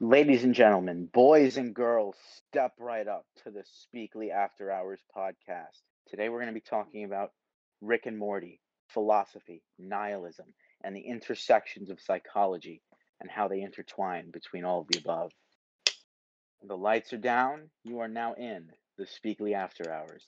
Ladies 0.00 0.44
and 0.44 0.54
gentlemen, 0.54 1.08
boys 1.10 1.56
and 1.56 1.74
girls, 1.74 2.16
step 2.48 2.72
right 2.78 3.08
up 3.08 3.24
to 3.42 3.50
the 3.50 3.64
Speakly 3.64 4.30
After 4.30 4.70
Hours 4.70 5.00
podcast. 5.16 5.80
Today 6.06 6.28
we're 6.28 6.42
going 6.42 6.52
to 6.52 6.60
be 6.60 6.60
talking 6.60 7.04
about 7.04 7.30
Rick 7.80 8.04
and 8.04 8.18
Morty, 8.18 8.60
philosophy, 8.88 9.62
nihilism, 9.78 10.52
and 10.84 10.94
the 10.94 11.00
intersections 11.00 11.88
of 11.88 11.98
psychology 11.98 12.82
and 13.22 13.30
how 13.30 13.48
they 13.48 13.62
intertwine 13.62 14.30
between 14.30 14.66
all 14.66 14.82
of 14.82 14.88
the 14.88 14.98
above. 14.98 15.32
The 16.62 16.76
lights 16.76 17.14
are 17.14 17.16
down. 17.16 17.70
You 17.82 18.00
are 18.00 18.08
now 18.08 18.34
in 18.34 18.68
the 18.98 19.06
Speakly 19.06 19.54
After 19.54 19.90
Hours. 19.90 20.26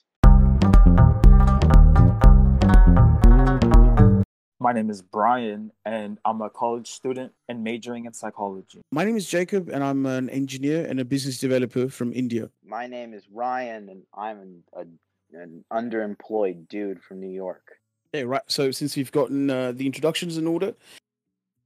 My 4.61 4.73
name 4.73 4.89
is 4.89 5.01
Brian, 5.01 5.71
and 5.85 6.17
I'm 6.25 6.41
a 6.41 6.49
college 6.49 6.91
student 6.91 7.31
and 7.47 7.63
majoring 7.63 8.03
in 8.03 8.11
psychology. 8.11 8.81
My 8.91 9.05
name 9.05 9.15
is 9.15 9.25
Jacob, 9.25 9.69
and 9.69 9.81
I'm 9.81 10.05
an 10.05 10.29
engineer 10.29 10.85
and 10.85 10.99
a 10.99 11.05
business 11.05 11.37
developer 11.37 11.87
from 11.87 12.11
India. 12.11 12.49
My 12.65 12.85
name 12.85 13.13
is 13.13 13.23
Ryan, 13.31 13.87
and 13.87 14.03
I'm 14.13 14.39
an, 14.41 14.63
a, 14.73 15.37
an 15.37 15.63
underemployed 15.71 16.67
dude 16.67 17.01
from 17.01 17.21
New 17.21 17.29
York. 17.31 17.77
Yeah, 18.13 18.23
right. 18.23 18.41
So 18.47 18.71
since 18.71 18.97
we've 18.97 19.13
gotten 19.13 19.49
uh, 19.49 19.71
the 19.71 19.85
introductions 19.85 20.37
in 20.37 20.45
order, 20.45 20.73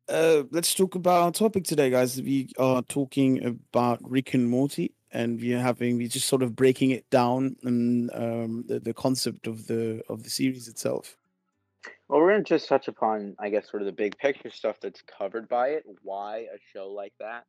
uh, 0.08 0.44
let's 0.52 0.76
talk 0.76 0.94
about 0.94 1.23
our 1.23 1.32
topic 1.32 1.64
today, 1.64 1.90
guys. 1.90 2.22
We 2.22 2.50
are 2.60 2.84
talking 2.84 3.44
about 3.44 4.08
Rick 4.08 4.36
and 4.36 4.48
Morty, 4.48 4.94
and 5.12 5.42
we're 5.42 5.60
having 5.60 5.98
we're 5.98 6.10
just 6.10 6.28
sort 6.28 6.44
of 6.44 6.56
breaking 6.56 6.92
it 6.92 7.10
down 7.10 7.56
and 7.64 8.12
um, 8.14 8.66
the, 8.68 8.80
the 8.80 8.94
concept 8.94 9.48
of 9.48 9.66
the 9.66 10.04
of 10.10 10.22
the 10.22 10.30
series 10.30 10.68
itself. 10.68 11.18
Well, 12.13 12.22
we're 12.22 12.34
going 12.34 12.44
to 12.44 12.48
just 12.48 12.67
touch 12.70 12.88
upon, 12.88 13.35
I 13.40 13.49
guess, 13.49 13.72
sort 13.72 13.81
of 13.81 13.88
the 13.88 13.91
big 13.91 14.16
picture 14.20 14.52
stuff 14.52 14.80
that's 14.80 15.02
covered 15.02 15.48
by 15.49 15.70
it, 15.70 15.84
why 16.03 16.41
a 16.41 16.59
show 16.72 16.91
like 16.91 17.16
that 17.20 17.48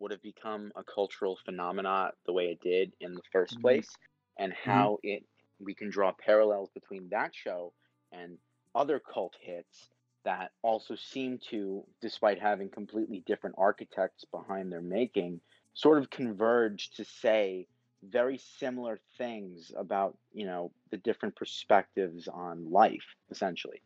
would 0.00 0.12
have 0.12 0.22
become 0.22 0.72
a 0.76 0.84
cultural 0.84 1.38
phenomenon 1.44 2.12
the 2.26 2.32
way 2.32 2.46
it 2.52 2.60
did 2.60 2.94
in 3.00 3.14
the 3.16 3.22
1st 3.32 3.60
Mhm. 3.60 3.60
place, 3.60 3.98
and 4.38 4.54
Mm-hmm. 4.66 4.86
how 4.86 4.98
it 5.04 5.24
we 5.60 5.74
can 5.74 5.90
draw 5.90 6.12
parallels 6.12 6.70
between 6.70 7.10
that 7.10 7.34
show 7.34 7.74
and 8.12 8.38
other 8.74 9.00
cult 9.00 9.36
hits 9.40 9.90
that 10.24 10.52
also 10.62 10.96
seem 10.96 11.38
to, 11.50 11.84
despite 12.00 12.40
having 12.40 12.70
completely 12.70 13.20
different 13.26 13.56
architects 13.58 14.24
behind 14.24 14.72
their 14.72 14.82
making, 14.82 15.40
sort 15.74 15.98
of 15.98 16.10
converge 16.10 16.90
to 16.92 17.04
say 17.04 17.68
very 18.02 18.38
similar 18.38 18.98
things 19.18 19.72
about 19.76 20.18
you 20.32 20.46
know 20.46 20.72
the 20.90 20.98
different 20.98 21.36
perspectives 21.36 22.28
on 22.28 22.70
life 22.72 23.16
essentially 23.30 23.82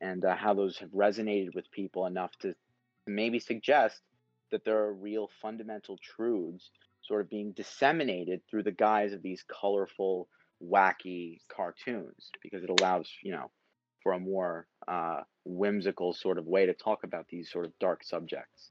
and 0.00 0.24
uh, 0.24 0.36
how 0.36 0.54
those 0.54 0.78
have 0.78 0.90
resonated 0.90 1.54
with 1.54 1.70
people 1.70 2.06
enough 2.06 2.32
to 2.40 2.54
maybe 3.06 3.38
suggest 3.38 4.00
that 4.50 4.64
there 4.64 4.78
are 4.78 4.92
real 4.92 5.28
fundamental 5.40 5.98
truths 6.02 6.70
sort 7.02 7.20
of 7.20 7.30
being 7.30 7.52
disseminated 7.52 8.40
through 8.48 8.62
the 8.62 8.72
guise 8.72 9.12
of 9.12 9.22
these 9.22 9.44
colorful 9.48 10.28
wacky 10.62 11.38
cartoons 11.54 12.30
because 12.42 12.64
it 12.64 12.70
allows 12.80 13.08
you 13.22 13.30
know 13.30 13.50
for 14.02 14.12
a 14.12 14.18
more 14.18 14.66
uh, 14.88 15.20
whimsical 15.44 16.12
sort 16.12 16.38
of 16.38 16.46
way 16.46 16.66
to 16.66 16.74
talk 16.74 17.04
about 17.04 17.26
these 17.28 17.50
sort 17.50 17.66
of 17.66 17.72
dark 17.78 18.02
subjects 18.02 18.70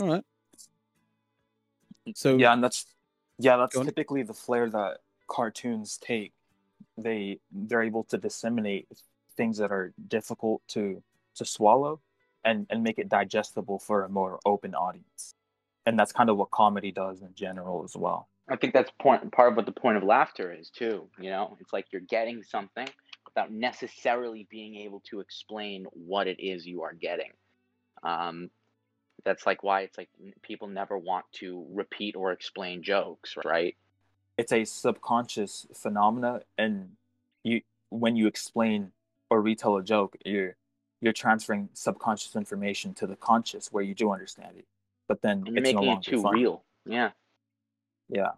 All 0.00 0.08
right. 0.08 0.24
So 2.14 2.36
Yeah, 2.36 2.52
and 2.52 2.62
that's 2.62 2.86
yeah, 3.38 3.56
that's 3.56 3.78
typically 3.78 4.22
the 4.22 4.34
flair 4.34 4.68
that 4.70 4.98
cartoons 5.28 5.98
take. 5.98 6.32
They 6.96 7.38
they're 7.50 7.82
able 7.82 8.04
to 8.04 8.18
disseminate 8.18 8.88
things 9.36 9.58
that 9.58 9.72
are 9.72 9.92
difficult 10.08 10.62
to 10.68 11.02
to 11.36 11.44
swallow 11.44 12.00
and 12.44 12.66
and 12.70 12.82
make 12.82 12.98
it 12.98 13.08
digestible 13.08 13.78
for 13.78 14.04
a 14.04 14.08
more 14.08 14.38
open 14.44 14.74
audience. 14.74 15.34
And 15.84 15.98
that's 15.98 16.12
kind 16.12 16.30
of 16.30 16.36
what 16.36 16.50
comedy 16.50 16.92
does 16.92 17.22
in 17.22 17.34
general 17.34 17.82
as 17.84 17.96
well. 17.96 18.28
I 18.48 18.56
think 18.56 18.72
that's 18.72 18.90
point 19.00 19.30
part 19.32 19.52
of 19.52 19.56
what 19.56 19.66
the 19.66 19.72
point 19.72 19.96
of 19.96 20.02
laughter 20.02 20.52
is 20.52 20.70
too. 20.70 21.08
You 21.18 21.30
know, 21.30 21.56
it's 21.60 21.72
like 21.72 21.86
you're 21.90 22.02
getting 22.02 22.42
something 22.42 22.88
without 23.24 23.50
necessarily 23.50 24.46
being 24.50 24.76
able 24.76 25.00
to 25.10 25.20
explain 25.20 25.86
what 25.92 26.26
it 26.26 26.40
is 26.40 26.66
you 26.66 26.82
are 26.82 26.92
getting. 26.92 27.30
Um, 28.02 28.50
that's 29.24 29.46
like 29.46 29.62
why 29.62 29.82
it's 29.82 29.96
like 29.96 30.08
people 30.42 30.68
never 30.68 30.98
want 30.98 31.24
to 31.34 31.64
repeat 31.72 32.16
or 32.16 32.32
explain 32.32 32.82
jokes, 32.82 33.34
right? 33.44 33.76
It's 34.36 34.52
a 34.52 34.64
subconscious 34.64 35.66
phenomena 35.74 36.40
and 36.58 36.90
you 37.44 37.62
when 37.90 38.16
you 38.16 38.26
explain 38.26 38.90
or 39.32 39.40
retell 39.40 39.76
a 39.78 39.82
joke, 39.82 40.16
you're 40.26 40.54
you're 41.00 41.12
transferring 41.12 41.68
subconscious 41.72 42.36
information 42.36 42.92
to 42.94 43.06
the 43.06 43.16
conscious 43.16 43.72
where 43.72 43.82
you 43.82 43.94
do 43.94 44.12
understand 44.12 44.56
it. 44.58 44.66
But 45.08 45.20
then 45.22 45.38
And 45.38 45.48
you're 45.48 45.64
it's 45.64 45.72
no 45.72 45.80
making 45.80 45.98
it 45.98 46.02
too 46.02 46.22
fun. 46.22 46.34
real. 46.34 46.62
Yeah. 46.86 47.10
Yeah. 48.08 48.32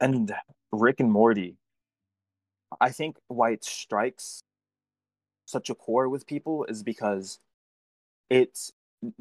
And 0.00 0.34
Rick 0.72 1.00
and 1.00 1.10
Morty, 1.10 1.56
I 2.80 2.90
think 2.90 3.16
why 3.28 3.50
it 3.52 3.64
strikes 3.64 4.42
such 5.46 5.70
a 5.70 5.74
core 5.74 6.08
with 6.08 6.26
people 6.26 6.64
is 6.64 6.82
because 6.82 7.38
it's 8.28 8.72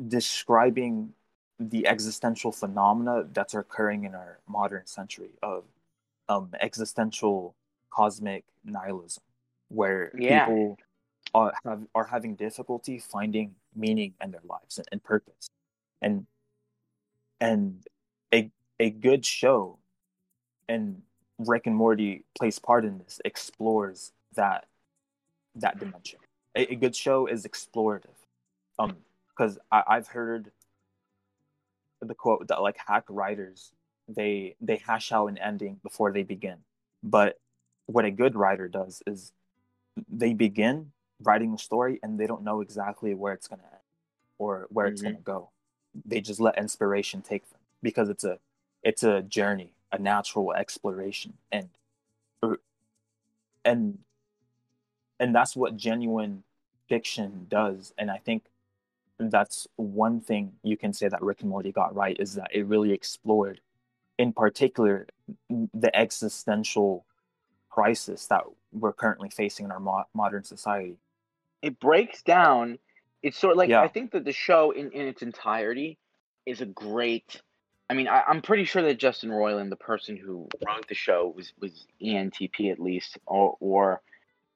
describing 0.07 1.13
the 1.59 1.87
existential 1.87 2.51
phenomena 2.51 3.25
that's 3.31 3.53
occurring 3.53 4.03
in 4.03 4.15
our 4.15 4.39
modern 4.49 4.85
century 4.85 5.31
of 5.41 5.63
um, 6.27 6.49
existential 6.59 7.55
cosmic 7.89 8.43
nihilism, 8.65 9.23
where 9.73 10.11
Yeah. 10.17 10.45
people 10.45 10.77
are, 11.33 11.53
have, 11.65 11.87
are 11.95 12.05
having 12.05 12.35
difficulty 12.35 12.99
finding 12.99 13.55
meaning 13.75 14.13
in 14.21 14.31
their 14.31 14.41
lives 14.47 14.77
and, 14.77 14.87
and 14.91 15.03
purpose. 15.03 15.49
And 16.01 16.27
and 17.39 17.83
a 18.33 18.51
a 18.79 18.89
good 18.89 19.25
show 19.25 19.79
and 20.69 21.01
Rick 21.39 21.67
and 21.67 21.75
Morty 21.75 22.23
plays 22.37 22.59
part 22.59 22.85
in 22.85 22.99
this, 22.99 23.19
explores 23.25 24.11
that 24.35 24.65
that 25.55 25.79
dimension. 25.79 26.19
A, 26.55 26.73
a 26.73 26.75
good 26.75 26.95
show 26.95 27.25
is 27.25 27.45
explorative. 27.45 28.17
Um, 28.79 28.97
because 29.29 29.57
I've 29.71 30.07
heard 30.07 30.51
the 32.01 32.13
quote 32.13 32.47
that 32.49 32.61
like 32.61 32.77
hack 32.85 33.05
writers 33.09 33.71
they 34.07 34.55
they 34.61 34.75
hash 34.77 35.11
out 35.11 35.27
an 35.27 35.37
ending 35.37 35.79
before 35.81 36.11
they 36.11 36.23
begin. 36.23 36.57
But 37.01 37.39
what 37.87 38.05
a 38.05 38.11
good 38.11 38.35
writer 38.35 38.67
does 38.67 39.01
is 39.07 39.31
they 40.09 40.33
begin 40.33 40.91
writing 41.21 41.53
a 41.53 41.57
story 41.57 41.99
and 42.03 42.19
they 42.19 42.27
don't 42.27 42.43
know 42.43 42.61
exactly 42.61 43.13
where 43.13 43.33
it's 43.33 43.47
gonna 43.47 43.63
end 43.63 43.81
or 44.37 44.67
where 44.69 44.87
it's 44.87 45.01
Mhm. 45.01 45.05
gonna 45.05 45.21
go. 45.21 45.51
They 46.05 46.21
just 46.21 46.39
let 46.39 46.57
inspiration 46.57 47.21
take 47.21 47.49
them 47.49 47.59
because 47.81 48.09
it's 48.09 48.23
a 48.23 48.39
it's 48.83 49.03
a 49.03 49.21
journey, 49.21 49.73
a 49.91 49.99
natural 49.99 50.53
exploration, 50.53 51.37
and 51.51 51.69
and 53.65 53.99
and 55.19 55.35
that's 55.35 55.55
what 55.55 55.77
genuine 55.77 56.43
fiction 56.89 57.45
does. 57.49 57.93
And 57.97 58.11
I 58.11 58.17
think 58.17 58.43
that's 59.19 59.67
one 59.75 60.19
thing 60.21 60.53
you 60.63 60.77
can 60.77 60.93
say 60.93 61.07
that 61.07 61.21
Rick 61.21 61.41
and 61.41 61.49
Morty 61.49 61.71
got 61.71 61.95
right 61.95 62.17
is 62.19 62.35
that 62.35 62.49
it 62.53 62.65
really 62.65 62.91
explored, 62.91 63.61
in 64.17 64.33
particular, 64.33 65.07
the 65.49 65.95
existential 65.95 67.05
crisis 67.69 68.27
that 68.27 68.43
we're 68.73 68.93
currently 68.93 69.29
facing 69.29 69.65
in 69.65 69.71
our 69.71 69.79
mo- 69.79 70.05
modern 70.13 70.43
society. 70.43 70.97
It 71.61 71.79
breaks 71.79 72.21
down. 72.21 72.79
It's 73.21 73.37
sort 73.37 73.51
of 73.51 73.57
like 73.57 73.69
Yeah. 73.69 73.81
I 73.81 73.87
think 73.87 74.11
that 74.11 74.25
the 74.25 74.33
show 74.33 74.71
in, 74.71 74.91
in 74.91 75.07
its 75.07 75.21
entirety 75.21 75.97
is 76.45 76.61
a 76.61 76.65
great. 76.65 77.41
I 77.89 77.93
mean, 77.93 78.07
I, 78.07 78.23
I'm 78.27 78.41
pretty 78.41 78.65
sure 78.65 78.81
that 78.81 78.97
Justin 78.97 79.29
Roiland, 79.29 79.69
the 79.69 79.75
person 79.75 80.17
who 80.17 80.47
wrote 80.65 80.87
the 80.87 80.95
show, 80.95 81.33
was 81.35 81.53
was 81.59 81.85
ENTP 82.01 82.71
at 82.71 82.79
least, 82.79 83.17
or 83.25 83.55
or 83.59 84.01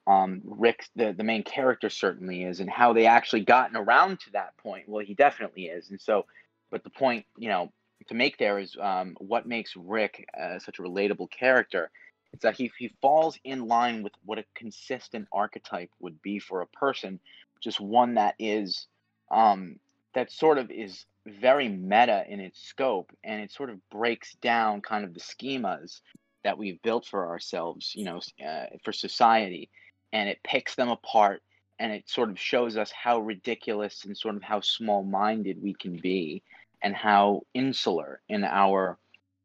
um, 0.05 0.41
Rick, 0.44 0.85
the 0.95 1.13
the 1.13 1.23
main 1.23 1.44
character, 1.44 1.89
certainly 1.89 2.44
is, 2.44 2.59
and 2.59 2.69
how 2.69 2.94
they 2.94 3.05
actually 3.05 3.41
gotten 3.41 3.75
around 3.75 4.19
to 4.22 4.31
that 4.31 4.55
point. 4.57 4.88
Well, 4.88 5.05
he 5.05 5.13
definitely 5.13 5.66
is, 5.66 5.89
and 5.89 5.99
so, 5.99 6.25
but 6.72 6.84
the 6.84 6.89
point, 6.89 7.25
you 7.38 7.49
know, 7.49 7.72
to 8.08 8.13
make 8.13 8.37
there 8.37 8.59
is 8.59 8.75
um, 8.79 9.16
what 9.20 9.46
makes 9.46 9.75
Rick 9.75 10.28
uh, 10.40 10.59
such 10.59 10.79
a 10.79 10.81
relatable 10.81 11.29
character. 11.29 11.91
It's 12.34 12.44
that 12.44 12.58
he 12.58 12.72
he 12.78 12.91
falls 13.02 13.40
in 13.44 13.68
line 13.68 14.03
with 14.03 14.14
what 14.26 14.38
a 14.38 14.46
consistent 14.56 15.28
archetype 15.32 15.91
would 16.00 16.22
be 16.22 16.40
for 16.40 16.62
a 16.62 16.68
person, 16.68 17.20
just 17.62 17.79
one 17.79 18.16
that 18.16 18.35
is 18.40 18.88
um, 19.32 19.79
that 20.14 20.32
sort 20.32 20.58
of 20.58 20.72
is 20.72 21.06
very 21.26 21.68
meta 21.68 22.26
in 22.28 22.40
its 22.40 22.62
scope, 22.62 23.12
and 23.24 23.41
it 23.41 23.52
sort 23.52 23.70
of 23.70 23.90
breaks 23.90 24.35
down 24.35 24.82
kind 24.82 25.03
of 25.03 25.14
the 25.14 25.20
schemas 25.20 26.02
that 26.44 26.58
we've 26.58 26.82
built 26.82 27.06
for 27.06 27.28
ourselves, 27.28 27.94
you 27.96 28.06
know, 28.06 28.22
uh, 28.46 28.66
for 28.84 28.94
society, 28.94 29.70
and 30.14 30.30
it 30.30 30.40
picks 30.44 30.76
them 30.76 30.90
apart, 30.90 31.41
and 31.80 31.91
it 31.91 32.09
sort 32.09 32.30
of 32.30 32.40
shows 32.40 32.78
us 32.78 32.91
how 32.91 33.20
ridiculous 33.20 34.06
and 34.06 34.18
sort 34.18 34.35
of 34.35 34.44
how 34.44 34.62
small-minded 34.62 35.62
we 35.62 35.73
can 35.73 35.97
be, 35.97 36.41
and 36.82 36.96
how 36.96 37.41
insular 37.53 38.22
in 38.30 38.44
our 38.44 38.97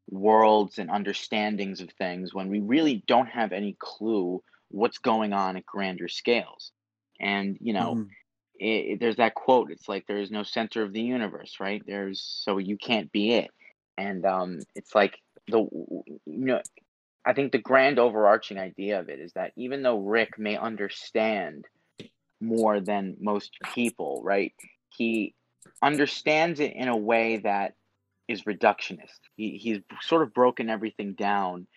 worlds 0.09 0.79
and 0.79 0.89
understandings 0.89 1.81
of 1.81 1.89
things 1.91 2.33
when 2.33 2.49
we 2.49 2.59
really 2.59 3.03
don't 3.07 3.27
have 3.27 3.51
any 3.51 3.75
clue 3.79 4.43
what's 4.69 4.97
going 4.97 5.33
on 5.33 5.57
at 5.57 5.65
grander 5.65 6.07
scales. 6.07 6.71
And 7.19 7.57
you 7.61 7.73
know, 7.73 7.99
Mhm. 7.99 8.15
it, 8.55 8.99
there's 8.99 9.17
that 9.17 9.35
quote. 9.35 9.71
It's 9.71 9.89
like 9.89 10.07
there 10.07 10.19
is 10.19 10.31
no 10.31 10.43
center 10.43 10.83
of 10.83 10.93
the 10.93 11.01
universe, 11.01 11.57
right? 11.59 11.81
There's 11.85 12.21
so 12.21 12.57
you 12.57 12.77
can't 12.77 13.11
be 13.11 13.33
it, 13.33 13.51
and 13.97 14.25
um, 14.25 14.59
it's 14.75 14.95
like 14.95 15.19
the 15.47 15.59
you 15.59 16.19
know, 16.25 16.61
I 17.25 17.33
think 17.33 17.51
the 17.51 17.59
grand 17.59 17.99
overarching 17.99 18.59
idea 18.59 18.99
of 18.99 19.09
it 19.09 19.19
is 19.19 19.33
that 19.33 19.53
even 19.57 19.83
though 19.83 19.99
Rick 19.99 20.39
may 20.39 20.57
understand 20.57 21.65
more 22.41 22.79
than 22.79 23.17
most 23.19 23.57
people, 23.73 24.21
right? 24.23 24.53
He 24.89 25.35
understands 25.81 26.59
it 26.59 26.73
in 26.73 26.87
a 26.87 26.97
way 26.97 27.37
that 27.37 27.75
is 28.27 28.43
reductionist. 28.43 29.19
He, 29.35 29.57
he's 29.57 29.79
sort 30.01 30.21
of 30.21 30.33
broken 30.33 30.69
everything 30.69 31.13
down 31.13 31.67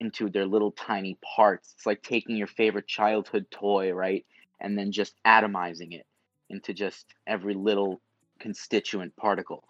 into 0.00 0.28
their 0.28 0.46
little 0.46 0.72
tiny 0.72 1.18
parts. 1.36 1.74
It's 1.76 1.86
like 1.86 2.02
taking 2.02 2.36
your 2.36 2.46
favorite 2.46 2.86
childhood 2.86 3.46
toy, 3.50 3.92
right? 3.92 4.24
And 4.60 4.78
then 4.78 4.92
just 4.92 5.14
atomizing 5.26 5.92
it 5.92 6.06
into 6.48 6.72
just 6.74 7.06
every 7.26 7.54
little 7.54 8.00
constituent 8.40 9.16
particle. 9.16 9.64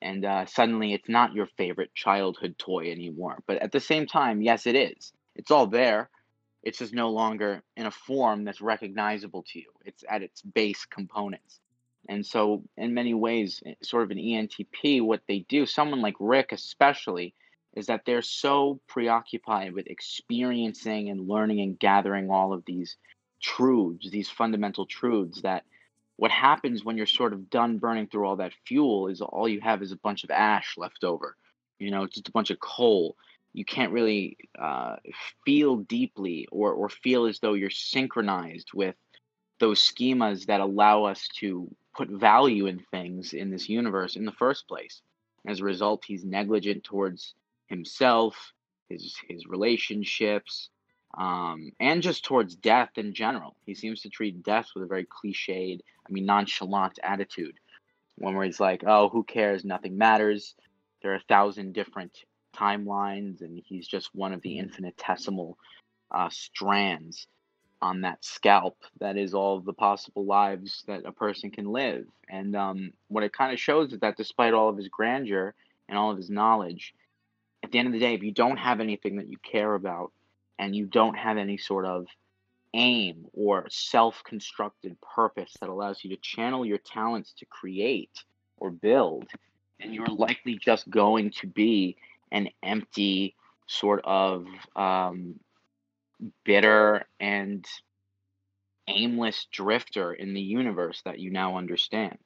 And 0.00 0.24
uh, 0.24 0.46
suddenly 0.46 0.92
it's 0.92 1.08
not 1.08 1.34
your 1.34 1.46
favorite 1.56 1.94
childhood 1.94 2.56
toy 2.58 2.90
anymore. 2.90 3.38
But 3.46 3.58
at 3.62 3.72
the 3.72 3.80
same 3.80 4.06
time, 4.06 4.42
yes, 4.42 4.66
it 4.66 4.74
is. 4.74 5.12
It's 5.34 5.50
all 5.50 5.66
there. 5.66 6.10
It's 6.62 6.78
just 6.78 6.94
no 6.94 7.10
longer 7.10 7.62
in 7.76 7.86
a 7.86 7.90
form 7.90 8.44
that's 8.44 8.60
recognizable 8.60 9.44
to 9.52 9.58
you. 9.58 9.70
It's 9.84 10.02
at 10.08 10.22
its 10.22 10.40
base 10.42 10.86
components. 10.86 11.60
And 12.08 12.24
so, 12.24 12.62
in 12.76 12.94
many 12.94 13.14
ways, 13.14 13.62
eh, 13.64 13.74
sort 13.82 14.04
of 14.04 14.10
an 14.10 14.18
ENTP, 14.18 15.00
what 15.02 15.22
they 15.26 15.40
do, 15.48 15.66
someone 15.66 16.02
like 16.02 16.16
Rick 16.20 16.52
especially, 16.52 17.34
is 17.74 17.86
that 17.86 18.02
they're 18.04 18.22
so 18.22 18.80
preoccupied 18.86 19.72
with 19.72 19.86
experiencing 19.86 21.10
and 21.10 21.28
learning 21.28 21.60
and 21.60 21.78
gathering 21.78 22.30
all 22.30 22.52
of 22.52 22.64
these 22.66 22.96
truths, 23.42 24.10
these 24.10 24.30
fundamental 24.30 24.86
truths, 24.86 25.42
that 25.42 25.64
what 26.16 26.30
happens 26.30 26.84
when 26.84 26.96
you're 26.96 27.06
sort 27.06 27.32
of 27.32 27.50
done 27.50 27.78
burning 27.78 28.06
through 28.06 28.26
all 28.26 28.36
that 28.36 28.52
fuel 28.66 29.08
is 29.08 29.20
all 29.20 29.48
you 29.48 29.60
have 29.60 29.82
is 29.82 29.92
a 29.92 29.96
bunch 29.96 30.24
of 30.24 30.30
ash 30.30 30.74
left 30.76 31.02
over. 31.02 31.36
You 31.78 31.90
know, 31.90 32.06
just 32.06 32.28
a 32.28 32.32
bunch 32.32 32.50
of 32.50 32.60
coal. 32.60 33.16
You 33.52 33.64
can't 33.64 33.92
really 33.92 34.36
uh, 34.58 34.96
feel 35.44 35.76
deeply 35.76 36.46
or, 36.50 36.72
or 36.72 36.88
feel 36.88 37.26
as 37.26 37.40
though 37.40 37.54
you're 37.54 37.70
synchronized 37.70 38.72
with 38.72 38.94
those 39.58 39.80
schemas 39.80 40.46
that 40.46 40.60
allow 40.60 41.04
us 41.04 41.28
to 41.36 41.68
put 41.94 42.08
value 42.08 42.66
in 42.66 42.80
things 42.90 43.32
in 43.32 43.50
this 43.50 43.68
universe 43.68 44.16
in 44.16 44.24
the 44.24 44.32
first 44.32 44.66
place. 44.68 45.02
As 45.46 45.60
a 45.60 45.64
result, 45.64 46.04
he's 46.06 46.24
negligent 46.24 46.84
towards 46.84 47.34
himself, 47.68 48.52
his 48.88 49.16
his 49.28 49.46
relationships, 49.46 50.70
um, 51.16 51.70
and 51.80 52.02
just 52.02 52.24
towards 52.24 52.56
death 52.56 52.90
in 52.96 53.14
general. 53.14 53.56
He 53.66 53.74
seems 53.74 54.02
to 54.02 54.10
treat 54.10 54.42
death 54.42 54.68
with 54.74 54.84
a 54.84 54.88
very 54.88 55.06
cliched, 55.06 55.80
I 56.06 56.12
mean, 56.12 56.26
nonchalant 56.26 56.98
attitude. 57.02 57.58
One 58.16 58.34
where 58.34 58.46
he's 58.46 58.60
like, 58.60 58.84
"Oh, 58.86 59.08
who 59.08 59.24
cares? 59.24 59.64
Nothing 59.64 59.98
matters. 59.98 60.54
There 61.02 61.12
are 61.12 61.16
a 61.16 61.28
thousand 61.28 61.74
different 61.74 62.16
timelines, 62.56 63.42
and 63.42 63.60
he's 63.66 63.86
just 63.86 64.14
one 64.14 64.32
of 64.32 64.40
the 64.42 64.58
infinitesimal 64.58 65.58
uh, 66.10 66.28
strands." 66.30 67.26
On 67.82 68.00
that 68.02 68.24
scalp 68.24 68.76
that 69.00 69.16
is 69.16 69.34
all 69.34 69.60
the 69.60 69.72
possible 69.72 70.24
lives 70.24 70.84
that 70.86 71.04
a 71.04 71.12
person 71.12 71.50
can 71.50 71.66
live. 71.66 72.06
And 72.28 72.56
um, 72.56 72.92
what 73.08 73.24
it 73.24 73.32
kind 73.32 73.52
of 73.52 73.60
shows 73.60 73.92
is 73.92 74.00
that 74.00 74.16
despite 74.16 74.54
all 74.54 74.68
of 74.68 74.76
his 74.76 74.88
grandeur 74.88 75.54
and 75.88 75.98
all 75.98 76.10
of 76.10 76.16
his 76.16 76.30
knowledge, 76.30 76.94
at 77.62 77.72
the 77.72 77.78
end 77.78 77.88
of 77.88 77.92
the 77.92 78.00
day, 78.00 78.14
if 78.14 78.22
you 78.22 78.32
don't 78.32 78.56
have 78.56 78.80
anything 78.80 79.16
that 79.16 79.28
you 79.28 79.36
care 79.38 79.74
about 79.74 80.12
and 80.58 80.74
you 80.74 80.86
don't 80.86 81.16
have 81.16 81.36
any 81.36 81.56
sort 81.56 81.84
of 81.84 82.06
aim 82.74 83.26
or 83.32 83.66
self 83.70 84.22
constructed 84.24 84.96
purpose 85.00 85.54
that 85.60 85.68
allows 85.68 86.02
you 86.02 86.10
to 86.10 86.16
channel 86.16 86.66
your 86.66 86.78
talents 86.78 87.32
to 87.38 87.46
create 87.46 88.24
or 88.58 88.70
build, 88.70 89.26
then 89.80 89.92
you're 89.92 90.06
likely 90.06 90.56
just 90.56 90.88
going 90.90 91.30
to 91.30 91.46
be 91.46 91.96
an 92.32 92.48
empty 92.62 93.34
sort 93.66 94.00
of 94.04 94.46
um, 94.76 95.38
bitter 96.44 97.06
and 97.20 97.64
aimless 98.88 99.46
drifter 99.52 100.12
in 100.12 100.34
the 100.34 100.40
universe 100.40 101.00
that 101.04 101.18
you 101.18 101.30
now 101.30 101.56
understand. 101.56 102.18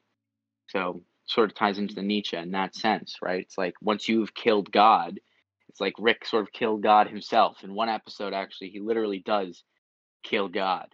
So 0.68 1.02
sort 1.26 1.50
of 1.50 1.56
ties 1.56 1.78
into 1.78 1.94
the 1.94 2.02
Nietzsche 2.02 2.36
in 2.36 2.52
that 2.52 2.74
sense, 2.74 3.16
right? 3.22 3.40
It's 3.40 3.58
like 3.58 3.74
once 3.80 4.08
you've 4.08 4.34
killed 4.34 4.72
God, 4.72 5.20
it's 5.68 5.80
like 5.80 5.94
Rick 5.98 6.24
sort 6.24 6.42
of 6.42 6.52
killed 6.52 6.82
God 6.82 7.08
himself. 7.08 7.62
In 7.62 7.74
one 7.74 7.88
episode, 7.88 8.32
actually, 8.32 8.70
he 8.70 8.80
literally 8.80 9.22
does 9.24 9.62
kill 10.22 10.48
God. 10.48 10.88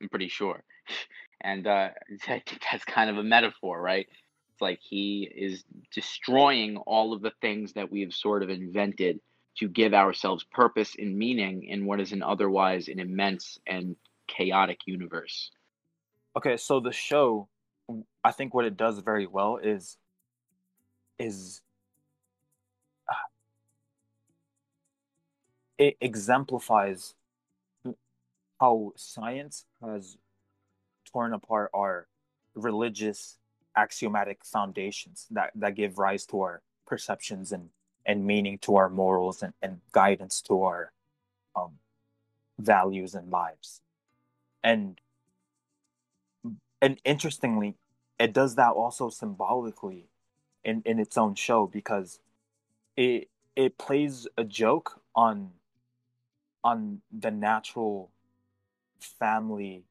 I'm 0.00 0.08
pretty 0.08 0.28
sure. 0.28 0.62
And 1.40 1.66
uh, 1.66 1.90
I 2.28 2.42
think 2.46 2.62
that's 2.72 2.86
kind 2.86 3.10
of 3.10 3.18
a 3.18 3.22
metaphor, 3.22 3.78
right? 3.78 4.06
It's 4.08 4.62
like 4.62 4.78
he 4.80 5.30
is 5.30 5.62
destroying 5.92 6.78
all 6.78 7.12
of 7.12 7.20
the 7.20 7.32
things 7.42 7.74
that 7.74 7.92
we 7.92 8.00
have 8.00 8.14
sort 8.14 8.42
of 8.42 8.48
invented 8.48 9.20
to 9.58 9.68
give 9.68 9.94
ourselves 9.94 10.44
purpose 10.44 10.96
and 10.98 11.16
meaning 11.16 11.64
in 11.64 11.86
what 11.86 12.00
is 12.00 12.12
an 12.12 12.22
otherwise 12.22 12.88
an 12.88 12.98
immense 12.98 13.58
and 13.66 13.96
chaotic 14.26 14.80
universe. 14.86 15.50
Okay, 16.36 16.56
so 16.56 16.80
the 16.80 16.92
show, 16.92 17.48
I 18.24 18.32
think 18.32 18.54
what 18.54 18.64
it 18.64 18.76
does 18.76 18.98
very 18.98 19.26
well 19.26 19.58
is 19.58 19.96
is 21.18 21.62
uh, 23.08 23.14
it 25.78 25.96
exemplifies 26.00 27.14
how 28.60 28.92
science 28.96 29.66
has 29.80 30.16
torn 31.04 31.32
apart 31.32 31.70
our 31.74 32.08
religious 32.54 33.38
axiomatic 33.76 34.44
foundations 34.44 35.26
that, 35.30 35.50
that 35.54 35.74
give 35.74 35.98
rise 35.98 36.26
to 36.26 36.40
our 36.40 36.62
perceptions 36.86 37.52
and 37.52 37.68
and 38.06 38.26
meaning 38.26 38.58
to 38.58 38.76
our 38.76 38.88
morals 38.88 39.42
and, 39.42 39.54
and 39.62 39.80
guidance 39.92 40.40
to 40.42 40.62
our 40.62 40.92
um, 41.56 41.72
values 42.58 43.14
and 43.14 43.30
lives 43.30 43.80
and 44.62 45.00
and 46.80 46.98
interestingly 47.04 47.76
it 48.18 48.32
does 48.32 48.54
that 48.54 48.70
also 48.70 49.08
symbolically 49.08 50.06
in 50.64 50.82
in 50.84 50.98
its 50.98 51.16
own 51.16 51.34
show 51.34 51.66
because 51.66 52.18
it 52.96 53.28
it 53.56 53.78
plays 53.78 54.26
a 54.36 54.44
joke 54.44 55.00
on 55.14 55.50
on 56.64 57.00
the 57.12 57.30
natural 57.30 58.10
family 59.00 59.84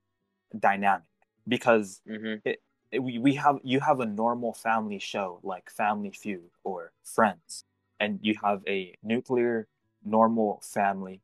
dynamic 0.58 1.04
because 1.48 2.02
mm-hmm. 2.10 2.36
it, 2.48 2.62
it, 2.92 3.00
we, 3.00 3.20
we 3.20 3.36
have 3.36 3.60
you 3.64 3.80
have 3.80 4.00
a 4.00 4.06
normal 4.06 4.54
family 4.54 5.00
show 5.00 5.40
like 5.44 5.70
family 5.70 6.12
feud 6.12 6.50
or 6.64 6.92
friends 7.04 7.64
and 8.04 8.20
you 8.22 8.36
have 8.44 8.62
a 8.68 8.94
nuclear 9.02 9.68
normal 10.04 10.62
family 10.62 11.22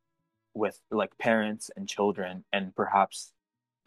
with 0.54 0.80
like 0.90 1.16
parents 1.18 1.70
and 1.76 1.88
children 1.88 2.44
and 2.54 2.74
perhaps 2.76 3.34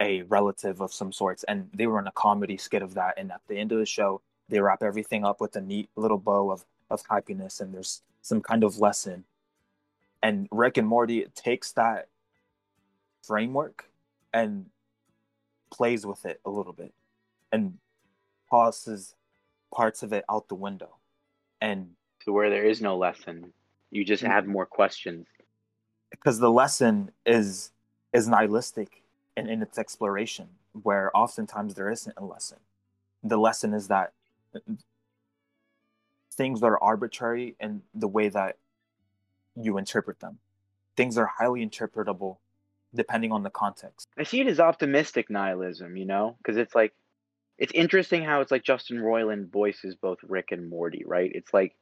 a 0.01 0.23
relative 0.23 0.83
of 0.83 0.93
some 0.93 1.13
sorts 1.13 1.43
and 1.45 1.71
they 1.75 1.87
were 1.87 1.99
in 1.99 2.07
a 2.07 2.13
comedy 2.13 2.57
skit 2.57 2.83
of 2.83 2.93
that 2.95 3.15
and 3.17 3.33
at 3.33 3.41
the 3.49 3.57
end 3.57 3.73
of 3.73 3.79
the 3.79 3.87
show 3.87 4.21
they 4.49 4.61
wrap 4.61 4.83
everything 4.83 5.25
up 5.25 5.41
with 5.41 5.57
a 5.57 5.61
neat 5.61 5.89
little 5.97 6.19
bow 6.19 6.51
of 6.51 6.65
of 6.91 7.03
happiness 7.09 7.61
and 7.61 7.75
there's 7.75 8.03
some 8.21 8.41
kind 8.41 8.63
of 8.63 8.79
lesson. 8.79 9.25
And 10.23 10.47
rick 10.53 10.77
and 10.77 10.87
morty 10.87 11.27
takes 11.35 11.73
that 11.73 12.09
framework 13.23 13.87
and 14.33 14.67
plays 15.73 16.07
with 16.07 16.25
it 16.27 16.41
a 16.45 16.51
little 16.51 16.73
bit 16.73 16.93
and 17.51 17.79
tosses 18.51 19.15
parts 19.75 20.03
of 20.03 20.13
it 20.13 20.25
out 20.31 20.49
the 20.49 20.55
window. 20.55 20.97
And 21.61 21.91
to 22.25 22.33
where 22.33 22.51
there 22.51 22.65
is 22.65 22.81
no 22.81 22.97
lesson. 22.97 23.53
You 23.91 24.05
just 24.05 24.23
mm. 24.23 24.29
have 24.29 24.47
more 24.47 24.67
questions. 24.67 25.27
Because 26.11 26.39
the 26.39 26.51
lesson 26.51 27.11
is 27.25 27.71
is 28.13 28.29
nihilistic 28.29 29.03
in, 29.37 29.49
in 29.49 29.63
its 29.63 29.79
exploration, 29.79 30.49
where 30.83 31.11
oftentimes 31.17 31.75
there 31.75 31.91
isn't 31.91 32.15
a 32.17 32.25
lesson. 32.25 32.59
The 33.23 33.39
lesson 33.39 33.73
is 33.73 33.89
that 33.89 34.13
things 36.33 36.61
that 36.61 36.67
are 36.67 36.83
arbitrary 36.83 37.57
in 37.61 37.83
the 37.95 38.09
way 38.09 38.29
that 38.29 38.57
you 39.57 39.79
interpret 39.79 40.21
them. 40.21 40.39
Things 40.97 41.17
are 41.17 41.27
highly 41.39 41.67
interpretable 41.67 42.37
depending 42.95 43.33
on 43.33 43.43
the 43.43 43.51
context. 43.51 44.07
I 44.19 44.25
see 44.25 44.41
it 44.41 44.47
as 44.47 44.61
optimistic 44.61 45.31
nihilism, 45.31 45.97
you 45.97 46.05
know, 46.05 46.37
because 46.39 46.59
it's 46.59 46.75
like 46.75 46.93
it's 47.59 47.73
interesting 47.75 48.23
how 48.25 48.41
it's 48.41 48.51
like 48.51 48.65
Justin 48.65 48.99
Roiland 48.99 49.51
voices 49.51 49.95
both 49.95 50.19
Rick 50.23 50.53
and 50.53 50.69
Morty, 50.69 51.05
right? 51.07 51.31
It's 51.33 51.55
like 51.55 51.75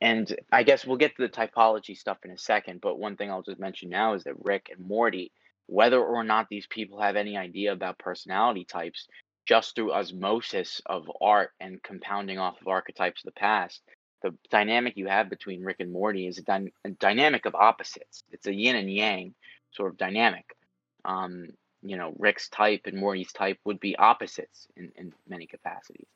and 0.00 0.34
I 0.52 0.62
guess 0.62 0.86
we'll 0.86 0.98
get 0.98 1.16
to 1.16 1.22
the 1.22 1.30
typology 1.30 1.96
stuff 1.96 2.18
in 2.24 2.30
a 2.32 2.38
second, 2.38 2.80
but 2.82 2.98
one 3.00 3.16
thing 3.16 3.30
I'll 3.30 3.42
just 3.42 3.60
mention 3.60 3.90
now 3.90 4.14
is 4.14 4.24
that 4.24 4.44
Rick 4.44 4.68
and 4.76 4.86
Morty, 4.86 5.32
whether 5.66 6.02
or 6.02 6.24
not 6.24 6.48
these 6.48 6.68
people 6.68 7.00
have 7.00 7.16
any 7.16 7.36
idea 7.36 7.72
about 7.72 7.98
personality 7.98 8.64
types, 8.64 9.08
just 9.46 9.74
through 9.74 9.92
osmosis 9.94 10.80
of 10.86 11.10
art 11.20 11.52
and 11.60 11.82
compounding 11.82 12.38
off 12.38 12.60
of 12.60 12.68
archetypes 12.68 13.22
of 13.22 13.34
the 13.34 13.40
past, 13.40 13.82
the 14.22 14.34
dynamic 14.50 14.96
you 14.96 15.08
have 15.08 15.30
between 15.30 15.64
Rick 15.64 15.78
and 15.80 15.92
Morty 15.92 16.28
is 16.28 16.38
a, 16.38 16.42
dy- 16.42 16.72
a 16.84 16.90
dynamic 16.90 17.46
of 17.46 17.54
opposites. 17.56 18.22
It's 18.30 18.46
a 18.46 18.54
yin 18.54 18.76
and 18.76 18.92
yang 18.92 19.34
sort 19.72 19.92
of 19.92 19.98
dynamic. 19.98 20.44
Um, 21.04 21.48
you 21.82 21.96
know, 21.96 22.14
Rick's 22.18 22.48
type 22.50 22.82
and 22.86 22.98
Morty's 22.98 23.32
type 23.32 23.58
would 23.64 23.80
be 23.80 23.96
opposites 23.96 24.68
in, 24.76 24.92
in 24.96 25.12
many 25.28 25.46
capacities. 25.46 26.08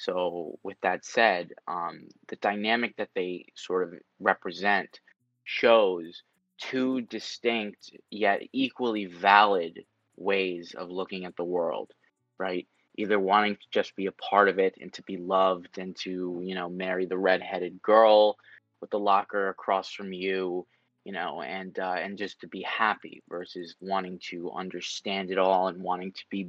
So, 0.00 0.58
with 0.62 0.80
that 0.80 1.04
said, 1.04 1.50
um, 1.68 2.08
the 2.28 2.36
dynamic 2.36 2.96
that 2.96 3.10
they 3.14 3.44
sort 3.54 3.82
of 3.82 4.00
represent 4.18 4.98
shows 5.44 6.22
two 6.58 7.02
distinct 7.02 7.90
yet 8.10 8.42
equally 8.52 9.04
valid 9.06 9.84
ways 10.16 10.74
of 10.76 10.90
looking 10.90 11.24
at 11.24 11.36
the 11.36 11.44
world, 11.44 11.92
right? 12.38 12.66
Either 12.96 13.18
wanting 13.18 13.56
to 13.56 13.66
just 13.70 13.94
be 13.94 14.06
a 14.06 14.12
part 14.12 14.48
of 14.48 14.58
it 14.58 14.74
and 14.80 14.92
to 14.94 15.02
be 15.02 15.16
loved 15.16 15.78
and 15.78 15.94
to, 15.96 16.40
you 16.42 16.54
know, 16.54 16.68
marry 16.68 17.06
the 17.06 17.18
redheaded 17.18 17.82
girl 17.82 18.36
with 18.80 18.90
the 18.90 18.98
locker 18.98 19.48
across 19.48 19.90
from 19.90 20.12
you, 20.12 20.66
you 21.04 21.12
know, 21.12 21.42
and 21.42 21.78
uh, 21.78 21.92
and 21.92 22.18
just 22.18 22.40
to 22.40 22.46
be 22.46 22.62
happy 22.62 23.22
versus 23.28 23.74
wanting 23.80 24.18
to 24.30 24.50
understand 24.52 25.30
it 25.30 25.38
all 25.38 25.68
and 25.68 25.82
wanting 25.82 26.12
to 26.12 26.24
be, 26.30 26.48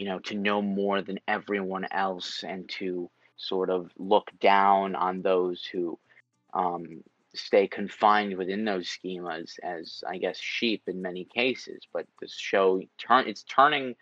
you 0.00 0.06
know, 0.06 0.18
to 0.18 0.34
know 0.34 0.62
more 0.62 1.02
than 1.02 1.20
everyone 1.28 1.86
else 1.90 2.42
and 2.42 2.66
to 2.70 3.10
sort 3.36 3.68
of 3.68 3.90
look 3.98 4.30
down 4.40 4.94
on 4.94 5.20
those 5.20 5.62
who 5.62 5.98
um, 6.54 7.04
stay 7.34 7.68
confined 7.68 8.34
within 8.38 8.64
those 8.64 8.88
schemas 8.88 9.58
as 9.62 10.02
I 10.08 10.16
guess 10.16 10.38
sheep 10.38 10.84
in 10.86 11.02
many 11.02 11.26
cases. 11.26 11.80
But 11.92 12.06
this 12.18 12.34
show 12.34 12.80
turn 12.96 13.28
it's 13.28 13.42
turning 13.42 13.94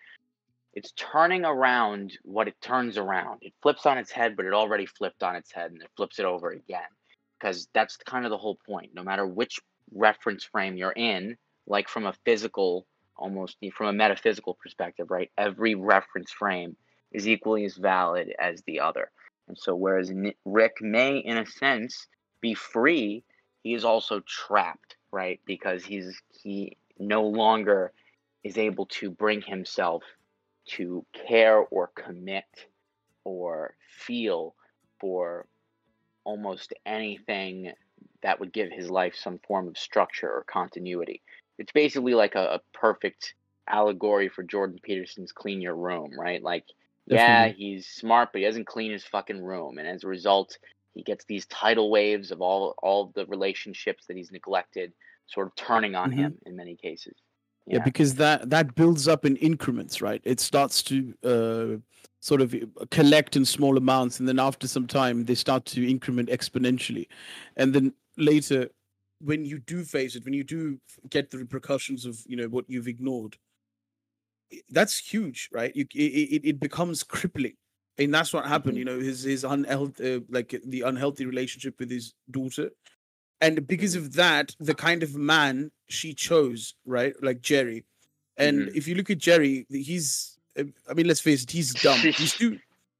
it's 0.72 0.92
turning 0.92 1.44
around 1.44 2.16
what 2.22 2.46
it 2.46 2.60
turns 2.60 2.96
around. 2.96 3.38
It 3.42 3.54
flips 3.60 3.84
on 3.84 3.98
its 3.98 4.12
head, 4.12 4.36
but 4.36 4.46
it 4.46 4.54
already 4.54 4.86
flipped 4.86 5.24
on 5.24 5.34
its 5.34 5.50
head 5.50 5.72
and 5.72 5.82
it 5.82 5.90
flips 5.96 6.20
it 6.20 6.24
over 6.24 6.50
again. 6.50 6.92
Because 7.40 7.66
that's 7.74 7.96
kind 7.96 8.24
of 8.24 8.30
the 8.30 8.38
whole 8.38 8.58
point. 8.68 8.94
No 8.94 9.02
matter 9.02 9.26
which 9.26 9.58
reference 9.92 10.44
frame 10.44 10.76
you're 10.76 10.92
in, 10.92 11.36
like 11.66 11.88
from 11.88 12.06
a 12.06 12.14
physical, 12.24 12.86
almost 13.18 13.58
from 13.74 13.88
a 13.88 13.92
metaphysical 13.92 14.54
perspective, 14.54 15.10
right? 15.10 15.30
Every 15.36 15.74
reference 15.74 16.30
frame 16.30 16.76
is 17.12 17.28
equally 17.28 17.64
as 17.64 17.76
valid 17.76 18.34
as 18.38 18.62
the 18.62 18.80
other. 18.80 19.10
And 19.48 19.56
so, 19.58 19.74
whereas 19.74 20.12
Rick 20.44 20.76
may, 20.80 21.18
in 21.18 21.38
a 21.38 21.46
sense, 21.46 22.06
be 22.40 22.54
free, 22.54 23.24
he 23.62 23.74
is 23.74 23.84
also 23.84 24.20
trapped, 24.20 24.96
right? 25.10 25.40
Because 25.46 25.84
he's 25.84 26.20
he 26.42 26.76
no 26.98 27.22
longer 27.22 27.92
is 28.44 28.58
able 28.58 28.86
to 28.86 29.10
bring 29.10 29.42
himself 29.42 30.02
to 30.66 31.04
care 31.26 31.58
or 31.58 31.90
commit 31.94 32.44
or 33.24 33.74
feel 33.88 34.54
for 35.00 35.46
almost 36.24 36.74
anything 36.84 37.72
that 38.22 38.38
would 38.38 38.52
give 38.52 38.70
his 38.70 38.90
life 38.90 39.14
some 39.14 39.38
form 39.46 39.68
of 39.68 39.78
structure 39.78 40.30
or 40.30 40.44
continuity. 40.44 41.22
It's 41.58 41.72
basically 41.72 42.14
like 42.14 42.34
a, 42.34 42.54
a 42.54 42.60
perfect 42.72 43.34
allegory 43.66 44.28
for 44.28 44.42
Jordan 44.42 44.78
Peterson's 44.82 45.32
clean 45.32 45.60
your 45.60 45.74
room, 45.74 46.18
right? 46.18 46.42
Like, 46.42 46.64
Definitely. 47.08 47.64
yeah, 47.64 47.70
he's 47.72 47.86
smart, 47.86 48.30
but 48.32 48.40
he 48.40 48.46
doesn't 48.46 48.66
clean 48.66 48.92
his 48.92 49.04
fucking 49.04 49.42
room. 49.42 49.78
And 49.78 49.88
as 49.88 50.04
a 50.04 50.08
result, 50.08 50.58
he 50.98 51.04
gets 51.04 51.24
these 51.24 51.46
tidal 51.46 51.90
waves 51.90 52.30
of 52.32 52.42
all 52.42 52.74
all 52.82 53.12
the 53.14 53.24
relationships 53.26 54.06
that 54.06 54.16
he's 54.16 54.32
neglected 54.32 54.92
sort 55.26 55.46
of 55.46 55.54
turning 55.54 55.94
on 55.94 56.10
mm-hmm. 56.10 56.20
him 56.20 56.38
in 56.44 56.56
many 56.56 56.74
cases 56.74 57.14
yeah. 57.66 57.76
yeah. 57.76 57.84
because 57.84 58.16
that 58.16 58.50
that 58.50 58.74
builds 58.74 59.06
up 59.06 59.24
in 59.24 59.36
increments 59.36 60.02
right 60.02 60.20
it 60.24 60.40
starts 60.40 60.82
to 60.82 61.14
uh, 61.24 61.76
sort 62.20 62.40
of 62.40 62.54
collect 62.90 63.36
in 63.36 63.44
small 63.44 63.76
amounts 63.76 64.18
and 64.18 64.28
then 64.28 64.40
after 64.40 64.66
some 64.66 64.86
time 64.86 65.24
they 65.24 65.36
start 65.36 65.64
to 65.64 65.88
increment 65.88 66.28
exponentially 66.28 67.06
and 67.56 67.72
then 67.72 67.92
later 68.16 68.68
when 69.20 69.44
you 69.44 69.58
do 69.58 69.84
face 69.84 70.14
it 70.14 70.24
when 70.24 70.34
you 70.34 70.44
do 70.44 70.78
get 71.10 71.30
the 71.30 71.38
repercussions 71.38 72.04
of 72.04 72.20
you 72.26 72.36
know 72.36 72.48
what 72.48 72.64
you've 72.68 72.88
ignored 72.88 73.36
that's 74.70 74.98
huge 74.98 75.48
right 75.52 75.74
you, 75.74 75.86
it, 75.94 76.42
it 76.44 76.60
becomes 76.60 77.02
crippling 77.02 77.54
and 77.98 78.14
that's 78.14 78.32
what 78.32 78.46
happened. 78.46 78.78
Mm-hmm. 78.78 78.88
You 78.88 78.96
know, 78.96 79.00
his 79.00 79.24
his 79.24 79.44
unhealthy, 79.44 80.16
uh, 80.16 80.20
like 80.30 80.54
the 80.64 80.82
unhealthy 80.82 81.26
relationship 81.26 81.78
with 81.78 81.90
his 81.90 82.14
daughter, 82.30 82.70
and 83.40 83.66
because 83.66 83.94
of 83.94 84.14
that, 84.14 84.54
the 84.60 84.74
kind 84.74 85.02
of 85.02 85.16
man 85.16 85.70
she 85.88 86.14
chose, 86.14 86.74
right, 86.86 87.14
like 87.22 87.40
Jerry. 87.40 87.84
And 88.36 88.60
mm-hmm. 88.60 88.76
if 88.76 88.86
you 88.86 88.94
look 88.94 89.10
at 89.10 89.18
Jerry, 89.18 89.66
he's, 89.68 90.38
uh, 90.58 90.64
I 90.88 90.94
mean, 90.94 91.08
let's 91.08 91.20
face 91.20 91.42
it, 91.42 91.50
he's 91.50 91.74
dumb. 91.74 91.98
he's 91.98 92.32
too, 92.38 92.58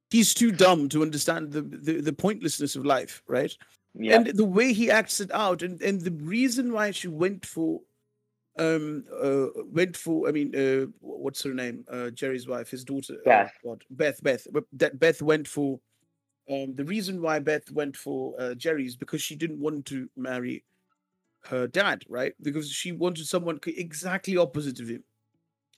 he's 0.09 0.33
too 0.33 0.51
dumb 0.51 0.89
to 0.89 1.01
understand 1.01 1.51
the 1.51 1.61
the, 1.61 2.01
the 2.01 2.13
pointlessness 2.13 2.75
of 2.75 2.85
life, 2.85 3.23
right? 3.27 3.55
Yeah. 3.95 4.15
And 4.15 4.27
the 4.27 4.45
way 4.45 4.73
he 4.73 4.91
acts 4.91 5.19
it 5.19 5.31
out, 5.31 5.61
and 5.61 5.81
and 5.81 6.01
the 6.01 6.11
reason 6.11 6.71
why 6.71 6.91
she 6.91 7.07
went 7.07 7.45
for 7.45 7.81
um 8.57 9.05
uh 9.21 9.45
went 9.71 9.95
for 9.95 10.27
i 10.27 10.31
mean 10.31 10.53
uh 10.55 10.85
what's 10.99 11.41
her 11.43 11.53
name? 11.53 11.85
Uh 11.89 12.09
jerry's 12.09 12.47
wife 12.47 12.69
his 12.69 12.83
daughter. 12.83 13.15
Uh, 13.21 13.25
beth. 13.25 13.53
What 13.63 13.81
beth 13.89 14.21
beth. 14.21 14.47
That 14.73 14.99
beth 14.99 15.21
went 15.21 15.47
for 15.47 15.79
um 16.49 16.75
the 16.75 16.85
reason 16.85 17.21
why 17.21 17.39
beth 17.39 17.71
went 17.71 17.95
for 17.95 18.35
uh 18.39 18.53
jerry's 18.55 18.95
because 18.95 19.21
she 19.21 19.35
didn't 19.35 19.59
want 19.59 19.85
to 19.87 20.09
marry 20.15 20.63
her 21.45 21.67
dad 21.67 22.03
right? 22.09 22.33
Because 22.41 22.69
she 22.69 22.91
wanted 22.91 23.25
someone 23.25 23.59
exactly 23.65 24.35
opposite 24.35 24.79
of 24.79 24.89
him. 24.89 25.03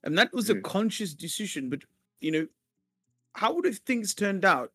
And 0.04 0.18
that 0.18 0.34
was 0.34 0.50
mm. 0.50 0.58
a 0.58 0.62
conscious 0.62 1.14
decision 1.14 1.70
but 1.70 1.84
you 2.20 2.32
know 2.32 2.48
how 3.34 3.54
would 3.54 3.66
have 3.66 3.78
things 3.78 4.14
turned 4.14 4.44
out 4.44 4.72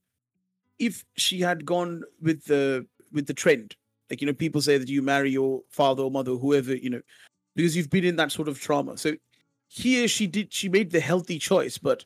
if 0.78 1.05
she 1.16 1.40
had 1.40 1.64
gone 1.64 2.02
with 2.21 2.45
the 2.45 2.87
with 3.16 3.26
the 3.26 3.35
trend 3.35 3.75
like 4.08 4.20
you 4.20 4.26
know 4.26 4.32
people 4.32 4.61
say 4.61 4.78
that 4.78 4.88
you 4.88 5.02
marry 5.02 5.30
your 5.30 5.62
father 5.70 6.04
or 6.04 6.11
mother 6.12 6.30
or 6.30 6.38
whoever 6.38 6.76
you 6.76 6.90
know 6.90 7.02
because 7.56 7.75
you've 7.75 7.90
been 7.90 8.04
in 8.04 8.16
that 8.16 8.30
sort 8.30 8.46
of 8.46 8.61
trauma. 8.61 8.96
So 8.96 9.14
here 9.66 10.06
she 10.06 10.28
did 10.28 10.52
she 10.52 10.68
made 10.68 10.92
the 10.92 11.00
healthy 11.00 11.38
choice, 11.38 11.78
but 11.78 12.04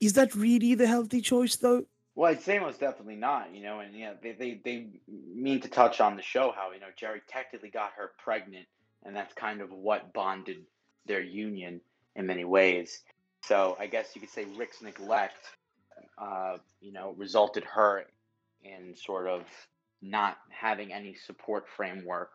is 0.00 0.12
that 0.14 0.34
really 0.34 0.74
the 0.74 0.86
healthy 0.86 1.22
choice 1.22 1.56
though? 1.56 1.86
Well, 2.16 2.30
I'd 2.30 2.42
say 2.42 2.58
most 2.58 2.80
definitely 2.80 3.16
not, 3.16 3.52
you 3.52 3.62
know, 3.62 3.80
and 3.80 3.92
yeah, 3.92 4.12
they, 4.22 4.32
they, 4.32 4.60
they 4.64 4.86
mean 5.34 5.60
to 5.62 5.68
touch 5.68 6.00
on 6.00 6.14
the 6.14 6.22
show 6.22 6.52
how, 6.54 6.70
you 6.70 6.78
know, 6.78 6.86
Jerry 6.96 7.20
technically 7.26 7.70
got 7.70 7.90
her 7.96 8.12
pregnant, 8.22 8.66
and 9.04 9.16
that's 9.16 9.34
kind 9.34 9.60
of 9.60 9.72
what 9.72 10.12
bonded 10.12 10.58
their 11.06 11.20
union 11.20 11.80
in 12.14 12.26
many 12.26 12.44
ways. 12.44 13.02
So 13.42 13.76
I 13.80 13.88
guess 13.88 14.10
you 14.14 14.20
could 14.20 14.30
say 14.30 14.46
Rick's 14.56 14.80
neglect, 14.80 15.44
uh, 16.16 16.58
you 16.80 16.92
know, 16.92 17.16
resulted 17.18 17.64
her 17.64 18.04
in 18.62 18.94
sort 18.94 19.26
of 19.26 19.42
not 20.02 20.36
having 20.50 20.92
any 20.92 21.14
support 21.14 21.64
framework 21.76 22.30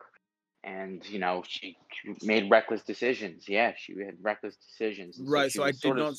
and 0.62 1.08
you 1.08 1.18
know 1.18 1.42
she, 1.46 1.76
she, 1.90 2.14
made 2.26 2.50
reckless 2.50 2.82
decisions. 2.82 3.48
Yeah, 3.48 3.72
she 3.76 3.94
had 4.04 4.16
reckless 4.20 4.56
decisions. 4.56 5.18
right. 5.20 5.50
So, 5.50 5.60
so 5.60 5.64
I 5.64 5.72
did 5.72 5.96
not. 5.96 6.12
Of... 6.12 6.18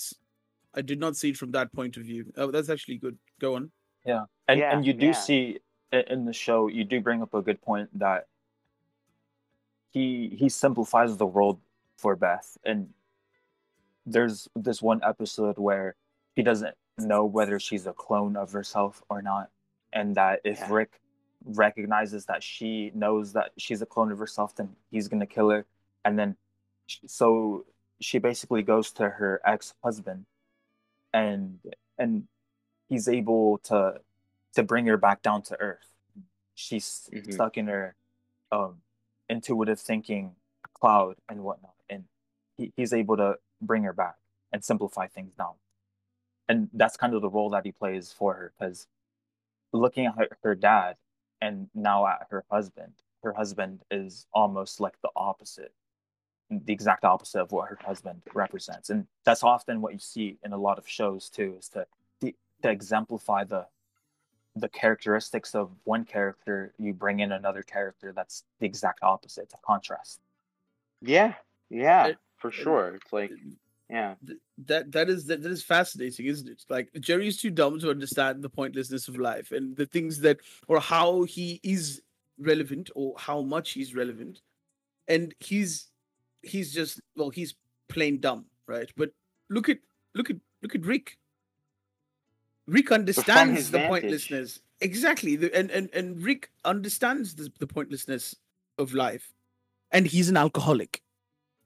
I 0.74 0.82
did 0.82 1.00
not 1.00 1.16
see 1.16 1.30
it 1.30 1.38
from 1.38 1.52
that 1.52 1.72
point 1.74 1.98
of 1.98 2.04
view. 2.04 2.32
Oh, 2.38 2.50
that's 2.50 2.70
actually 2.70 2.98
good. 2.98 3.18
Go 3.40 3.56
on. 3.56 3.72
Yeah, 4.06 4.26
and 4.48 4.60
yeah, 4.60 4.76
and 4.76 4.86
you 4.86 4.94
do 4.94 5.08
yeah. 5.08 5.12
see 5.12 5.60
in 5.92 6.26
the 6.26 6.34
show, 6.34 6.68
you 6.68 6.84
do 6.84 7.02
bring 7.02 7.22
up 7.22 7.34
a 7.34 7.42
good 7.42 7.62
point 7.62 7.90
that 8.00 8.28
he 9.92 10.36
he 10.38 10.50
simplifies 10.50 11.18
the 11.18 11.26
world 11.26 11.60
for 11.98 12.16
Beth, 12.16 12.58
and 12.64 12.90
there's 14.06 14.48
this 14.56 14.82
one 14.82 15.02
episode 15.04 15.58
where 15.58 15.96
he 16.36 16.42
doesn't 16.42 16.76
know 16.98 17.26
whether 17.26 17.60
she's 17.60 17.86
a 17.86 17.94
clone 17.94 18.36
of 18.36 18.52
herself 18.52 19.04
or 19.10 19.22
not, 19.22 19.50
and 19.94 20.16
that 20.16 20.40
if 20.44 20.60
yeah. 20.60 20.68
Rick 20.72 21.01
recognizes 21.46 22.26
that 22.26 22.44
she 22.44 22.92
knows 22.94 23.34
that 23.34 23.52
she's 23.58 23.82
a 23.82 23.86
clone 23.86 24.12
of 24.12 24.20
herself, 24.20 24.56
then 24.56 24.70
he's 24.90 25.08
gonna 25.08 25.26
kill 25.26 25.50
her. 25.50 25.66
And 26.06 26.18
then, 26.18 26.36
so 27.06 27.66
she 28.00 28.18
basically 28.18 28.64
goes 28.64 28.92
to 28.94 29.10
her 29.10 29.42
ex 29.46 29.74
husband, 29.84 30.26
and 31.14 31.60
and 31.98 32.28
he's 32.90 33.08
able 33.08 33.60
to 33.60 34.02
to 34.56 34.64
bring 34.64 34.86
her 34.88 34.98
back 34.98 35.22
down 35.22 35.42
to 35.44 35.60
earth. 35.60 35.88
She's 36.56 37.10
mm-hmm. 37.14 37.32
stuck 37.32 37.58
in 37.58 37.68
her 37.68 37.96
um, 38.52 38.78
intuitive 39.30 39.80
thinking 39.80 40.36
cloud 40.74 41.16
and 41.30 41.44
whatnot, 41.44 41.76
and 41.90 42.06
he, 42.58 42.74
he's 42.76 42.94
able 42.94 43.18
to 43.18 43.36
bring 43.62 43.84
her 43.84 43.94
back 43.94 44.16
and 44.52 44.64
simplify 44.64 45.08
things 45.08 45.34
down. 45.36 45.54
And 46.50 46.70
that's 46.74 46.98
kind 46.98 47.14
of 47.14 47.22
the 47.22 47.30
role 47.30 47.50
that 47.52 47.66
he 47.66 47.72
plays 47.72 48.12
for 48.12 48.34
her 48.34 48.54
because 48.60 48.88
looking 49.72 50.06
at 50.08 50.16
her, 50.18 50.28
her 50.44 50.56
dad 50.56 50.98
and 51.42 51.68
now 51.74 52.06
at 52.06 52.28
her 52.30 52.44
husband 52.50 52.94
her 53.24 53.34
husband 53.34 53.82
is 53.92 54.26
almost 54.34 54.80
like 54.80 55.00
the 55.02 55.10
opposite 55.16 55.74
the 56.52 56.74
exact 56.74 57.06
opposite 57.06 57.40
of 57.40 57.52
what 57.52 57.70
her 57.70 57.80
husband 57.82 58.22
represents. 58.34 58.90
And 58.90 59.08
that's 59.24 59.44
often 59.44 59.82
what 59.82 59.94
you 59.94 60.00
see 60.00 60.38
in 60.44 60.52
a 60.52 60.58
lot 60.58 60.78
of 60.78 60.88
shows 60.88 61.30
too 61.30 61.56
is 61.58 61.70
to 61.70 61.88
to, 62.22 62.34
exemplify 62.64 63.44
the 63.44 63.66
the 64.56 64.70
characteristics 64.70 65.56
of 65.56 65.72
one 65.86 66.04
character 66.04 66.74
you 66.78 66.94
bring 66.94 67.22
in 67.22 67.32
another 67.32 67.64
character 67.64 68.12
that's 68.14 68.44
the 68.60 68.66
exact 68.66 69.00
opposite 69.02 69.50
to 69.50 69.58
contrast. 69.66 70.20
Yeah 71.02 71.34
yeah 71.70 72.08
it, 72.08 72.18
for 72.38 72.52
sure. 72.52 72.96
It's 72.96 73.14
like 73.14 73.32
yeah 73.92 74.16
that 74.66 74.92
that 74.92 75.10
is 75.10 75.26
that, 75.26 75.42
that 75.44 75.52
is 75.52 75.62
fascinating 75.62 76.26
isn't 76.26 76.48
it 76.48 76.64
like 76.70 76.90
jerry's 77.00 77.38
too 77.38 77.50
dumb 77.50 77.80
to 77.80 77.90
understand 77.90 78.42
the 78.42 78.50
pointlessness 78.50 79.08
of 79.08 79.18
life 79.18 79.52
and 79.52 79.76
the 79.76 79.86
things 79.86 80.20
that 80.22 80.40
or 80.68 80.80
how 80.80 81.24
he 81.24 81.60
is 81.62 82.02
relevant 82.40 82.90
or 82.96 83.14
how 83.18 83.42
much 83.42 83.72
he's 83.72 83.94
relevant 83.94 84.40
and 85.08 85.36
he's 85.40 85.90
he's 86.42 86.74
just 86.74 87.02
well 87.16 87.30
he's 87.30 87.54
plain 87.90 88.20
dumb 88.20 88.46
right? 88.72 88.92
But 88.96 89.12
look 89.50 89.70
at 89.70 89.80
look 90.16 90.30
at 90.30 90.38
look 90.62 90.76
at 90.76 90.86
Rick. 90.86 91.18
Rick 92.68 92.92
understands 92.92 93.72
the 93.72 93.80
vantage. 93.80 93.90
pointlessness 93.90 94.60
exactly, 94.80 95.36
the, 95.36 95.54
and 95.56 95.70
and 95.72 95.90
and 95.94 96.22
Rick 96.22 96.50
understands 96.64 97.36
the, 97.36 97.52
the 97.60 97.68
pointlessness 97.68 98.36
of 98.78 98.94
life, 98.94 99.34
and 99.92 100.08
he's 100.08 100.30
an 100.30 100.38
alcoholic. 100.38 101.02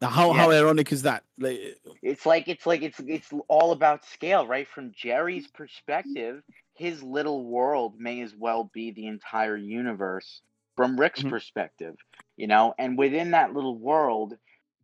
Now, 0.05 0.11
how 0.11 0.33
how 0.33 0.51
ironic 0.51 0.91
is 0.91 1.01
that? 1.03 1.23
Like, 1.37 1.79
It's 2.01 2.25
like 2.25 2.47
it's 2.47 2.65
like 2.65 2.81
it's 2.81 2.99
it's 2.99 3.31
all 3.47 3.71
about 3.71 4.05
scale, 4.05 4.45
right? 4.47 4.67
From 4.67 4.91
Jerry's 4.93 5.47
perspective, 5.47 6.43
his 6.73 7.01
little 7.01 7.45
world 7.45 7.99
may 7.99 8.21
as 8.21 8.35
well 8.35 8.65
be 8.73 8.91
the 8.91 9.07
entire 9.07 9.57
universe 9.57 10.41
from 10.75 10.99
Rick's 10.99 11.23
Mhm. 11.23 11.23
perspective, 11.23 11.95
you 12.37 12.47
know? 12.47 12.73
And 12.77 12.97
within 12.97 13.31
that 13.31 13.53
little 13.53 13.77
world, 13.77 14.37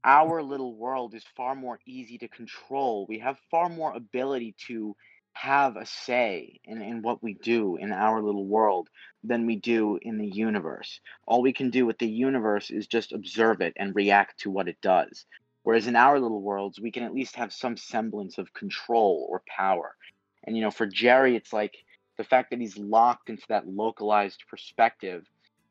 our 0.04 0.42
little 0.42 0.76
world 0.76 1.14
is 1.14 1.24
far 1.36 1.54
more 1.56 1.80
easy 1.86 2.18
to 2.20 2.28
control. 2.28 3.06
We 3.08 3.20
have 3.20 3.40
far 3.52 3.70
more 3.70 3.94
ability 3.94 4.56
to 4.68 4.96
have 5.34 5.76
a 5.78 5.86
say 5.86 6.60
in, 6.66 6.82
in 6.82 7.02
what 7.02 7.24
we 7.24 7.34
do 7.34 7.78
in 7.78 7.92
our 7.92 8.22
little 8.22 8.46
world 8.46 8.90
than 9.24 9.46
we 9.46 9.56
do 9.56 10.00
in 10.02 10.18
the 10.18 10.28
universe. 10.28 11.00
All 11.26 11.42
we 11.42 11.54
can 11.54 11.70
do 11.70 11.86
with 11.86 11.98
the 12.00 12.10
universe 12.10 12.70
is 12.70 12.88
just 12.88 13.12
observe 13.12 13.62
it 13.62 13.74
and 13.76 13.96
react 13.96 14.40
to 14.42 14.52
what 14.52 14.68
it 14.68 14.82
does. 14.82 15.26
Whereas 15.64 15.88
in 15.88 15.96
our 15.96 16.20
little 16.20 16.42
worlds, 16.42 16.80
we 16.80 16.92
can 16.92 17.04
at 17.04 17.14
least 17.14 17.36
have 17.36 17.54
some 17.54 17.78
semblance 17.78 18.38
of 18.38 18.54
control 18.54 19.28
or 19.30 19.44
power. 19.48 19.96
And, 20.44 20.56
you 20.56 20.64
know, 20.64 20.72
for 20.72 20.88
Jerry, 20.88 21.36
it's 21.36 21.54
like 21.54 21.76
the 22.18 22.24
fact 22.24 22.50
that 22.50 22.60
he's 22.60 22.78
locked 22.78 23.30
into 23.30 23.44
that 23.50 23.68
localized 23.68 24.44
perspective, 24.50 25.26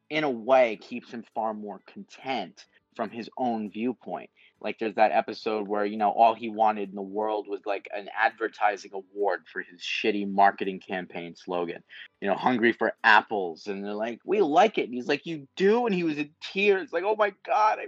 in 0.09 0.25
a 0.25 0.31
way, 0.31 0.77
keeps 0.81 1.11
him 1.11 1.25
far 1.35 1.55
more 1.55 1.81
content 1.87 2.67
from 2.95 3.11
his 3.11 3.29
own 3.37 3.71
viewpoint. 3.71 4.31
Like 4.61 4.79
there's 4.79 4.97
that 4.97 5.13
episode 5.13 5.69
where, 5.69 5.85
you 5.85 5.97
know, 5.97 6.11
all 6.11 6.35
he 6.35 6.49
wanted 6.49 6.91
in 6.91 6.95
the 6.95 7.03
world 7.03 7.47
was 7.49 7.61
like 7.65 7.89
an 7.97 8.09
advertising 8.17 8.91
award 8.93 9.43
for 9.53 9.63
his 9.63 9.81
shitty 9.81 10.31
marketing 10.31 10.81
campaign 10.81 11.35
slogan, 11.35 11.83
you 12.21 12.29
know, 12.29 12.35
hungry 12.35 12.73
for 12.73 12.93
apples. 13.03 13.67
And 13.67 13.85
they're 13.85 13.95
like, 13.95 14.21
we 14.25 14.41
like 14.41 14.79
it. 14.79 14.85
And 14.85 14.95
he's 14.95 15.09
like, 15.09 15.27
you 15.27 15.49
do? 15.57 15.87
And 15.87 15.95
he 15.95 16.05
was 16.05 16.19
in 16.19 16.31
tears, 16.43 16.93
like, 16.93 17.05
oh 17.05 17.17
my 17.17 17.33
God, 17.47 17.79
I, 17.79 17.87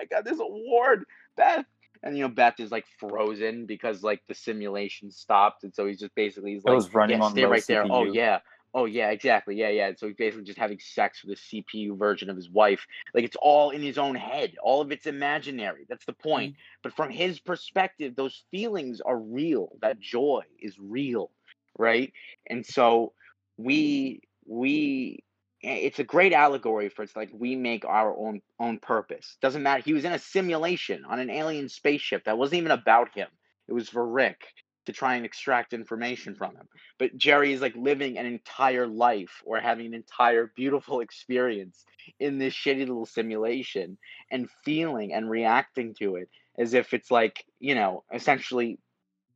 I 0.00 0.04
got 0.06 0.24
this 0.24 0.40
award. 0.40 1.04
Beth. 1.36 1.66
And 2.02 2.18
you 2.18 2.22
know, 2.22 2.28
Beth 2.28 2.60
is 2.60 2.70
like 2.70 2.84
frozen 3.00 3.64
because 3.64 4.02
like 4.02 4.20
the 4.28 4.34
simulation 4.34 5.10
stopped, 5.10 5.64
and 5.64 5.74
so 5.74 5.86
he's 5.86 5.98
just 5.98 6.14
basically 6.14 6.52
he's 6.52 6.62
It 6.62 6.68
like, 6.68 6.74
was 6.74 6.92
running 6.92 7.16
yeah, 7.16 7.24
on 7.24 7.32
stay 7.32 7.44
right 7.46 7.66
there. 7.66 7.86
Oh 7.90 8.04
yeah, 8.04 8.40
oh 8.74 8.84
yeah, 8.84 9.10
exactly, 9.10 9.56
yeah, 9.56 9.68
yeah. 9.68 9.92
So 9.96 10.08
he's 10.08 10.16
basically 10.16 10.44
just 10.44 10.58
having 10.58 10.80
sex 10.80 11.24
with 11.24 11.38
a 11.38 11.40
CPU 11.40 11.96
version 11.96 12.28
of 12.28 12.36
his 12.36 12.50
wife. 12.50 12.86
Like 13.14 13.24
it's 13.24 13.36
all 13.40 13.70
in 13.70 13.80
his 13.80 13.96
own 13.96 14.16
head. 14.16 14.56
All 14.62 14.80
of 14.80 14.90
it's 14.92 15.06
imaginary. 15.06 15.86
That's 15.88 16.04
the 16.04 16.12
point. 16.12 16.52
Mm-hmm. 16.52 16.80
But 16.82 16.94
from 16.94 17.10
his 17.10 17.38
perspective, 17.38 18.16
those 18.16 18.44
feelings 18.50 19.00
are 19.00 19.16
real. 19.16 19.70
That 19.80 20.00
joy 20.00 20.42
is 20.60 20.76
real, 20.78 21.30
right? 21.78 22.12
And 22.50 22.66
so 22.66 23.12
we 23.56 24.22
we 24.46 25.22
it's 25.60 25.98
a 25.98 26.04
great 26.04 26.34
allegory 26.34 26.90
for 26.90 27.02
it's 27.02 27.16
like 27.16 27.30
we 27.32 27.56
make 27.56 27.84
our 27.84 28.14
own 28.14 28.42
own 28.58 28.78
purpose. 28.78 29.36
Doesn't 29.40 29.62
matter. 29.62 29.82
He 29.82 29.94
was 29.94 30.04
in 30.04 30.12
a 30.12 30.18
simulation 30.18 31.04
on 31.08 31.20
an 31.20 31.30
alien 31.30 31.68
spaceship 31.68 32.24
that 32.24 32.36
wasn't 32.36 32.58
even 32.58 32.72
about 32.72 33.14
him. 33.14 33.28
It 33.68 33.72
was 33.72 33.88
for 33.88 34.06
Rick 34.06 34.42
to 34.86 34.92
try 34.92 35.16
and 35.16 35.24
extract 35.24 35.72
information 35.72 36.34
from 36.34 36.56
him. 36.56 36.68
But 36.98 37.16
Jerry 37.16 37.52
is 37.52 37.60
like 37.60 37.74
living 37.76 38.18
an 38.18 38.26
entire 38.26 38.86
life 38.86 39.42
or 39.44 39.60
having 39.60 39.86
an 39.86 39.94
entire 39.94 40.52
beautiful 40.54 41.00
experience 41.06 41.84
in 42.20 42.38
this 42.38 42.54
shitty 42.54 42.80
little 42.80 43.06
simulation 43.06 43.98
and 44.30 44.48
feeling 44.64 45.12
and 45.12 45.30
reacting 45.30 45.94
to 45.94 46.16
it 46.16 46.28
as 46.58 46.74
if 46.74 46.94
it's 46.94 47.10
like, 47.10 47.44
you 47.58 47.74
know, 47.74 48.04
essentially 48.12 48.78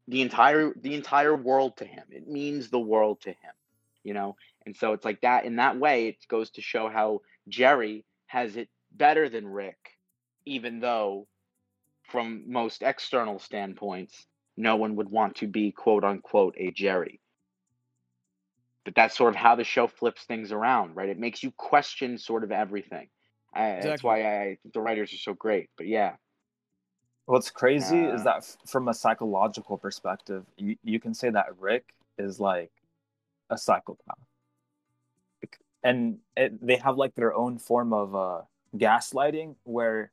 the 0.06 0.22
entire 0.22 0.72
the 0.80 0.94
entire 0.94 1.36
world 1.36 1.76
to 1.78 1.84
him. 1.84 2.04
It 2.10 2.28
means 2.28 2.70
the 2.70 2.78
world 2.78 3.20
to 3.22 3.30
him, 3.30 3.52
you 4.04 4.14
know? 4.14 4.36
And 4.64 4.76
so 4.76 4.92
it's 4.92 5.04
like 5.04 5.22
that 5.22 5.44
in 5.44 5.56
that 5.56 5.78
way 5.78 6.08
it 6.08 6.16
goes 6.28 6.50
to 6.52 6.62
show 6.62 6.88
how 6.88 7.20
Jerry 7.48 8.04
has 8.26 8.56
it 8.56 8.68
better 8.92 9.28
than 9.28 9.46
Rick 9.46 9.98
even 10.48 10.80
though 10.80 11.26
from 12.04 12.44
most 12.50 12.82
external 12.82 13.38
standpoints 13.38 14.26
no 14.58 14.76
one 14.76 14.96
would 14.96 15.08
want 15.08 15.36
to 15.36 15.46
be 15.46 15.72
quote 15.72 16.04
unquote 16.04 16.54
a 16.58 16.70
Jerry. 16.70 17.20
But 18.84 18.94
that's 18.94 19.16
sort 19.16 19.30
of 19.30 19.36
how 19.36 19.54
the 19.54 19.64
show 19.64 19.86
flips 19.86 20.24
things 20.24 20.50
around, 20.52 20.96
right? 20.96 21.08
It 21.08 21.18
makes 21.18 21.42
you 21.42 21.52
question 21.52 22.18
sort 22.18 22.42
of 22.44 22.52
everything. 22.52 23.08
I, 23.54 23.80
That's 23.82 24.02
why 24.02 24.22
I 24.22 24.58
think 24.62 24.72
the 24.74 24.80
writers 24.80 25.12
are 25.12 25.18
so 25.18 25.34
great. 25.34 25.68
But 25.76 25.86
yeah, 25.86 26.16
What's 27.26 27.50
crazy 27.50 27.98
is 27.98 28.22
Uh, 28.22 28.24
that 28.24 28.56
from 28.66 28.88
a 28.88 28.94
psychological 28.94 29.76
perspective, 29.76 30.46
you, 30.56 30.76
you 30.82 30.98
can 30.98 31.12
say 31.12 31.28
that 31.28 31.58
Rick 31.58 31.94
is 32.16 32.40
like 32.40 32.70
a 33.50 33.58
psychopath. 33.58 34.16
And 35.84 36.18
it, 36.36 36.66
they 36.66 36.76
have 36.76 36.96
like 36.96 37.14
their 37.14 37.34
own 37.34 37.58
form 37.58 37.92
of 37.92 38.16
uh, 38.16 38.40
gaslighting 38.76 39.56
where 39.64 40.10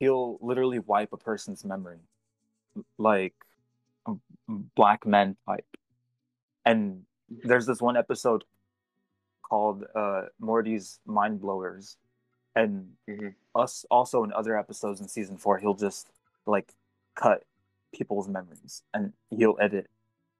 he'll 0.00 0.38
literally 0.42 0.80
wipe 0.80 1.12
a 1.12 1.16
person's 1.16 1.64
memory, 1.64 2.00
like 2.98 3.34
a 3.40 3.45
black 4.48 5.06
men 5.06 5.36
type. 5.46 5.66
And 6.64 7.04
there's 7.28 7.66
this 7.66 7.80
one 7.80 7.96
episode 7.96 8.44
called 9.42 9.84
uh, 9.94 10.22
Morty's 10.40 11.00
Mind 11.06 11.40
Blowers. 11.40 11.96
And 12.54 12.96
Mhm. 13.08 13.34
us 13.54 13.84
also 13.90 14.24
in 14.24 14.32
other 14.32 14.56
episodes 14.58 15.00
in 15.00 15.08
season 15.08 15.36
four, 15.36 15.58
he'll 15.58 15.74
just 15.74 16.08
like 16.46 16.74
cut 17.14 17.44
people's 17.92 18.28
memories 18.28 18.82
and 18.94 19.12
he'll 19.30 19.56
edit 19.60 19.90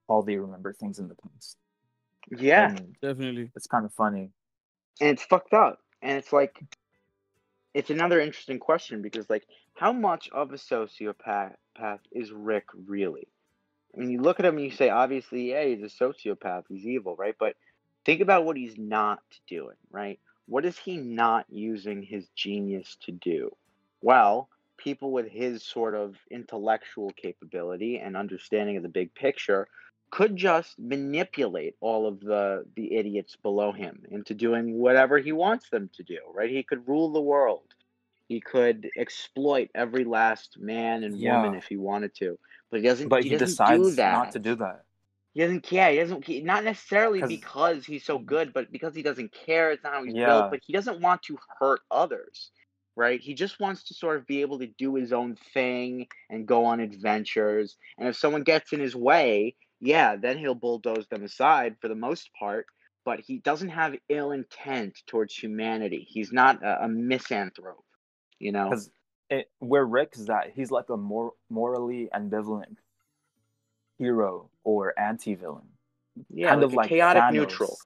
all 0.07 0.21
they 0.23 0.37
remember 0.37 0.73
things 0.73 0.99
in 0.99 1.07
the 1.07 1.15
past. 1.15 1.57
yeah, 2.29 2.69
And 2.75 2.95
definitely. 3.01 3.51
it's 3.55 3.67
kind 3.67 3.85
of 3.85 3.93
funny. 3.93 4.31
and 4.99 5.09
it's 5.11 5.23
fucked 5.23 5.53
up. 5.53 5.79
And 6.01 6.17
it's 6.17 6.33
like, 6.33 6.63
it's 7.73 7.89
another 7.89 8.19
interesting 8.19 8.59
question 8.59 9.01
because, 9.01 9.29
like, 9.29 9.45
how 9.75 9.91
much 9.93 10.27
of 10.29 10.51
a 10.51 10.55
sociopath 10.57 11.55
path 11.75 11.99
is 12.11 12.31
Rick 12.31 12.65
really? 12.73 13.27
Mean, 13.97 14.11
you 14.11 14.21
look 14.21 14.39
at 14.39 14.45
him 14.45 14.57
and 14.57 14.65
you 14.65 14.71
say, 14.71 14.89
obviously, 14.89 15.51
yeah, 15.51 15.65
he's 15.65 15.81
a 15.81 16.03
sociopath, 16.03 16.63
he's 16.69 16.85
evil, 16.85 17.15
right? 17.15 17.35
But 17.39 17.55
think 18.05 18.21
about 18.21 18.45
what 18.45 18.57
he's 18.57 18.77
not 18.77 19.21
doing, 19.47 19.75
right? 19.91 20.19
What 20.45 20.65
is 20.65 20.77
he 20.77 20.97
not 20.97 21.45
using 21.49 22.03
his 22.03 22.27
genius 22.35 22.97
to 23.01 23.11
do? 23.11 23.51
Well, 24.01 24.49
people 24.77 25.11
with 25.11 25.27
his 25.27 25.63
sort 25.63 25.95
of 25.95 26.15
intellectual 26.29 27.11
capability 27.11 27.97
and 27.97 28.15
understanding 28.15 28.77
of 28.77 28.83
the 28.83 28.89
big 28.89 29.13
picture 29.15 29.67
could 30.09 30.35
just 30.37 30.77
manipulate 30.79 31.75
all 31.81 32.07
of 32.07 32.21
the 32.21 32.63
the 32.75 32.95
idiots 32.95 33.35
below 33.35 33.71
him 33.71 34.03
into 34.09 34.33
doing 34.33 34.77
whatever 34.77 35.17
he 35.17 35.33
wants 35.33 35.69
them 35.69 35.89
to 35.93 36.03
do 36.03 36.19
right 36.33 36.49
he 36.49 36.63
could 36.63 36.87
rule 36.87 37.11
the 37.11 37.19
world 37.19 37.73
he 38.27 38.41
could 38.41 38.89
exploit 38.97 39.69
every 39.75 40.03
last 40.03 40.57
man 40.59 41.03
and 41.03 41.19
woman 41.21 41.55
if 41.55 41.65
he 41.65 41.77
wanted 41.77 42.13
to 42.15 42.37
but 42.69 42.81
he 42.81 42.85
doesn't 42.87 43.07
But 43.09 43.23
he, 43.23 43.29
he, 43.29 43.35
doesn't 43.37 43.47
decides 43.47 43.89
do 43.89 43.95
that 43.95 44.11
not 44.11 44.31
to 44.33 44.39
do 44.39 44.55
that. 44.55 44.85
he 45.33 45.41
doesn't 45.41 45.63
care. 45.63 45.91
He 45.91 45.97
doesn't. 45.97 46.25
He, 46.25 46.41
not 46.41 46.63
necessarily 46.63 47.21
because 47.21 47.85
he's 47.85 48.05
so 48.05 48.19
mm. 48.19 48.25
good, 48.25 48.53
but 48.53 48.71
because 48.71 48.95
he 48.95 49.03
doesn't 49.03 49.33
care. 49.33 49.71
It's 49.71 49.83
not 49.83 49.93
how 49.93 50.03
he's 50.03 50.13
Yeah. 50.13 50.25
built. 50.25 50.51
But 50.51 50.61
he 50.65 50.73
doesn't 50.73 51.01
want 51.01 51.23
to 51.23 51.37
hurt 51.59 51.81
others, 51.91 52.51
right? 52.95 53.21
He 53.21 53.33
just 53.35 53.59
wants 53.59 53.83
to 53.85 53.93
sort 53.93 54.17
of 54.17 54.27
be 54.27 54.41
able 54.41 54.59
to 54.59 54.67
do 54.67 54.95
his 54.95 55.13
own 55.13 55.37
thing 55.53 56.07
and 56.29 56.47
go 56.47 56.65
on 56.65 56.79
adventures. 56.79 57.77
And 57.97 58.07
if 58.09 58.17
someone 58.17 58.43
gets 58.43 58.73
in 58.73 58.79
his 58.81 58.95
way, 58.95 59.55
yeah, 59.79 60.15
then 60.15 60.37
he'll 60.37 60.55
bulldoze 60.55 61.07
them 61.07 61.23
aside 61.23 61.77
for 61.81 61.87
the 61.87 61.95
most 61.95 62.29
part. 62.37 62.65
But 63.05 63.21
he 63.21 63.37
doesn't 63.37 63.69
have 63.69 63.95
ill 64.09 64.31
intent 64.31 64.99
towards 65.07 65.33
humanity. 65.35 66.05
He's 66.09 66.33
not 66.33 66.61
a, 66.63 66.85
a 66.85 66.87
misanthrope, 66.89 67.85
you 68.39 68.51
know. 68.51 68.69
Because 68.69 68.89
it 69.29 69.49
where 69.59 69.85
Rick 69.85 70.13
is 70.15 70.29
at, 70.29 70.51
he's 70.55 70.71
like 70.71 70.89
a 70.89 70.97
more 70.97 71.33
morally 71.49 72.09
ambivalent 72.13 72.77
hero 73.97 74.49
or 74.63 74.97
anti-villain. 74.99 75.67
Yeah, 76.29 76.49
kind 76.49 76.61
like 76.61 76.65
of 76.65 76.73
like 76.73 76.89
chaotic 76.89 77.23
Thanos. 77.23 77.33
neutral. 77.33 77.77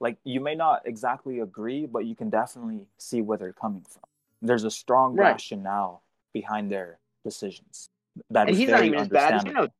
Like 0.00 0.18
you 0.24 0.40
may 0.40 0.54
not 0.54 0.82
exactly 0.84 1.40
agree, 1.40 1.86
but 1.86 2.06
you 2.06 2.14
can 2.14 2.30
definitely 2.30 2.86
see 2.98 3.20
where 3.20 3.36
they're 3.38 3.52
coming 3.52 3.82
from. 3.88 4.02
There's 4.40 4.64
a 4.64 4.70
strong 4.70 5.14
Right. 5.16 5.32
rationale 5.32 6.02
behind 6.32 6.70
their 6.70 6.98
decisions. 7.24 7.90
That 8.30 8.42
and 8.42 8.50
is 8.50 8.58
he's 8.58 8.68
not 8.68 8.84
even 8.84 9.00
as 9.00 9.08
bad 9.08 9.34
as. 9.34 9.44
Thanos, 9.44 9.70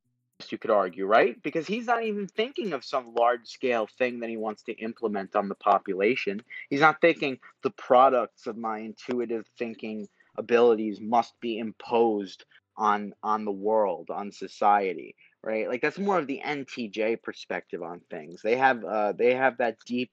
you 0.51 0.57
could 0.57 0.71
argue, 0.71 1.05
right? 1.05 1.41
Because 1.43 1.67
he's 1.67 1.85
not 1.85 2.03
even 2.03 2.27
thinking 2.27 2.73
of 2.73 2.83
some 2.83 3.13
large 3.13 3.47
scale 3.47 3.87
thing 3.97 4.19
that 4.21 4.29
he 4.29 4.37
wants 4.37 4.63
to 4.63 4.73
implement 4.73 5.35
on 5.35 5.49
the 5.49 5.55
population. 5.55 6.41
He's 6.69 6.79
not 6.79 7.01
thinking 7.01 7.39
the 7.63 7.71
products 7.71 8.47
of 8.47 8.57
my 8.57 8.79
intuitive 8.79 9.45
thinking 9.57 10.07
abilities 10.37 10.99
must 11.01 11.33
be 11.41 11.59
imposed 11.59 12.45
on 12.77 13.13
on 13.21 13.43
the 13.43 13.51
world, 13.51 14.09
on 14.09 14.31
society, 14.31 15.15
right? 15.43 15.67
Like 15.67 15.81
that's 15.81 15.99
more 15.99 16.17
of 16.17 16.27
the 16.27 16.41
NTJ 16.43 17.21
perspective 17.21 17.83
on 17.83 18.01
things. 18.09 18.41
They 18.41 18.55
have 18.55 18.83
uh 18.85 19.11
they 19.11 19.35
have 19.35 19.57
that 19.57 19.77
deep 19.85 20.11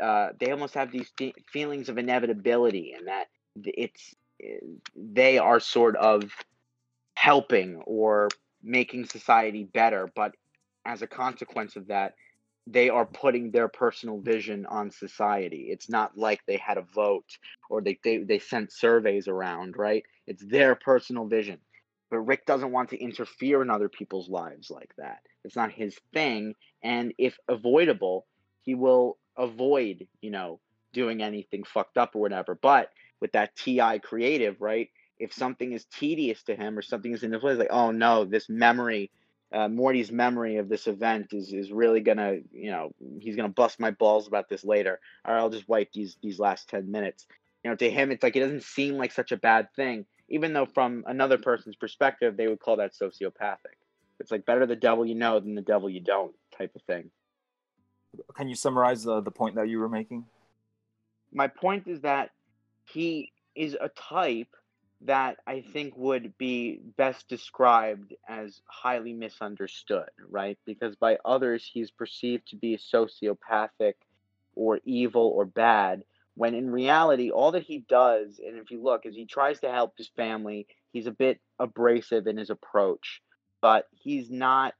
uh 0.00 0.30
they 0.40 0.50
almost 0.50 0.74
have 0.74 0.90
these 0.90 1.10
fe- 1.16 1.34
feelings 1.52 1.88
of 1.88 1.98
inevitability 1.98 2.94
and 2.98 3.06
that 3.06 3.28
it's 3.64 4.14
eh, 4.42 4.58
they 4.96 5.38
are 5.38 5.60
sort 5.60 5.96
of 5.96 6.24
helping 7.14 7.76
or 7.86 8.28
making 8.62 9.06
society 9.06 9.64
better, 9.64 10.10
but 10.14 10.32
as 10.84 11.02
a 11.02 11.06
consequence 11.06 11.76
of 11.76 11.88
that, 11.88 12.14
they 12.66 12.90
are 12.90 13.06
putting 13.06 13.50
their 13.50 13.68
personal 13.68 14.20
vision 14.20 14.66
on 14.66 14.90
society. 14.90 15.68
It's 15.70 15.88
not 15.88 16.18
like 16.18 16.40
they 16.46 16.58
had 16.58 16.76
a 16.76 16.82
vote 16.82 17.38
or 17.70 17.80
they, 17.80 17.98
they, 18.04 18.18
they 18.18 18.38
sent 18.38 18.72
surveys 18.72 19.26
around, 19.26 19.76
right? 19.76 20.04
It's 20.26 20.44
their 20.44 20.74
personal 20.74 21.26
vision. 21.26 21.60
But 22.10 22.20
Rick 22.20 22.46
doesn't 22.46 22.72
want 22.72 22.90
to 22.90 23.02
interfere 23.02 23.62
in 23.62 23.70
other 23.70 23.88
people's 23.88 24.28
lives 24.28 24.70
like 24.70 24.92
that. 24.98 25.20
It's 25.44 25.56
not 25.56 25.72
his 25.72 25.98
thing. 26.12 26.54
And 26.82 27.14
if 27.18 27.38
avoidable, 27.48 28.26
he 28.62 28.74
will 28.74 29.18
avoid, 29.36 30.06
you 30.20 30.30
know, 30.30 30.60
doing 30.92 31.22
anything 31.22 31.64
fucked 31.64 31.96
up 31.98 32.14
or 32.16 32.20
whatever. 32.20 32.58
But 32.60 32.90
with 33.20 33.32
that 33.32 33.56
TI 33.56 33.98
creative, 34.02 34.60
right? 34.60 34.88
If 35.18 35.32
something 35.32 35.72
is 35.72 35.84
tedious 35.86 36.42
to 36.44 36.54
him 36.54 36.78
or 36.78 36.82
something 36.82 37.12
is 37.12 37.22
in 37.22 37.30
the 37.30 37.38
place, 37.38 37.58
like, 37.58 37.72
oh 37.72 37.90
no, 37.90 38.24
this 38.24 38.48
memory 38.48 39.10
uh, 39.52 39.68
Morty's 39.68 40.12
memory 40.12 40.56
of 40.56 40.68
this 40.68 40.86
event 40.86 41.32
is 41.32 41.52
is 41.52 41.72
really 41.72 42.00
gonna, 42.00 42.36
you 42.52 42.70
know, 42.70 42.92
he's 43.18 43.36
gonna 43.36 43.48
bust 43.48 43.80
my 43.80 43.90
balls 43.90 44.26
about 44.26 44.48
this 44.48 44.64
later. 44.64 45.00
Or 45.24 45.34
I'll 45.34 45.50
just 45.50 45.68
wipe 45.68 45.92
these 45.92 46.16
these 46.22 46.38
last 46.38 46.68
ten 46.68 46.90
minutes. 46.90 47.26
You 47.64 47.70
know, 47.70 47.76
to 47.76 47.90
him, 47.90 48.12
it's 48.12 48.22
like 48.22 48.36
it 48.36 48.40
doesn't 48.40 48.62
seem 48.62 48.96
like 48.96 49.12
such 49.12 49.32
a 49.32 49.36
bad 49.36 49.68
thing, 49.74 50.04
even 50.28 50.52
though 50.52 50.66
from 50.66 51.04
another 51.06 51.38
person's 51.38 51.76
perspective, 51.76 52.36
they 52.36 52.46
would 52.46 52.60
call 52.60 52.76
that 52.76 52.92
sociopathic. 52.94 53.76
It's 54.20 54.30
like 54.30 54.44
better 54.44 54.66
the 54.66 54.76
devil 54.76 55.06
you 55.06 55.14
know 55.14 55.40
than 55.40 55.54
the 55.54 55.62
devil 55.62 55.88
you 55.88 56.00
don't 56.00 56.34
type 56.56 56.74
of 56.76 56.82
thing. 56.82 57.10
Can 58.34 58.48
you 58.48 58.54
summarize 58.54 59.04
the 59.04 59.22
the 59.22 59.30
point 59.30 59.54
that 59.54 59.68
you 59.68 59.78
were 59.78 59.88
making? 59.88 60.26
My 61.32 61.46
point 61.46 61.88
is 61.88 62.02
that 62.02 62.30
he 62.84 63.32
is 63.54 63.76
a 63.80 63.88
type 63.88 64.48
that 65.02 65.38
I 65.46 65.64
think 65.72 65.96
would 65.96 66.36
be 66.38 66.80
best 66.96 67.28
described 67.28 68.14
as 68.28 68.60
highly 68.66 69.12
misunderstood, 69.12 70.10
right? 70.28 70.58
Because 70.66 70.96
by 70.96 71.18
others, 71.24 71.68
he's 71.72 71.90
perceived 71.90 72.48
to 72.48 72.56
be 72.56 72.76
sociopathic 72.76 73.94
or 74.54 74.80
evil 74.84 75.32
or 75.34 75.44
bad, 75.44 76.02
when 76.34 76.54
in 76.54 76.70
reality, 76.70 77.30
all 77.30 77.52
that 77.52 77.62
he 77.62 77.84
does, 77.88 78.40
and 78.44 78.58
if 78.58 78.70
you 78.70 78.82
look, 78.82 79.06
is 79.06 79.14
he 79.14 79.24
tries 79.24 79.60
to 79.60 79.70
help 79.70 79.94
his 79.96 80.10
family. 80.16 80.66
He's 80.92 81.06
a 81.06 81.12
bit 81.12 81.40
abrasive 81.58 82.26
in 82.26 82.36
his 82.36 82.50
approach, 82.50 83.22
but 83.60 83.86
he's 83.92 84.30
not. 84.30 84.74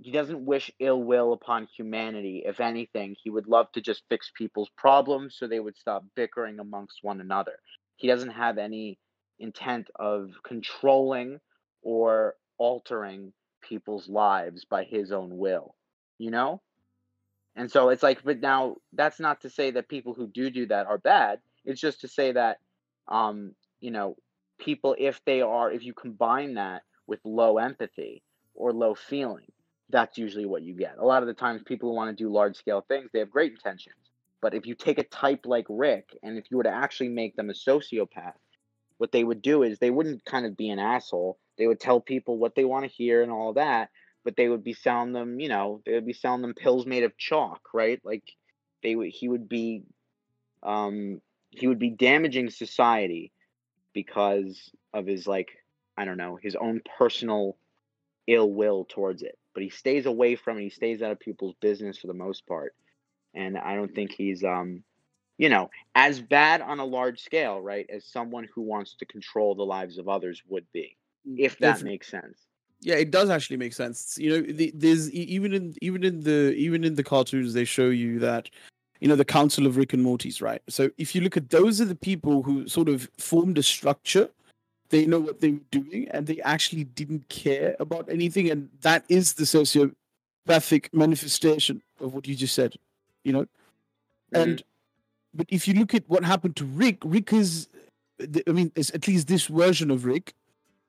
He 0.00 0.10
doesn't 0.12 0.44
wish 0.44 0.70
ill 0.78 1.02
will 1.02 1.32
upon 1.32 1.68
humanity. 1.76 2.42
If 2.44 2.60
anything, 2.60 3.16
he 3.22 3.30
would 3.30 3.46
love 3.46 3.70
to 3.72 3.80
just 3.80 4.02
fix 4.08 4.32
people's 4.34 4.70
problems 4.76 5.36
so 5.38 5.46
they 5.46 5.60
would 5.60 5.76
stop 5.76 6.04
bickering 6.14 6.58
amongst 6.58 6.98
one 7.02 7.20
another. 7.20 7.58
He 7.96 8.08
doesn't 8.08 8.30
have 8.30 8.58
any 8.58 8.98
intent 9.42 9.90
of 9.96 10.30
controlling 10.44 11.40
or 11.82 12.36
altering 12.58 13.32
people's 13.60 14.08
lives 14.08 14.64
by 14.64 14.84
his 14.84 15.12
own 15.12 15.36
will, 15.36 15.74
you 16.18 16.30
know? 16.30 16.62
And 17.54 17.70
so 17.70 17.90
it's 17.90 18.02
like, 18.02 18.22
but 18.24 18.40
now 18.40 18.76
that's 18.92 19.20
not 19.20 19.42
to 19.42 19.50
say 19.50 19.72
that 19.72 19.88
people 19.88 20.14
who 20.14 20.26
do 20.26 20.48
do 20.48 20.66
that 20.66 20.86
are 20.86 20.98
bad. 20.98 21.40
It's 21.64 21.80
just 21.80 22.00
to 22.00 22.08
say 22.08 22.32
that, 22.32 22.58
um, 23.08 23.54
you 23.80 23.90
know, 23.90 24.16
people, 24.58 24.96
if 24.98 25.20
they 25.26 25.42
are, 25.42 25.70
if 25.70 25.84
you 25.84 25.92
combine 25.92 26.54
that 26.54 26.82
with 27.06 27.20
low 27.24 27.58
empathy 27.58 28.22
or 28.54 28.72
low 28.72 28.94
feeling, 28.94 29.50
that's 29.90 30.16
usually 30.16 30.46
what 30.46 30.62
you 30.62 30.74
get. 30.74 30.96
A 30.98 31.04
lot 31.04 31.22
of 31.22 31.26
the 31.26 31.34
times, 31.34 31.62
people 31.62 31.90
who 31.90 31.96
want 31.96 32.16
to 32.16 32.24
do 32.24 32.32
large 32.32 32.56
scale 32.56 32.82
things, 32.88 33.10
they 33.12 33.18
have 33.18 33.30
great 33.30 33.52
intentions. 33.52 33.96
But 34.40 34.54
if 34.54 34.66
you 34.66 34.74
take 34.74 34.98
a 34.98 35.04
type 35.04 35.44
like 35.44 35.66
Rick, 35.68 36.16
and 36.22 36.38
if 36.38 36.46
you 36.50 36.56
were 36.56 36.62
to 36.62 36.70
actually 36.70 37.10
make 37.10 37.36
them 37.36 37.50
a 37.50 37.52
sociopath, 37.52 38.34
what 39.02 39.10
they 39.10 39.24
would 39.24 39.42
do 39.42 39.64
is 39.64 39.80
they 39.80 39.90
wouldn't 39.90 40.24
kind 40.24 40.46
of 40.46 40.56
be 40.56 40.70
an 40.70 40.78
asshole. 40.78 41.36
They 41.58 41.66
would 41.66 41.80
tell 41.80 42.00
people 42.00 42.38
what 42.38 42.54
they 42.54 42.64
want 42.64 42.84
to 42.84 42.88
hear 42.88 43.20
and 43.20 43.32
all 43.32 43.54
that, 43.54 43.90
but 44.24 44.36
they 44.36 44.48
would 44.48 44.62
be 44.62 44.74
selling 44.74 45.12
them, 45.12 45.40
you 45.40 45.48
know, 45.48 45.82
they 45.84 45.94
would 45.94 46.06
be 46.06 46.12
selling 46.12 46.40
them 46.40 46.54
pills 46.54 46.86
made 46.86 47.02
of 47.02 47.18
chalk, 47.18 47.62
right? 47.74 48.00
Like 48.04 48.22
they 48.80 48.94
would 48.94 49.08
he 49.08 49.28
would 49.28 49.48
be 49.48 49.82
um 50.62 51.20
he 51.50 51.66
would 51.66 51.80
be 51.80 51.90
damaging 51.90 52.48
society 52.48 53.32
because 53.92 54.70
of 54.94 55.04
his 55.04 55.26
like 55.26 55.48
I 55.96 56.04
don't 56.04 56.16
know, 56.16 56.38
his 56.40 56.54
own 56.54 56.80
personal 56.96 57.56
ill 58.28 58.52
will 58.52 58.86
towards 58.88 59.22
it. 59.24 59.36
But 59.52 59.64
he 59.64 59.70
stays 59.70 60.06
away 60.06 60.36
from 60.36 60.58
it. 60.58 60.62
He 60.62 60.70
stays 60.70 61.02
out 61.02 61.10
of 61.10 61.18
people's 61.18 61.56
business 61.60 61.98
for 61.98 62.06
the 62.06 62.14
most 62.14 62.46
part. 62.46 62.72
And 63.34 63.58
I 63.58 63.74
don't 63.74 63.92
think 63.92 64.12
he's 64.12 64.44
um 64.44 64.84
you 65.42 65.48
know, 65.48 65.68
as 65.96 66.20
bad 66.20 66.60
on 66.60 66.78
a 66.78 66.84
large 66.84 67.20
scale, 67.20 67.60
right, 67.60 67.84
as 67.90 68.04
someone 68.04 68.46
who 68.54 68.62
wants 68.62 68.94
to 68.94 69.04
control 69.04 69.56
the 69.56 69.64
lives 69.64 69.98
of 69.98 70.08
others 70.08 70.40
would 70.48 70.64
be, 70.72 70.96
mm, 71.28 71.34
if 71.36 71.58
that 71.58 71.78
if, 71.78 71.82
makes 71.82 72.06
sense. 72.06 72.38
Yeah, 72.80 72.94
it 72.94 73.10
does 73.10 73.28
actually 73.28 73.56
make 73.56 73.72
sense. 73.72 74.16
You 74.16 74.30
know, 74.30 74.52
the, 74.52 74.70
there's 74.72 75.10
even 75.10 75.52
in 75.52 75.74
even 75.82 76.04
in 76.04 76.20
the 76.20 76.54
even 76.54 76.84
in 76.84 76.94
the 76.94 77.02
cartoons 77.02 77.54
they 77.54 77.64
show 77.64 77.88
you 77.88 78.20
that 78.20 78.50
you 79.00 79.08
know 79.08 79.16
the 79.16 79.24
council 79.24 79.66
of 79.66 79.76
rick 79.76 79.92
and 79.92 80.02
morty's 80.04 80.40
right 80.40 80.62
so 80.68 80.88
if 80.96 81.12
you 81.12 81.22
look 81.22 81.36
at 81.36 81.50
those 81.50 81.80
are 81.80 81.86
the 81.86 81.96
people 82.10 82.44
who 82.44 82.68
sort 82.68 82.88
of 82.88 83.10
formed 83.18 83.58
a 83.58 83.62
structure 83.62 84.28
they 84.90 85.06
know 85.06 85.18
what 85.18 85.40
they 85.40 85.50
were 85.50 85.68
doing 85.72 86.06
and 86.12 86.28
they 86.28 86.40
actually 86.42 86.84
didn't 86.84 87.28
care 87.28 87.74
about 87.80 88.08
anything 88.08 88.48
and 88.48 88.68
that 88.82 89.04
is 89.08 89.32
the 89.32 89.42
sociopathic 89.42 90.88
manifestation 90.92 91.82
of 92.00 92.14
what 92.14 92.28
you 92.28 92.36
just 92.36 92.54
said 92.54 92.76
you 93.24 93.32
know 93.32 93.42
mm-hmm. 93.42 94.40
and 94.40 94.62
but 95.34 95.46
if 95.48 95.66
you 95.66 95.74
look 95.74 95.94
at 95.94 96.08
what 96.08 96.24
happened 96.24 96.56
to 96.56 96.64
Rick, 96.64 96.98
Rick 97.04 97.32
is, 97.32 97.68
I 98.46 98.52
mean, 98.52 98.72
at 98.76 99.08
least 99.08 99.28
this 99.28 99.46
version 99.46 99.90
of 99.90 100.04
Rick 100.04 100.34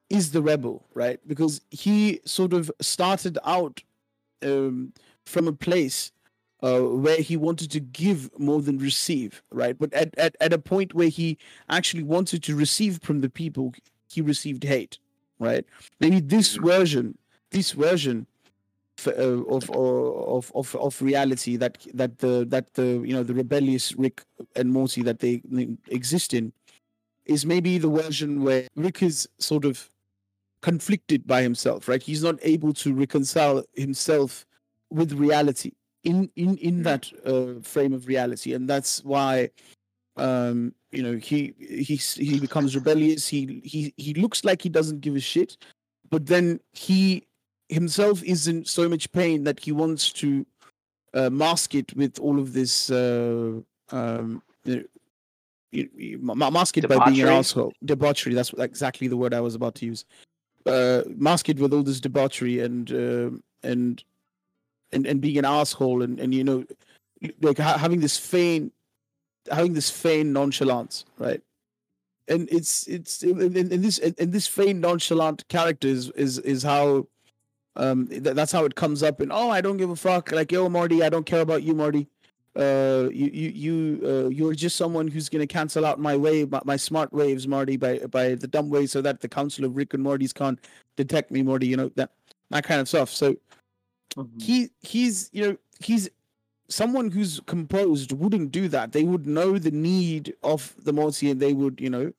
is 0.09 0.31
the 0.31 0.41
rebel, 0.41 0.85
right? 0.93 1.19
Because 1.27 1.61
he 1.71 2.19
sort 2.25 2.53
of 2.53 2.71
started 2.81 3.37
out 3.45 3.81
um, 4.43 4.93
from 5.25 5.47
a 5.47 5.53
place 5.53 6.11
uh, 6.61 6.79
where 6.79 7.17
he 7.17 7.35
wanted 7.35 7.71
to 7.71 7.79
give 7.79 8.29
more 8.39 8.61
than 8.61 8.77
receive, 8.77 9.41
right? 9.51 9.77
But 9.77 9.93
at, 9.93 10.17
at, 10.17 10.35
at 10.39 10.53
a 10.53 10.57
point 10.57 10.93
where 10.93 11.09
he 11.09 11.37
actually 11.69 12.03
wanted 12.03 12.43
to 12.43 12.55
receive 12.55 12.99
from 13.01 13.21
the 13.21 13.29
people, 13.29 13.73
he 14.09 14.21
received 14.21 14.63
hate, 14.63 14.97
right? 15.39 15.65
Maybe 15.99 16.19
this 16.19 16.55
mm-hmm. 16.55 16.65
version, 16.65 17.17
this 17.51 17.71
version 17.71 18.27
of, 19.07 19.69
of 19.69 20.51
of 20.55 20.75
of 20.75 21.01
reality 21.01 21.57
that 21.57 21.85
that 21.93 22.19
the 22.19 22.45
that 22.49 22.73
the 22.73 23.01
you 23.05 23.13
know 23.13 23.23
the 23.23 23.33
rebellious 23.33 23.93
Rick 23.95 24.23
and 24.55 24.71
Morty 24.71 25.01
that 25.03 25.19
they 25.19 25.41
exist 25.87 26.33
in 26.33 26.53
is 27.25 27.45
maybe 27.45 27.77
the 27.77 27.89
version 27.89 28.43
where 28.43 28.67
Rick 28.75 29.01
is 29.03 29.27
sort 29.39 29.65
of 29.65 29.89
conflicted 30.61 31.25
by 31.27 31.41
himself, 31.41 31.87
right? 31.87 32.01
He's 32.01 32.23
not 32.23 32.39
able 32.41 32.73
to 32.73 32.93
reconcile 32.93 33.63
himself 33.73 34.45
with 34.89 35.13
reality 35.13 35.71
in 36.03 36.29
in 36.35 36.57
in 36.57 36.75
mm-hmm. 36.75 36.83
that 36.83 37.11
uh, 37.25 37.61
frame 37.61 37.93
of 37.93 38.07
reality, 38.07 38.53
and 38.53 38.69
that's 38.69 39.03
why 39.03 39.49
um 40.15 40.75
you 40.91 41.01
know 41.01 41.15
he 41.17 41.55
he 41.59 41.95
he 41.95 42.39
becomes 42.39 42.75
rebellious. 42.75 43.27
He 43.27 43.61
he 43.63 43.93
he 43.97 44.13
looks 44.13 44.43
like 44.43 44.61
he 44.61 44.69
doesn't 44.69 45.01
give 45.01 45.15
a 45.15 45.19
shit, 45.19 45.57
but 46.09 46.25
then 46.25 46.59
he 46.71 47.25
himself 47.73 48.23
is 48.23 48.47
in 48.47 48.65
so 48.65 48.87
much 48.87 49.11
pain 49.11 49.43
that 49.43 49.59
he 49.59 49.71
wants 49.71 50.11
to 50.13 50.45
uh, 51.13 51.29
mask 51.29 51.75
it 51.75 51.95
with 51.95 52.19
all 52.19 52.39
of 52.39 52.53
this 52.53 52.89
uh, 52.89 53.59
um, 53.91 54.41
you 55.73 56.19
know, 56.21 56.35
mask 56.35 56.77
it 56.77 56.81
debauchery. 56.81 56.99
by 56.99 57.11
being 57.11 57.27
an 57.27 57.33
asshole. 57.33 57.73
Debauchery 57.83 58.33
that's 58.33 58.53
exactly 58.53 59.07
the 59.07 59.17
word 59.17 59.33
i 59.33 59.41
was 59.41 59.55
about 59.55 59.75
to 59.75 59.85
use. 59.85 60.05
Uh, 60.65 61.01
mask 61.15 61.49
it 61.49 61.59
with 61.59 61.73
all 61.73 61.83
this 61.83 61.99
debauchery 61.99 62.59
and 62.59 62.91
uh, 62.91 63.29
and 63.63 64.03
and 64.91 65.05
and 65.05 65.19
being 65.21 65.37
an 65.37 65.45
asshole 65.45 66.01
and 66.01 66.19
and 66.19 66.33
you 66.33 66.43
know 66.43 66.63
like 67.41 67.57
ha- 67.57 67.77
having 67.77 67.99
this 67.99 68.17
feign 68.17 68.71
having 69.51 69.73
this 69.73 69.89
feign 69.89 70.31
nonchalance 70.31 71.05
right? 71.17 71.41
And 72.29 72.47
it's 72.49 72.87
it's 72.87 73.21
in, 73.21 73.41
in, 73.41 73.71
in 73.71 73.81
this 73.81 73.97
in 73.97 74.31
this 74.31 74.47
feigned 74.47 74.79
nonchalant 74.79 75.45
character 75.49 75.89
is 75.89 76.09
is, 76.11 76.39
is 76.39 76.63
how 76.63 77.07
um, 77.75 78.07
th- 78.07 78.21
that's 78.21 78.51
how 78.51 78.65
it 78.65 78.75
comes 78.75 79.03
up. 79.03 79.19
And 79.19 79.31
oh, 79.31 79.49
I 79.49 79.61
don't 79.61 79.77
give 79.77 79.89
a 79.89 79.95
fuck. 79.95 80.31
Like 80.31 80.51
yo, 80.51 80.69
Marty, 80.69 81.03
I 81.03 81.09
don't 81.09 81.25
care 81.25 81.41
about 81.41 81.63
you, 81.63 81.73
Marty. 81.73 82.07
Uh, 82.55 83.09
you 83.11 83.31
you 83.33 83.49
you 83.49 84.07
uh, 84.07 84.29
you're 84.29 84.53
just 84.53 84.75
someone 84.75 85.07
who's 85.07 85.27
gonna 85.27 85.47
cancel 85.47 85.85
out 85.85 85.99
my 85.99 86.15
wave, 86.15 86.51
my, 86.51 86.61
my 86.65 86.75
smart 86.75 87.11
waves, 87.11 87.47
Marty, 87.47 87.77
by 87.77 87.97
by 87.99 88.35
the 88.35 88.47
dumb 88.47 88.69
way, 88.69 88.85
so 88.85 89.01
that 89.01 89.21
the 89.21 89.27
Council 89.27 89.65
of 89.65 89.75
Rick 89.75 89.93
and 89.95 90.03
Morty's 90.03 90.33
can't 90.33 90.59
detect 90.95 91.31
me, 91.31 91.41
Marty. 91.41 91.65
You 91.67 91.77
know 91.77 91.91
that 91.95 92.11
that 92.51 92.63
kind 92.63 92.79
of 92.79 92.87
stuff. 92.87 93.09
So 93.09 93.33
mm-hmm. 94.15 94.39
he 94.39 94.69
he's 94.81 95.31
you 95.33 95.47
know 95.47 95.57
he's 95.79 96.09
someone 96.69 97.09
who's 97.09 97.39
composed 97.47 98.11
wouldn't 98.11 98.51
do 98.51 98.67
that. 98.67 98.91
They 98.91 99.03
would 99.03 99.25
know 99.25 99.57
the 99.57 99.71
need 99.71 100.35
of 100.43 100.75
the 100.83 100.93
Morty, 100.93 101.31
and 101.31 101.39
they 101.39 101.53
would 101.53 101.81
you 101.81 101.89
know 101.89 102.13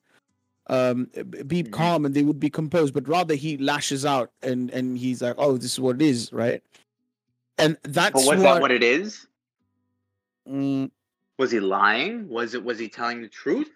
um, 0.68 1.10
be 1.46 1.62
mm-hmm. 1.62 1.72
calm 1.72 2.04
and 2.04 2.14
they 2.14 2.22
would 2.22 2.40
be 2.40 2.50
composed, 2.50 2.94
but 2.94 3.06
rather 3.06 3.34
he 3.34 3.56
lashes 3.58 4.06
out 4.06 4.32
and 4.42 4.70
and 4.70 4.96
he's 4.98 5.22
like, 5.22 5.34
"Oh, 5.38 5.56
this 5.56 5.72
is 5.72 5.80
what 5.80 5.96
it 5.96 6.02
is," 6.02 6.32
right? 6.32 6.62
And 7.58 7.76
that's 7.82 8.12
but 8.12 8.20
was 8.20 8.26
what, 8.26 8.38
that 8.38 8.62
what 8.62 8.70
it 8.70 8.82
is? 8.82 9.26
Mm, 10.48 10.90
was 11.38 11.50
he 11.50 11.60
lying? 11.60 12.28
Was 12.28 12.54
it 12.54 12.64
was 12.64 12.78
he 12.78 12.88
telling 12.88 13.20
the 13.20 13.28
truth? 13.28 13.70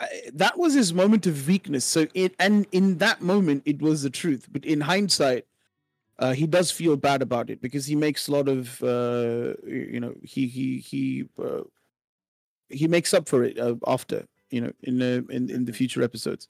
I- 0.00 0.30
that 0.32 0.58
was 0.58 0.74
his 0.74 0.94
moment 0.94 1.26
of 1.26 1.46
weakness. 1.46 1.84
So 1.84 2.06
it 2.14 2.34
and 2.38 2.66
in 2.72 2.98
that 2.98 3.20
moment 3.20 3.62
it 3.66 3.82
was 3.82 4.02
the 4.02 4.10
truth. 4.10 4.48
But 4.50 4.64
in 4.64 4.80
hindsight, 4.80 5.46
uh, 6.18 6.32
he 6.32 6.46
does 6.46 6.70
feel 6.70 6.96
bad 6.96 7.20
about 7.20 7.50
it 7.50 7.60
because 7.60 7.86
he 7.86 7.96
makes 7.96 8.28
a 8.28 8.32
lot 8.32 8.48
of 8.48 8.82
uh, 8.82 9.54
you 9.66 10.00
know 10.00 10.14
he 10.22 10.46
he 10.46 10.78
he 10.78 11.28
uh, 11.42 11.62
he 12.70 12.88
makes 12.88 13.12
up 13.12 13.28
for 13.28 13.44
it 13.44 13.58
uh, 13.58 13.76
after 13.86 14.26
you 14.50 14.60
know 14.60 14.72
in 14.82 14.98
the 14.98 15.24
in 15.30 15.50
in 15.50 15.64
the 15.64 15.72
future 15.72 16.02
episodes. 16.02 16.48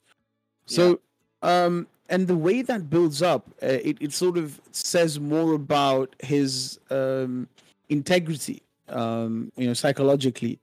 So 0.65 0.99
um 1.41 1.87
and 2.09 2.27
the 2.27 2.35
way 2.37 2.61
that 2.61 2.89
builds 2.89 3.21
up, 3.21 3.49
uh, 3.63 3.79
it 3.83 3.97
it 3.99 4.13
sort 4.13 4.37
of 4.37 4.59
says 4.71 5.19
more 5.19 5.53
about 5.53 6.15
his 6.19 6.79
um 6.89 7.47
integrity 7.89 8.61
um 8.89 9.51
you 9.55 9.67
know 9.67 9.73
psychologically 9.73 10.59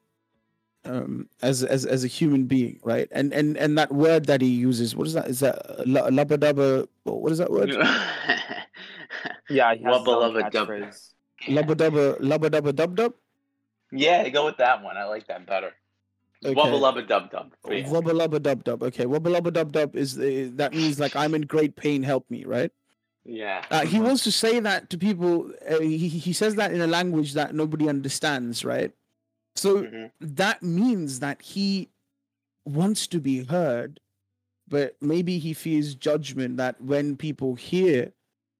um 0.85 1.29
as 1.43 1.63
as 1.63 1.87
as 1.87 2.03
a 2.05 2.09
human 2.09 2.45
being 2.45 2.79
right 2.83 3.09
and 3.13 3.33
and 3.33 3.57
and 3.57 3.79
that 3.79 3.93
word 3.93 4.25
that 4.27 4.41
he 4.41 4.49
uses 4.49 4.97
what 4.97 5.07
is 5.07 5.13
that 5.15 5.27
is 5.29 5.39
that 5.41 5.55
uh, 5.71 5.83
la- 5.87 6.09
labba 6.11 6.87
what 7.05 7.31
is 7.33 7.39
that 7.39 7.51
word 7.51 7.71
Yeah, 9.49 9.75
he 9.75 9.85
has 9.85 9.99
his 9.99 10.07
Wubba 10.07 10.09
own 10.09 10.35
lubba 10.35 10.51
dub. 10.51 10.69
catchphrase. 10.69 11.15
labba 11.49 11.75
dabba 11.77 12.19
labba 12.21 12.51
dabba 12.51 12.75
dub 12.75 12.97
dub 12.97 13.15
yeah, 13.93 14.27
go 14.31 14.47
with 14.47 14.57
that 14.57 14.83
one. 14.83 14.97
I 14.97 15.05
like 15.05 15.27
that 15.27 15.47
better. 15.47 15.73
Okay. 16.45 16.55
Wubba 16.55 16.79
lubba 16.81 17.07
dub 17.07 17.31
dub. 17.31 17.53
Yeah. 17.71 17.85
wubba 17.89 18.13
lubba 18.13 18.43
dub 18.43 18.65
dub 18.65 18.83
okay 18.83 19.05
wubba 19.07 19.29
lubba 19.35 19.53
dub 19.53 19.71
dub 19.73 19.95
is 19.95 20.17
the, 20.17 20.45
that 20.57 20.73
means 20.75 20.99
like 20.99 21.15
i'm 21.15 21.35
in 21.35 21.43
great 21.43 21.77
pain 21.77 22.03
help 22.03 22.29
me 22.31 22.45
right 22.45 22.73
Yeah. 23.25 23.65
uh, 23.71 23.87
he 23.87 24.01
wants 24.01 24.25
to 24.25 24.33
say 24.33 24.59
that 24.59 24.91
to 24.91 24.99
people 24.99 25.53
uh, 25.71 25.79
he, 25.79 26.09
he 26.09 26.33
says 26.33 26.57
that 26.57 26.73
in 26.73 26.81
a 26.81 26.89
language 26.89 27.35
that 27.35 27.55
nobody 27.55 27.89
understands 27.89 28.65
right 28.65 28.93
so 29.55 29.83
Mhm. 29.85 30.11
that 30.21 30.63
means 30.65 31.21
that 31.21 31.41
he 31.43 31.91
wants 32.65 33.07
to 33.09 33.21
be 33.21 33.45
heard 33.45 34.01
but 34.67 34.97
maybe 35.01 35.39
he 35.39 35.53
fears 35.53 35.95
judgment 35.95 36.57
that 36.57 36.81
when 36.81 37.17
people 37.17 37.55
hear 37.55 38.13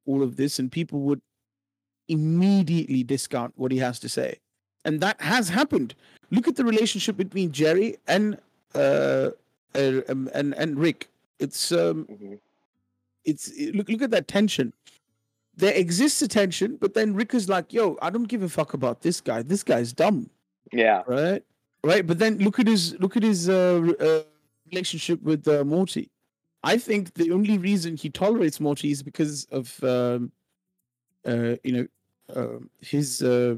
all 0.07 0.23
of 0.23 0.37
this 0.37 0.59
and 0.61 0.71
people 0.71 1.01
would 1.01 1.21
immediately 2.09 3.03
discount 3.03 3.55
what 3.57 3.73
he 3.73 3.79
has 3.79 3.99
to 4.01 4.09
say 4.09 4.39
and 4.85 5.01
that 5.01 5.21
has 5.21 5.49
happened 5.49 5.95
look 6.33 6.49
at 6.49 6.57
the 6.57 6.65
relationship 6.65 7.17
between 7.17 7.53
jerry 7.53 7.97
and 8.09 8.39
uh, 8.75 9.31
uh 9.75 10.01
um, 10.09 10.29
and 10.35 10.55
and 10.55 10.79
rick. 10.79 11.09
It's 11.39 11.71
um 11.73 12.07
Mhm. 12.11 12.39
it's 13.25 13.49
it- 13.63 13.75
look 13.77 13.89
look 13.89 14.03
at 14.03 14.11
that 14.11 14.27
tension. 14.27 14.73
There 15.55 15.75
exists 15.75 16.21
a 16.23 16.29
tension 16.29 16.77
but 16.81 16.95
then 16.95 17.15
rick 17.15 17.35
is 17.35 17.47
like 17.49 17.73
yo 17.77 17.99
i 18.01 18.09
don't 18.11 18.29
give 18.35 18.43
a 18.43 18.49
fuck 18.49 18.75
about 18.75 19.03
this 19.03 19.21
guy. 19.21 19.43
This 19.43 19.63
guy's 19.63 19.93
dumb. 19.93 20.31
Yeah. 20.73 21.03
right? 21.07 21.43
Right? 21.85 22.07
But 22.07 22.19
then 22.19 22.39
look 22.39 22.59
at 22.59 22.67
his 22.67 22.99
look 22.99 23.17
at 23.17 23.23
his 23.23 23.49
uh, 23.49 23.83
uh 24.01 24.23
relationship 24.71 25.23
with 25.23 25.47
uh, 25.47 25.65
morty. 25.65 26.09
I 26.65 26.79
think 26.79 27.15
the 27.15 27.33
only 27.33 27.59
reason 27.59 27.97
he 27.97 28.09
tolerates 28.09 28.59
morty 28.61 28.91
is 28.91 29.03
because 29.03 29.47
of 29.59 29.67
um 29.85 30.33
uh 31.27 31.57
you 31.65 31.73
know 31.77 31.87
um 32.37 32.71
his 32.81 33.23
uh, 33.23 33.57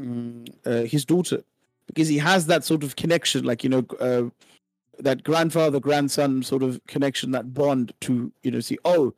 mm, 0.00 0.48
uh 0.64 0.84
his 0.94 1.04
daughter 1.04 1.42
because 1.86 2.08
he 2.08 2.18
has 2.18 2.46
that 2.46 2.64
sort 2.64 2.82
of 2.84 2.96
connection 2.96 3.44
like 3.44 3.62
you 3.64 3.70
know 3.70 3.84
uh 4.00 4.24
that 4.98 5.22
grandfather 5.24 5.80
grandson 5.80 6.42
sort 6.42 6.62
of 6.62 6.80
connection 6.86 7.30
that 7.32 7.52
bond 7.54 7.92
to 8.00 8.32
you 8.42 8.50
know 8.50 8.60
see 8.60 8.78
oh 8.84 9.12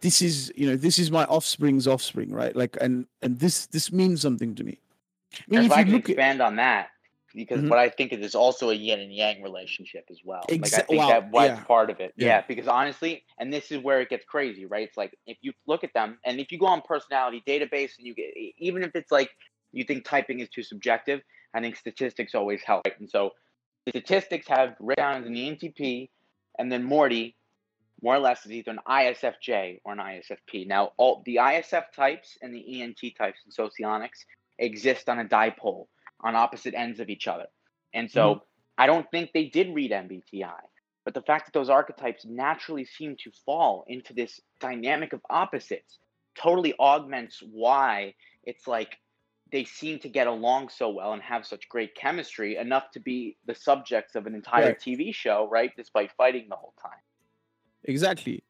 this 0.00 0.20
is 0.20 0.52
you 0.56 0.68
know 0.68 0.76
this 0.76 0.98
is 0.98 1.10
my 1.10 1.24
offspring's 1.24 1.88
offspring 1.88 2.30
right 2.30 2.54
like 2.56 2.76
and 2.80 3.06
and 3.22 3.38
this 3.38 3.66
this 3.66 3.90
means 3.92 4.20
something 4.20 4.54
to 4.54 4.64
me 4.64 4.78
i 5.34 5.42
mean 5.48 5.64
if 5.64 5.72
I 5.72 5.82
can 5.82 5.92
look 5.92 6.04
at 6.04 6.10
expand 6.10 6.40
on 6.40 6.56
that, 6.56 6.90
because 7.34 7.60
Mhm. 7.60 7.68
what 7.68 7.78
I 7.80 7.88
think 7.88 8.12
is 8.12 8.24
it's 8.24 8.36
also 8.36 8.70
a 8.70 8.74
yin 8.74 9.00
and 9.00 9.12
yang 9.12 9.42
relationship 9.42 10.04
as 10.08 10.20
well. 10.24 10.44
like 10.48 10.64
I 10.72 10.78
think 10.82 11.00
wow, 11.00 11.08
that 11.08 11.30
was 11.32 11.48
yeah. 11.48 11.64
part 11.64 11.90
of 11.90 11.98
it. 11.98 12.12
Yeah. 12.16 12.26
Yeah. 12.26 12.44
because 12.46 12.68
honestly, 12.68 13.24
and 13.38 13.52
this 13.52 13.72
is 13.72 13.78
where 13.82 14.00
it 14.00 14.08
gets 14.08 14.24
crazy, 14.24 14.66
right? 14.66 14.86
It's 14.86 14.96
like 14.96 15.18
if 15.26 15.38
you 15.40 15.52
look 15.66 15.82
at 15.82 15.92
them, 15.94 16.18
and 16.24 16.38
if 16.38 16.52
you 16.52 16.58
go 16.58 16.66
on 16.66 16.82
personality 16.82 17.42
database, 17.46 17.98
and 17.98 18.06
you 18.06 18.14
get 18.14 18.32
even 18.58 18.84
if 18.84 18.94
it's 18.94 19.10
like 19.10 19.30
you 19.72 19.82
think 19.82 20.04
typing 20.04 20.38
is 20.38 20.48
too 20.48 20.62
subjective, 20.62 21.20
I 21.54 21.60
think 21.60 21.76
statistics 21.76 22.34
always 22.34 22.62
help. 22.62 22.82
Right? 22.86 22.98
And 22.98 23.08
so 23.08 23.30
the 23.86 23.92
statistics 23.92 24.48
have 24.48 24.74
Rick 24.80 24.96
down 24.96 25.22
as 25.22 25.26
an 25.26 25.36
E 25.36 25.50
ENTP, 25.50 26.08
and 26.58 26.70
then 26.70 26.82
Morty, 26.82 27.36
more 28.02 28.16
or 28.16 28.18
less, 28.18 28.44
is 28.44 28.52
either 28.52 28.72
an 28.72 28.80
ISFJ 28.88 29.80
or 29.84 29.92
an 29.92 29.98
ISFP. 29.98 30.66
Now, 30.66 30.92
all 30.96 31.22
the 31.24 31.36
ISF 31.36 31.84
types 31.94 32.36
and 32.42 32.54
the 32.54 32.82
ENT 32.82 32.98
types 33.16 33.40
in 33.46 33.52
socionics 33.52 34.24
exist 34.58 35.08
on 35.08 35.18
a 35.18 35.24
dipole 35.24 35.86
on 36.20 36.34
opposite 36.34 36.74
ends 36.74 37.00
of 37.00 37.08
each 37.08 37.28
other. 37.28 37.46
And 37.92 38.10
so 38.10 38.34
mm-hmm. 38.34 38.44
I 38.78 38.86
don't 38.86 39.08
think 39.10 39.30
they 39.32 39.46
did 39.46 39.74
read 39.74 39.90
MBTI. 39.90 40.60
But 41.04 41.14
the 41.14 41.22
fact 41.22 41.46
that 41.46 41.52
those 41.52 41.68
archetypes 41.68 42.24
naturally 42.24 42.84
seem 42.84 43.16
to 43.24 43.30
fall 43.44 43.84
into 43.88 44.14
this 44.14 44.40
dynamic 44.58 45.12
of 45.12 45.20
opposites 45.28 45.98
totally 46.34 46.74
augments 46.78 47.42
why 47.52 48.14
it's 48.44 48.66
like 48.66 48.96
they 49.52 49.64
seem 49.64 49.98
to 50.00 50.08
get 50.08 50.26
along 50.26 50.68
so 50.68 50.88
well 50.90 51.12
and 51.12 51.22
have 51.22 51.46
such 51.46 51.68
great 51.68 51.94
chemistry 51.94 52.56
enough 52.56 52.90
to 52.92 53.00
be 53.00 53.36
the 53.46 53.54
subjects 53.54 54.14
of 54.16 54.26
an 54.26 54.34
entire 54.34 54.68
Right. 54.68 54.78
TV 54.80 55.14
show, 55.14 55.48
right? 55.48 55.72
Despite 55.76 56.10
fighting 56.12 56.46
the 56.48 56.56
whole 56.56 56.74
time. 56.80 56.98
exactly 57.84 58.42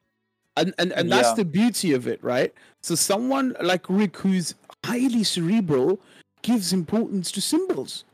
and 0.56 0.72
and, 0.78 0.92
and 0.92 1.10
that's 1.10 1.30
Yeah. 1.30 1.34
the 1.34 1.44
beauty 1.44 1.92
of 1.92 2.06
it 2.06 2.22
right 2.22 2.52
so 2.82 2.94
someone 2.94 3.56
like 3.60 3.84
rick 3.88 4.16
who's 4.18 4.54
highly 4.84 5.24
cerebral 5.24 5.98
gives 6.42 6.72
importance 6.72 7.32
to 7.32 7.40
symbols 7.40 8.04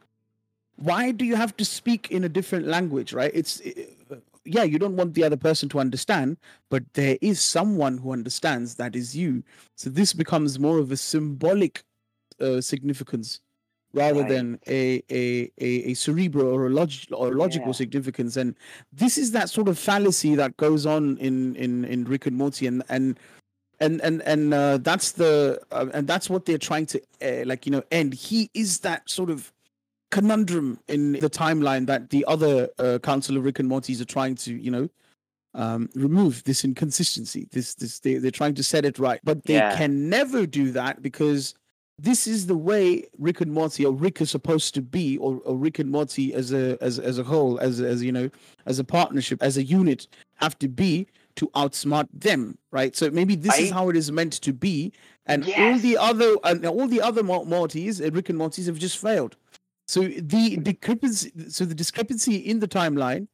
why 0.76 1.10
do 1.10 1.24
you 1.24 1.36
have 1.36 1.56
to 1.56 1.64
speak 1.64 2.10
in 2.10 2.24
a 2.24 2.28
different 2.28 2.66
language 2.66 3.12
right 3.12 3.30
it's 3.34 3.60
uh, 4.10 4.16
yeah 4.44 4.62
you 4.62 4.78
don't 4.78 4.96
want 4.96 5.14
the 5.14 5.22
other 5.24 5.36
person 5.36 5.68
to 5.68 5.78
understand 5.78 6.38
but 6.70 6.82
there 6.94 7.18
is 7.20 7.40
someone 7.40 7.98
who 7.98 8.12
understands 8.12 8.76
that 8.76 8.96
is 8.96 9.14
you 9.16 9.42
so 9.76 9.90
this 9.90 10.12
becomes 10.14 10.58
more 10.58 10.78
of 10.78 10.90
a 10.90 10.96
symbolic 10.96 11.82
uh, 12.40 12.60
significance 12.60 13.40
rather 13.92 14.20
Right. 14.20 14.28
than 14.28 14.58
a, 14.68 15.02
a 15.10 15.50
a 15.60 15.90
a 15.90 15.94
cerebral 15.94 16.46
or 16.46 16.66
a 16.66 16.70
log- 16.70 17.10
or 17.12 17.34
logical 17.34 17.68
Yeah. 17.68 17.72
significance 17.82 18.36
and 18.36 18.54
this 18.92 19.18
is 19.18 19.32
that 19.32 19.50
sort 19.50 19.68
of 19.68 19.78
fallacy 19.78 20.34
that 20.36 20.56
goes 20.56 20.86
on 20.86 21.16
in 21.18 21.56
in 21.56 21.84
in 21.84 22.04
Rick 22.04 22.26
and 22.26 22.36
Morty 22.36 22.66
and 22.66 22.82
and 22.88 23.18
and 23.80 24.00
and 24.02 24.22
and 24.22 24.54
uh, 24.54 24.78
that's 24.78 25.12
the 25.12 25.60
uh, 25.72 25.86
and 25.92 26.06
that's 26.06 26.30
what 26.30 26.44
they're 26.44 26.58
trying 26.58 26.86
to 26.86 27.00
uh, 27.22 27.44
like 27.46 27.66
you 27.66 27.72
know 27.72 27.82
end 27.90 28.14
he 28.14 28.48
is 28.54 28.80
that 28.80 29.08
sort 29.10 29.30
of 29.30 29.52
conundrum 30.10 30.78
in 30.88 31.12
the 31.12 31.30
timeline 31.30 31.86
that 31.86 32.10
the 32.10 32.24
other 32.26 32.68
uh, 32.78 32.98
council 33.02 33.36
of 33.36 33.44
Rick 33.44 33.58
and 33.58 33.68
Morty's 33.68 34.00
are 34.00 34.04
trying 34.04 34.34
to 34.36 34.54
you 34.54 34.70
know 34.70 34.88
um 35.54 35.88
remove 35.96 36.44
this 36.44 36.64
inconsistency 36.64 37.48
this 37.50 37.74
this 37.74 37.98
they, 37.98 38.14
they're 38.14 38.30
trying 38.30 38.54
to 38.54 38.62
set 38.62 38.84
it 38.84 39.00
right 39.00 39.18
but 39.24 39.44
they 39.46 39.54
Yeah. 39.54 39.76
can 39.76 40.08
never 40.08 40.46
do 40.46 40.70
that 40.70 41.02
because 41.02 41.54
this 42.02 42.26
is 42.26 42.46
the 42.46 42.56
way 42.56 43.04
Rick 43.18 43.40
and 43.40 43.52
Morty 43.52 43.84
or 43.84 43.92
Rick 43.92 44.20
is 44.20 44.30
supposed 44.30 44.74
to 44.74 44.82
be, 44.82 45.18
or, 45.18 45.40
or 45.44 45.56
Rick 45.56 45.78
and 45.78 45.90
Morty 45.90 46.32
as 46.32 46.52
a 46.52 46.78
as 46.82 46.98
as 46.98 47.18
a 47.18 47.24
whole, 47.24 47.58
as 47.58 47.80
as 47.80 48.02
you 48.02 48.12
know, 48.12 48.30
as 48.66 48.78
a 48.78 48.84
partnership, 48.84 49.42
as 49.42 49.56
a 49.56 49.62
unit, 49.62 50.06
have 50.36 50.58
to 50.60 50.68
be 50.68 51.06
to 51.36 51.48
outsmart 51.48 52.08
them, 52.12 52.58
right? 52.70 52.96
So 52.96 53.10
maybe 53.10 53.34
this 53.34 53.58
is 53.58 53.70
how 53.70 53.88
it 53.88 53.96
is 53.96 54.10
meant 54.10 54.32
to 54.34 54.52
be, 54.52 54.92
and 55.26 55.44
all 55.56 55.78
the 55.78 55.96
other 55.96 56.36
and 56.44 56.64
all 56.66 56.88
the 56.88 57.00
other 57.00 57.22
Mortys, 57.22 58.04
uh, 58.04 58.10
Rick 58.10 58.30
and 58.30 58.38
Mortys, 58.38 58.66
have 58.66 58.78
just 58.78 58.98
failed. 58.98 59.36
So 59.86 60.02
the 60.02 60.56
discrepancy, 60.56 61.32
so 61.48 61.64
the 61.64 61.74
discrepancy 61.74 62.36
in 62.36 62.60
the 62.60 62.68
timeline 62.68 63.28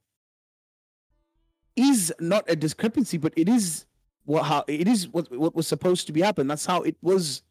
is 1.76 2.12
not 2.18 2.44
a 2.48 2.56
discrepancy, 2.56 3.18
but 3.18 3.32
it 3.36 3.48
is 3.48 3.86
what 4.24 4.44
how 4.44 4.64
it 4.66 4.88
is 4.88 5.08
what 5.08 5.30
what 5.30 5.54
was 5.54 5.68
supposed 5.68 6.06
to 6.08 6.12
be 6.12 6.22
happen. 6.22 6.48
That's 6.48 6.66
how 6.66 6.82
it 6.82 6.96
was 7.00 7.42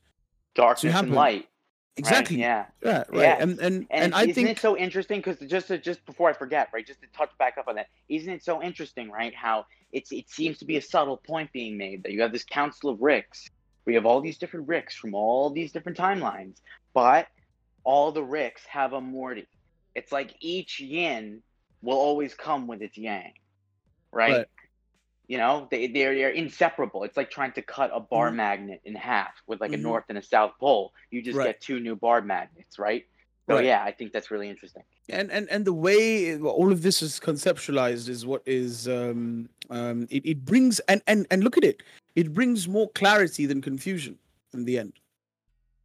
Darkness 0.56 0.96
and 0.96 1.12
light. 1.14 1.34
right? 1.36 1.48
exactly. 1.98 2.38
Yeah. 2.38 2.66
Yeah, 2.84 3.04
right. 3.10 3.14
Yes. 3.14 3.42
And 3.42 3.52
and 3.60 3.62
And, 3.62 3.88
and 3.92 4.16
I 4.16 4.24
isn't 4.24 4.34
think 4.34 4.50
it 4.50 4.60
so 4.60 4.76
interesting? 4.76 5.20
Because 5.20 5.38
just 5.50 5.68
to, 5.68 5.78
just 5.78 6.06
before 6.06 6.30
I 6.30 6.34
forget, 6.34 6.70
right, 6.74 6.86
just 6.86 7.02
to 7.02 7.08
touch 7.16 7.32
back 7.38 7.58
up 7.58 7.68
on 7.68 7.76
that, 7.76 7.88
isn't 8.10 8.30
it 8.32 8.44
so 8.44 8.62
interesting, 8.64 9.10
right? 9.12 9.34
How 9.36 9.66
it's 9.92 10.12
it 10.12 10.30
seems 10.30 10.58
to 10.60 10.66
be 10.66 10.78
a 10.78 10.82
subtle 10.82 11.18
point 11.18 11.52
being 11.54 11.78
made 11.78 12.04
that 12.04 12.12
you 12.12 12.22
have 12.22 12.32
this 12.32 12.44
council 12.44 12.90
of 12.90 13.02
Ricks. 13.02 13.50
We 13.86 13.94
have 13.96 14.06
all 14.06 14.20
these 14.22 14.38
different 14.38 14.68
Ricks 14.68 14.96
from 14.96 15.14
all 15.14 15.52
these 15.52 15.72
different 15.72 15.98
timelines, 15.98 16.56
but 16.94 17.28
all 17.84 18.12
the 18.12 18.24
Ricks 18.24 18.66
have 18.66 18.94
a 18.94 19.02
Morty. 19.02 19.48
It's 19.94 20.12
like 20.12 20.36
each 20.42 20.80
yin 20.80 21.42
will 21.82 21.98
always 21.98 22.34
come 22.34 22.68
with 22.68 22.82
its 22.82 22.98
yang, 22.98 23.34
right? 24.12 24.32
Right. 24.38 24.46
You 25.28 25.38
know, 25.38 25.68
they 25.72 25.88
they're, 25.88 26.14
they're 26.16 26.30
inseparable. 26.30 27.04
It's 27.04 27.18
like 27.18 27.32
trying 27.32 27.54
to 27.54 27.62
cut 27.62 27.90
a 27.94 28.00
bar 28.00 28.32
Mhm. 28.32 28.36
magnet 28.36 28.82
in 28.86 28.96
half 28.96 29.34
with 29.48 29.60
like 29.62 29.72
Mhm. 29.72 29.76
a 29.76 29.78
north 29.78 30.06
and 30.10 30.18
a 30.18 30.22
south 30.22 30.54
pole. 30.60 30.94
You 31.12 31.22
just 31.22 31.38
Right. 31.38 31.46
get 31.48 31.62
two 31.62 31.80
new 31.80 31.96
bar 31.96 32.22
magnets, 32.22 32.78
right? 32.78 33.06
So 33.48 33.56
Right. 33.56 33.66
yeah, 33.66 33.84
I 33.84 33.92
think 33.92 34.12
that's 34.14 34.32
really 34.32 34.50
interesting. 34.50 34.84
and 35.10 35.32
and 35.32 35.48
and 35.52 35.66
the 35.66 35.74
way 35.74 36.36
all 36.40 36.72
of 36.72 36.82
this 36.82 37.04
is 37.04 37.20
conceptualized 37.20 38.10
is 38.10 38.26
what 38.26 38.42
is 38.48 38.88
um 38.88 39.48
um 39.70 40.08
it, 40.10 40.26
it 40.26 40.44
brings 40.44 40.80
and 40.92 41.00
and 41.06 41.28
and 41.30 41.44
look 41.44 41.58
at 41.58 41.64
it 41.64 41.84
it 42.16 42.34
brings 42.34 42.68
more 42.68 42.90
clarity 43.02 43.46
than 43.46 43.62
confusion 43.62 44.18
in 44.56 44.66
the 44.66 44.80
end 44.80 44.94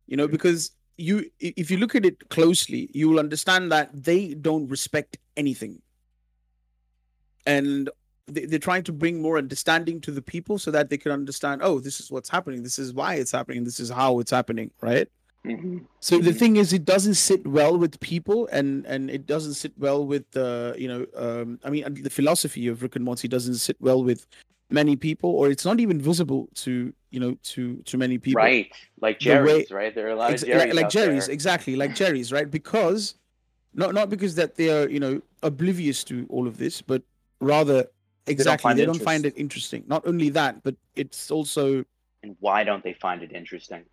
you 0.06 0.16
know 0.16 0.26
because 0.26 0.70
you 0.96 1.14
if 1.38 1.70
you 1.70 1.76
look 1.76 1.94
at 1.94 2.06
it 2.06 2.16
closely 2.30 2.88
you 2.94 3.10
will 3.10 3.20
understand 3.20 3.70
that 3.70 3.90
they 3.92 4.32
don't 4.32 4.66
respect 4.68 5.18
anything 5.36 5.82
and 7.46 7.90
they, 8.30 8.46
they're 8.46 8.58
trying 8.58 8.84
to 8.84 8.92
bring 8.92 9.20
more 9.20 9.36
understanding 9.38 10.00
to 10.02 10.10
the 10.10 10.22
people 10.22 10.58
so 10.58 10.70
that 10.70 10.88
they 10.90 10.98
can 10.98 11.12
understand. 11.12 11.60
Oh, 11.62 11.78
this 11.80 12.00
is 12.00 12.10
what's 12.10 12.28
happening. 12.28 12.62
This 12.62 12.78
is 12.78 12.92
why 12.94 13.14
it's 13.14 13.32
happening. 13.32 13.64
This 13.64 13.80
is 13.80 13.90
how 13.90 14.18
it's 14.20 14.30
happening. 14.30 14.70
Right. 14.80 15.08
Mhm. 15.44 15.86
So 16.00 16.18
the 16.18 16.32
Mhm. 16.32 16.38
thing 16.38 16.56
is, 16.56 16.72
it 16.72 16.84
doesn't 16.84 17.14
sit 17.14 17.46
well 17.46 17.76
with 17.78 17.98
people, 18.00 18.48
and 18.52 18.84
and 18.86 19.10
it 19.10 19.26
doesn't 19.26 19.54
sit 19.54 19.72
well 19.78 20.06
with 20.06 20.26
uh, 20.36 20.74
you 20.76 20.88
know, 20.88 21.06
um, 21.16 21.58
I 21.64 21.70
mean, 21.70 21.84
the 22.02 22.10
philosophy 22.10 22.66
of 22.68 22.82
Rick 22.82 22.96
and 22.96 23.04
Morty 23.04 23.26
doesn't 23.28 23.54
sit 23.54 23.76
well 23.80 24.04
with 24.04 24.26
many 24.68 24.96
people, 24.96 25.30
or 25.30 25.50
it's 25.50 25.64
not 25.64 25.80
even 25.80 25.98
visible 26.00 26.48
to 26.64 26.92
you 27.10 27.20
know 27.20 27.36
to 27.54 27.76
to 27.86 27.96
many 27.96 28.18
people. 28.18 28.36
Right, 28.42 28.70
like 29.00 29.18
The 29.20 29.30
way- 29.30 29.34
Jerry's, 29.34 29.70
right? 29.70 29.94
There 29.94 30.06
are 30.08 30.10
a 30.10 30.16
lot 30.16 30.30
Ex- 30.32 30.42
of 30.42 30.48
like, 30.50 30.58
Jerry's 30.58 30.74
like 30.74 30.90
Jerry's, 30.90 31.26
there. 31.26 31.32
exactly, 31.34 31.74
like 31.76 31.94
Jerry's, 31.94 32.30
right? 32.32 32.50
Because 32.50 33.14
not 33.72 33.94
not 33.94 34.10
because 34.10 34.34
that 34.34 34.56
they 34.56 34.68
are 34.68 34.86
you 34.90 35.00
know 35.00 35.22
oblivious 35.42 36.04
to 36.04 36.26
all 36.28 36.46
of 36.46 36.58
this, 36.58 36.82
but 36.82 37.02
rather 37.40 37.86
exactly 38.26 38.68
find 38.70 38.78
they 38.78 38.82
it 38.82 38.86
don't 38.86 39.02
find 39.02 39.26
it 39.26 39.34
interesting. 39.36 39.84
Not 39.86 40.06
only 40.06 40.28
that, 40.30 40.62
but 40.62 40.74
it's 40.96 41.30
also 41.30 41.84
And 42.22 42.36
why 42.40 42.64
don't 42.64 42.82
they 42.84 42.92
find 42.94 43.22
it 43.22 43.32
interesting? 43.32 43.84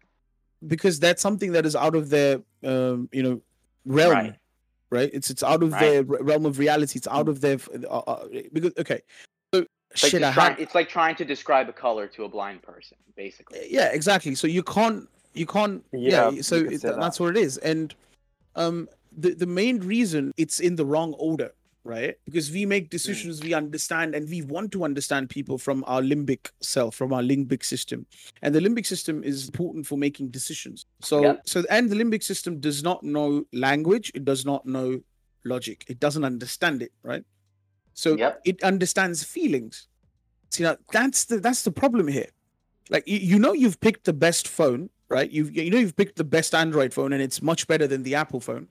because 0.67 0.99
that's 0.99 1.21
something 1.21 1.51
that 1.51 1.65
is 1.67 1.75
out 1.75 1.95
of 1.95 2.09
their 2.09 2.41
um, 2.63 3.07
you 3.11 3.21
know 3.21 3.41
realm 3.85 4.11
Right. 4.13 4.35
right, 4.89 5.09
it's 5.13 5.29
it's 5.29 5.43
out 5.43 5.61
of 5.61 5.71
Right. 5.73 5.79
their 5.79 5.99
r- 5.99 6.23
realm 6.23 6.45
of 6.45 6.57
reality 6.57 6.97
it's 6.97 7.07
out 7.07 7.29
of 7.29 7.41
their 7.41 7.55
f- 7.55 7.69
uh, 7.87 7.97
uh, 7.99 8.27
because 8.51 8.73
okay 8.79 9.01
so 9.53 9.65
It's 9.91 10.03
like, 10.03 10.11
shit 10.11 10.21
I 10.23 10.25
just 10.25 10.33
trying, 10.33 10.51
have, 10.51 10.59
it's 10.59 10.75
like 10.75 10.89
trying 10.89 11.15
to 11.17 11.25
describe 11.25 11.69
a 11.69 11.73
color 11.73 12.07
to 12.07 12.23
a 12.25 12.29
blind 12.29 12.63
person, 12.63 12.97
basically. 13.15 13.67
yeah 13.69 13.89
exactly 13.93 14.33
so 14.35 14.47
you 14.47 14.63
can't 14.63 15.07
you 15.35 15.45
can't 15.45 15.85
yeah, 15.91 16.29
Yeah, 16.29 16.41
so 16.41 16.55
you 16.55 16.63
could 16.63 16.73
it, 16.73 16.81
say 16.81 16.89
that's 16.89 17.17
that. 17.17 17.23
what 17.23 17.37
it 17.37 17.41
is 17.41 17.57
and 17.59 17.93
um 18.55 18.89
the 19.15 19.35
the 19.35 19.45
main 19.45 19.79
reason 19.79 20.31
it's 20.37 20.59
in 20.59 20.75
the 20.75 20.85
wrong 20.85 21.13
order 21.13 21.51
right? 21.87 22.15
Because 22.25 22.51
we 22.51 22.65
make 22.65 22.89
decisions 22.89 23.41
we 23.41 23.53
understand 23.53 24.13
and 24.13 24.29
we 24.29 24.41
want 24.41 24.71
to 24.73 24.83
understand 24.83 25.29
people 25.29 25.57
from 25.57 25.83
our 25.87 26.01
limbic 26.01 26.51
self 26.61 26.95
from 26.95 27.13
our 27.13 27.21
limbic 27.21 27.63
system. 27.63 28.05
And 28.41 28.53
the 28.53 28.59
limbic 28.59 28.85
system 28.85 29.23
is 29.23 29.47
important 29.47 29.87
for 29.87 29.97
making 29.97 30.29
decisions. 30.29 30.85
So 31.01 31.21
Yep. 31.21 31.41
so 31.45 31.63
and 31.69 31.89
the 31.89 31.95
limbic 31.95 32.23
system 32.23 32.59
does 32.59 32.83
not 32.83 33.03
know 33.03 33.45
language 33.53 34.11
it 34.13 34.25
does 34.25 34.45
not 34.45 34.65
know 34.65 35.01
logic. 35.45 35.85
It 35.87 35.99
doesn't 35.99 36.25
understand 36.25 36.81
it 36.81 36.91
right? 37.03 37.23
So 37.93 38.17
Yep. 38.17 38.41
it 38.45 38.63
understands 38.63 39.23
feelings. 39.23 39.87
See 40.51 40.63
now 40.63 40.77
that's 40.91 41.25
the 41.25 41.39
that's 41.39 41.63
the 41.63 41.71
problem 41.71 42.07
here. 42.07 42.29
Like 42.89 43.07
you, 43.07 43.17
you 43.17 43.39
know 43.39 43.53
you've 43.53 43.79
picked 43.79 44.03
the 44.03 44.13
best 44.13 44.47
phone 44.47 44.89
right? 45.09 45.31
You 45.31 45.45
you 45.45 45.69
know 45.69 45.77
you've 45.77 45.95
picked 45.95 46.17
the 46.17 46.25
best 46.25 46.53
android 46.53 46.93
phone 46.93 47.13
and 47.13 47.21
it's 47.21 47.41
much 47.41 47.65
better 47.67 47.87
than 47.87 48.03
the 48.03 48.15
apple 48.15 48.41
phone 48.41 48.67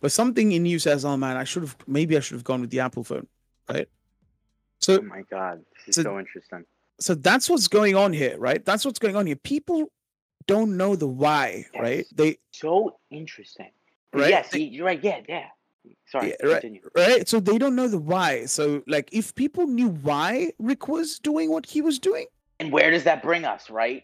but 0.00 0.12
something 0.12 0.52
in 0.52 0.64
you 0.66 0.78
says 0.78 1.04
oh 1.04 1.16
man 1.16 1.36
i 1.36 1.44
should 1.44 1.62
have 1.62 1.76
maybe 1.86 2.16
i 2.16 2.20
should 2.20 2.34
have 2.36 2.44
gone 2.44 2.60
with 2.60 2.70
the 2.70 2.80
apple 2.80 3.04
phone 3.04 3.26
right 3.68 3.88
so 4.80 4.98
Oh 4.98 5.02
my 5.02 5.22
god, 5.30 5.64
this 5.86 5.88
is 5.88 5.94
So- 5.96 6.02
so 6.04 6.18
interesting. 6.18 6.64
so 7.00 7.14
that's 7.14 7.50
what's 7.50 7.68
going 7.68 7.96
on 7.96 8.12
here 8.12 8.36
right 8.38 8.64
that's 8.64 8.84
what's 8.84 8.98
going 8.98 9.16
on 9.16 9.26
here 9.26 9.36
people 9.36 9.90
don't 10.46 10.76
know 10.76 10.96
the 10.96 11.06
why 11.08 11.66
right 11.78 12.06
they 12.14 12.38
So 12.52 12.98
interesting. 13.10 13.70
Right? 14.14 14.30
Yes, 14.30 14.50
They- 14.50 14.60
you're 14.60 14.86
right. 14.86 15.02
Yeah, 15.04 15.20
yeah. 15.28 15.46
Sorry. 16.06 16.28
Yeah, 16.28 16.36
right. 16.46 16.60
continue. 16.62 16.80
right 16.94 17.28
so 17.28 17.40
they 17.40 17.58
don't 17.58 17.76
know 17.76 17.88
the 17.88 17.98
why 17.98 18.46
so 18.46 18.82
like 18.86 19.08
if 19.12 19.34
people 19.34 19.66
knew 19.66 19.88
why 19.88 20.52
rick 20.58 20.88
was 20.88 21.18
doing 21.18 21.50
what 21.50 21.66
he 21.66 21.80
was 21.82 21.98
doing 21.98 22.26
And 22.60 22.72
where 22.72 22.90
does 22.90 23.04
that 23.04 23.22
bring 23.22 23.44
us, 23.44 23.68
right? 23.70 24.02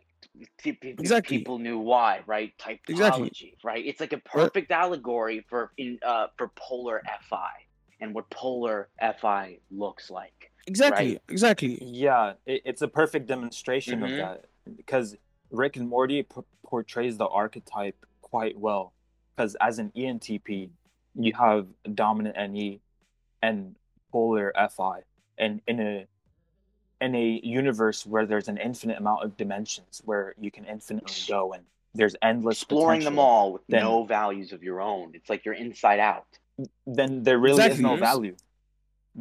Exactly. 0.64 1.38
People 1.38 1.58
knew 1.58 1.78
why, 1.78 2.20
right? 2.26 2.52
Typology, 2.58 2.78
Exactly. 2.88 3.56
right? 3.62 3.84
It's 3.84 4.00
like 4.00 4.12
a 4.12 4.18
perfect 4.18 4.70
allegory 4.70 5.44
for 5.48 5.72
in 5.76 5.98
uh 6.04 6.28
for 6.36 6.50
polar 6.56 7.02
FI 7.28 7.50
and 8.00 8.14
what 8.14 8.28
polar 8.30 8.88
FI 9.00 9.58
looks 9.70 10.10
like. 10.10 10.50
exactly 10.66 11.12
Right. 11.12 11.20
exactly 11.28 11.78
Yeah, 11.82 12.34
it, 12.46 12.62
it's 12.64 12.82
a 12.82 12.88
perfect 12.88 13.26
demonstration 13.26 14.00
Mhm. 14.00 14.04
of 14.12 14.16
that 14.16 14.44
because 14.76 15.16
Rick 15.50 15.76
and 15.76 15.88
Morty 15.88 16.22
p- 16.22 16.40
portrays 16.64 17.16
the 17.18 17.28
archetype 17.28 18.04
quite 18.22 18.58
well. 18.58 18.94
Because 19.36 19.54
as 19.60 19.78
an 19.78 19.92
ENTP, 19.94 20.70
you 21.14 21.32
have 21.34 21.68
dominant 21.94 22.36
NE 22.36 22.80
and 23.42 23.76
polar 24.10 24.52
FI, 24.56 25.02
and 25.38 25.60
in 25.68 25.80
a 25.80 26.06
in 27.04 27.14
a 27.14 27.40
universe 27.44 28.06
where 28.06 28.26
there's 28.26 28.48
an 28.48 28.58
infinite 28.58 28.98
amount 28.98 29.20
of 29.24 29.36
dimensions 29.36 30.00
where 30.04 30.34
you 30.44 30.50
can 30.50 30.64
infinitely 30.64 31.14
go 31.28 31.52
and 31.52 31.62
there's 31.94 32.16
endless 32.22 32.62
Exploring 32.62 33.04
them 33.04 33.18
all 33.18 33.52
with 33.54 33.62
then- 33.68 33.82
no 33.84 34.04
values 34.04 34.52
of 34.52 34.62
your 34.68 34.80
own. 34.80 35.12
It's 35.14 35.28
like 35.32 35.44
you're 35.44 35.54
inside 35.66 36.00
out. 36.00 36.26
then 36.86 37.10
there 37.24 37.38
really 37.46 37.64
is 37.64 37.80
no 37.80 37.96
value 37.96 38.36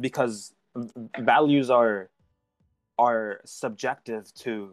because 0.06 0.54
values 1.18 1.68
are 1.70 2.08
are 2.98 3.40
subjective 3.44 4.32
to 4.34 4.72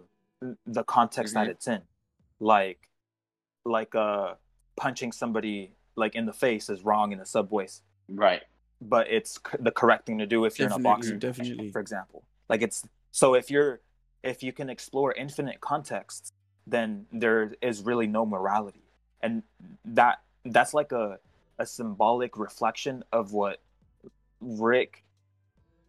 the 0.77 0.83
context 0.83 1.33
that 1.33 1.47
Mhm. 1.47 1.51
it's 1.51 1.67
in 1.67 1.81
like 2.39 2.87
like 3.65 3.93
uh 3.95 4.35
punching 4.75 5.11
somebody 5.11 5.57
like 5.95 6.13
in 6.15 6.25
the 6.27 6.33
face 6.33 6.69
is 6.69 6.83
wrong 6.83 7.11
in 7.13 7.17
the 7.19 7.25
subways 7.25 7.81
Right. 8.25 8.43
but 8.79 9.07
it's 9.09 9.31
c- 9.47 9.57
the 9.59 9.71
correct 9.71 10.05
thing 10.05 10.19
to 10.19 10.27
do 10.27 10.45
if 10.45 10.57
you're 10.59 10.67
in 10.67 10.73
a 10.73 10.79
boxing 10.79 11.17
definitely. 11.19 11.69
for 11.71 11.81
example 11.81 12.23
like 12.49 12.61
it's 12.61 12.79
so 13.11 13.33
if 13.33 13.49
you're 13.51 13.81
if 14.23 14.43
you 14.43 14.53
can 14.53 14.69
explore 14.69 15.13
infinite 15.13 15.61
contexts 15.61 16.31
then 16.67 17.05
there 17.11 17.53
is 17.61 17.81
really 17.83 18.07
no 18.07 18.25
morality. 18.25 18.83
And 19.21 19.43
that 19.85 20.21
that's 20.45 20.73
like 20.73 20.91
a 20.91 21.19
a 21.59 21.65
symbolic 21.65 22.37
reflection 22.37 23.03
of 23.11 23.33
what 23.33 23.61
rick 24.39 25.03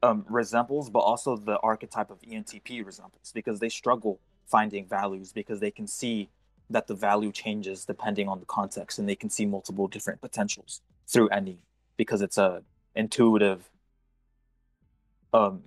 um 0.03 0.27
resembles 0.29 0.91
but 0.91 0.99
also 0.99 1.35
the 1.35 1.59
archetype 1.61 2.11
of 2.11 2.21
entp 2.21 2.85
resembles 2.85 3.33
because 3.33 3.59
they 3.61 3.71
struggle 3.71 4.21
finding 4.45 4.87
values 4.87 5.33
because 5.33 5.61
they 5.61 5.71
can 5.71 5.87
see 5.87 6.29
that 6.69 6.87
the 6.87 6.95
value 6.95 7.33
changes 7.33 7.87
depending 7.87 8.29
on 8.29 8.39
the 8.39 8.45
context 8.45 8.99
and 8.99 9.09
they 9.09 9.17
can 9.17 9.31
see 9.31 9.47
multiple 9.47 9.89
different 9.89 10.21
potentials 10.21 10.83
through 11.09 11.29
any 11.29 11.57
because 11.97 12.21
it's 12.21 12.37
a 12.37 12.63
intuitive 12.95 13.71
um 15.33 15.63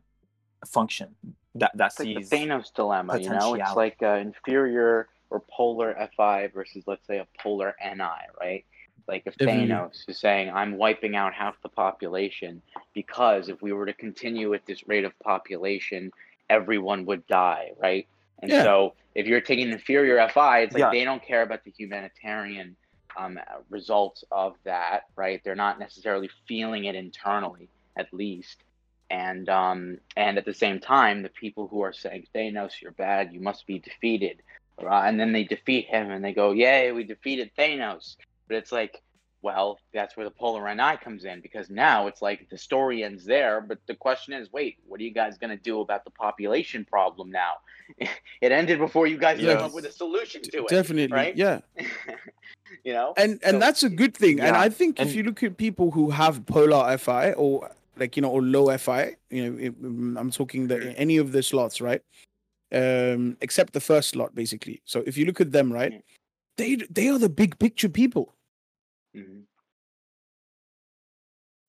function 0.67 1.15
that 1.55 1.71
that 1.75 1.87
It's 1.87 1.99
like 1.99 2.29
the 2.29 2.35
Thanos 2.35 2.73
dilemma, 2.73 3.19
you 3.19 3.29
know? 3.29 3.53
It's 3.55 3.75
like 3.75 3.97
uh, 4.01 4.15
inferior 4.15 5.07
or 5.29 5.43
polar 5.49 5.95
FI 6.15 6.47
versus, 6.53 6.83
let's 6.87 7.05
say, 7.07 7.17
a 7.17 7.27
polar 7.41 7.75
NI, 7.83 8.03
right? 8.39 8.65
Like 9.07 9.23
if 9.25 9.37
Definitely. 9.37 9.67
Thanos 9.73 10.07
is 10.07 10.19
saying, 10.19 10.51
I'm 10.51 10.77
wiping 10.77 11.15
out 11.15 11.33
half 11.33 11.55
the 11.61 11.69
population 11.69 12.61
because 12.93 13.49
if 13.49 13.61
we 13.61 13.71
were 13.71 13.85
to 13.85 13.93
continue 13.93 14.53
at 14.53 14.65
this 14.65 14.87
rate 14.87 15.05
of 15.05 15.17
population, 15.19 16.11
everyone 16.49 17.05
would 17.05 17.25
die, 17.27 17.71
right? 17.77 18.07
And 18.41 18.51
Yeah. 18.51 18.63
so 18.63 18.95
if 19.13 19.27
you're 19.27 19.41
taking 19.41 19.69
inferior 19.69 20.19
FI, 20.29 20.61
it's 20.61 20.73
like 20.73 20.81
Yeah. 20.81 20.91
they 20.91 21.03
don't 21.03 21.23
care 21.23 21.41
about 21.41 21.63
the 21.63 21.71
humanitarian 21.71 22.75
um, 23.17 23.39
results 23.69 24.23
of 24.31 24.55
that, 24.65 25.03
right? 25.15 25.41
They're 25.43 25.55
not 25.55 25.79
necessarily 25.79 26.29
feeling 26.47 26.85
it 26.85 26.95
internally, 26.95 27.69
at 27.97 28.13
least. 28.13 28.61
And 29.09 29.47
um, 29.49 29.99
and 30.17 30.37
at 30.37 30.45
the 30.45 30.53
same 30.53 30.79
time, 30.79 31.21
the 31.21 31.29
people 31.29 31.67
who 31.67 31.81
are 31.81 31.93
saying 31.93 32.27
Thanos, 32.33 32.81
you're 32.81 32.91
bad, 32.91 33.33
you 33.33 33.39
must 33.39 33.67
be 33.67 33.79
defeated, 33.79 34.41
right? 34.81 35.07
and 35.07 35.19
then 35.19 35.31
they 35.31 35.43
defeat 35.43 35.85
him, 35.85 36.09
and 36.09 36.23
they 36.25 36.33
go, 36.33 36.51
"Yay, 36.51 36.91
we 36.91 37.03
defeated 37.03 37.51
Thanos!" 37.57 38.15
But 38.47 38.57
it's 38.57 38.71
like, 38.71 39.01
well, 39.41 39.79
that's 39.93 40.17
where 40.17 40.25
the 40.25 40.31
polar 40.31 40.73
NI 40.73 40.97
comes 41.03 41.23
in 41.23 41.41
because 41.41 41.69
now 41.69 42.07
it's 42.07 42.21
like 42.21 42.49
the 42.49 42.57
story 42.57 43.03
ends 43.03 43.25
there. 43.25 43.61
But 43.61 43.77
the 43.87 43.95
question 43.95 44.33
is, 44.33 44.51
wait, 44.51 44.77
what 44.87 44.99
are 44.99 45.03
you 45.03 45.13
guys 45.13 45.37
gonna 45.37 45.55
do 45.57 45.81
about 45.81 46.03
the 46.03 46.11
population 46.11 46.83
problem 46.83 47.29
now? 47.29 47.53
it 48.41 48.51
ended 48.51 48.79
before 48.79 49.07
you 49.07 49.17
guys 49.17 49.39
came 49.39 49.57
up 49.57 49.73
with 49.73 49.85
a 49.85 49.91
solution 49.91 50.41
to 50.41 50.63
it, 50.63 50.67
definitely 50.67 51.15
right? 51.15 51.35
yeah 51.35 51.59
you 52.83 52.93
know? 52.93 53.13
and 53.17 53.39
and 53.43 53.55
So- 53.55 53.59
that's 53.59 53.83
a 53.83 53.89
good 53.89 54.15
thing 54.15 54.39
and 54.39 54.55
i 54.55 54.69
think 54.69 54.99
if 54.99 55.15
you 55.15 55.23
look 55.23 55.43
at 55.43 55.57
people 55.57 55.91
who 55.91 56.09
have 56.09 56.45
polar 56.45 56.97
fi 56.97 57.33
or 57.33 57.69
like 57.97 58.15
you 58.15 58.21
know 58.21 58.29
or 58.29 58.41
low 58.41 58.75
fi 58.77 59.15
you 59.29 59.43
know 59.49 59.71
mm, 59.71 60.19
i'm 60.19 60.31
talking 60.31 60.67
the 60.67 60.77
Mhm. 60.77 60.93
any 60.97 61.17
of 61.17 61.31
the 61.31 61.41
slots 61.43 61.81
right 61.81 62.01
um 62.71 63.37
except 63.41 63.73
the 63.73 63.81
first 63.81 64.09
slot 64.09 64.33
basically 64.35 64.81
so 64.85 65.03
if 65.05 65.17
you 65.17 65.25
look 65.25 65.41
at 65.41 65.51
them 65.51 65.71
right 65.71 66.03
they 66.57 66.75
they 66.89 67.07
are 67.09 67.19
the 67.19 67.29
big 67.29 67.57
picture 67.59 67.89
people 67.89 68.35
Mhm. 69.15 69.45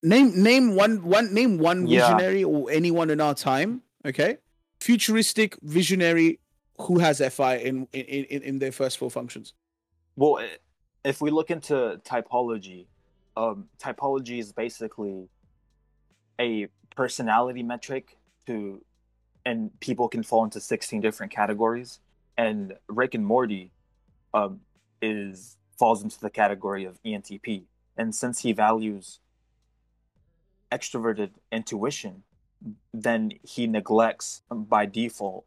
name 0.02 0.42
name 0.42 0.74
one 0.74 1.04
one 1.04 1.32
name 1.32 1.58
one 1.58 1.86
Yeah. 1.86 2.00
visionary 2.00 2.44
or 2.44 2.70
anyone 2.70 3.10
in 3.10 3.20
our 3.20 3.34
time 3.34 3.82
okay 4.04 4.38
futuristic 4.80 5.56
visionary 5.62 6.38
who 6.78 6.98
has 6.98 7.20
fi 7.34 7.56
in 7.56 7.86
in 7.92 8.24
in, 8.24 8.42
in 8.42 8.58
their 8.58 8.72
first 8.72 8.98
four 8.98 9.10
functions 9.10 9.54
Well, 10.16 10.44
if 11.04 11.20
we 11.20 11.30
look 11.30 11.50
into 11.50 12.00
typology, 12.04 12.86
um, 13.36 13.68
typology 13.78 14.38
is 14.38 14.50
basically 14.52 15.28
a 16.40 16.68
personality 16.94 17.62
metric 17.62 18.18
to, 18.46 18.82
and 19.44 19.78
people 19.80 20.08
can 20.08 20.22
fall 20.22 20.44
into 20.44 20.60
16 20.60 21.00
different 21.00 21.32
categories. 21.32 22.00
And 22.36 22.74
Rick 22.88 23.14
and 23.14 23.24
Morty 23.24 23.72
um, 24.34 24.60
is 25.00 25.56
falls 25.78 26.02
into 26.02 26.18
the 26.20 26.30
category 26.30 26.84
of 26.84 27.02
ENTP. 27.02 27.64
And 27.96 28.14
since 28.14 28.40
he 28.40 28.52
values 28.52 29.20
extroverted 30.72 31.30
intuition, 31.52 32.22
then 32.92 33.32
he 33.42 33.66
neglects 33.66 34.42
by 34.50 34.86
default 34.86 35.44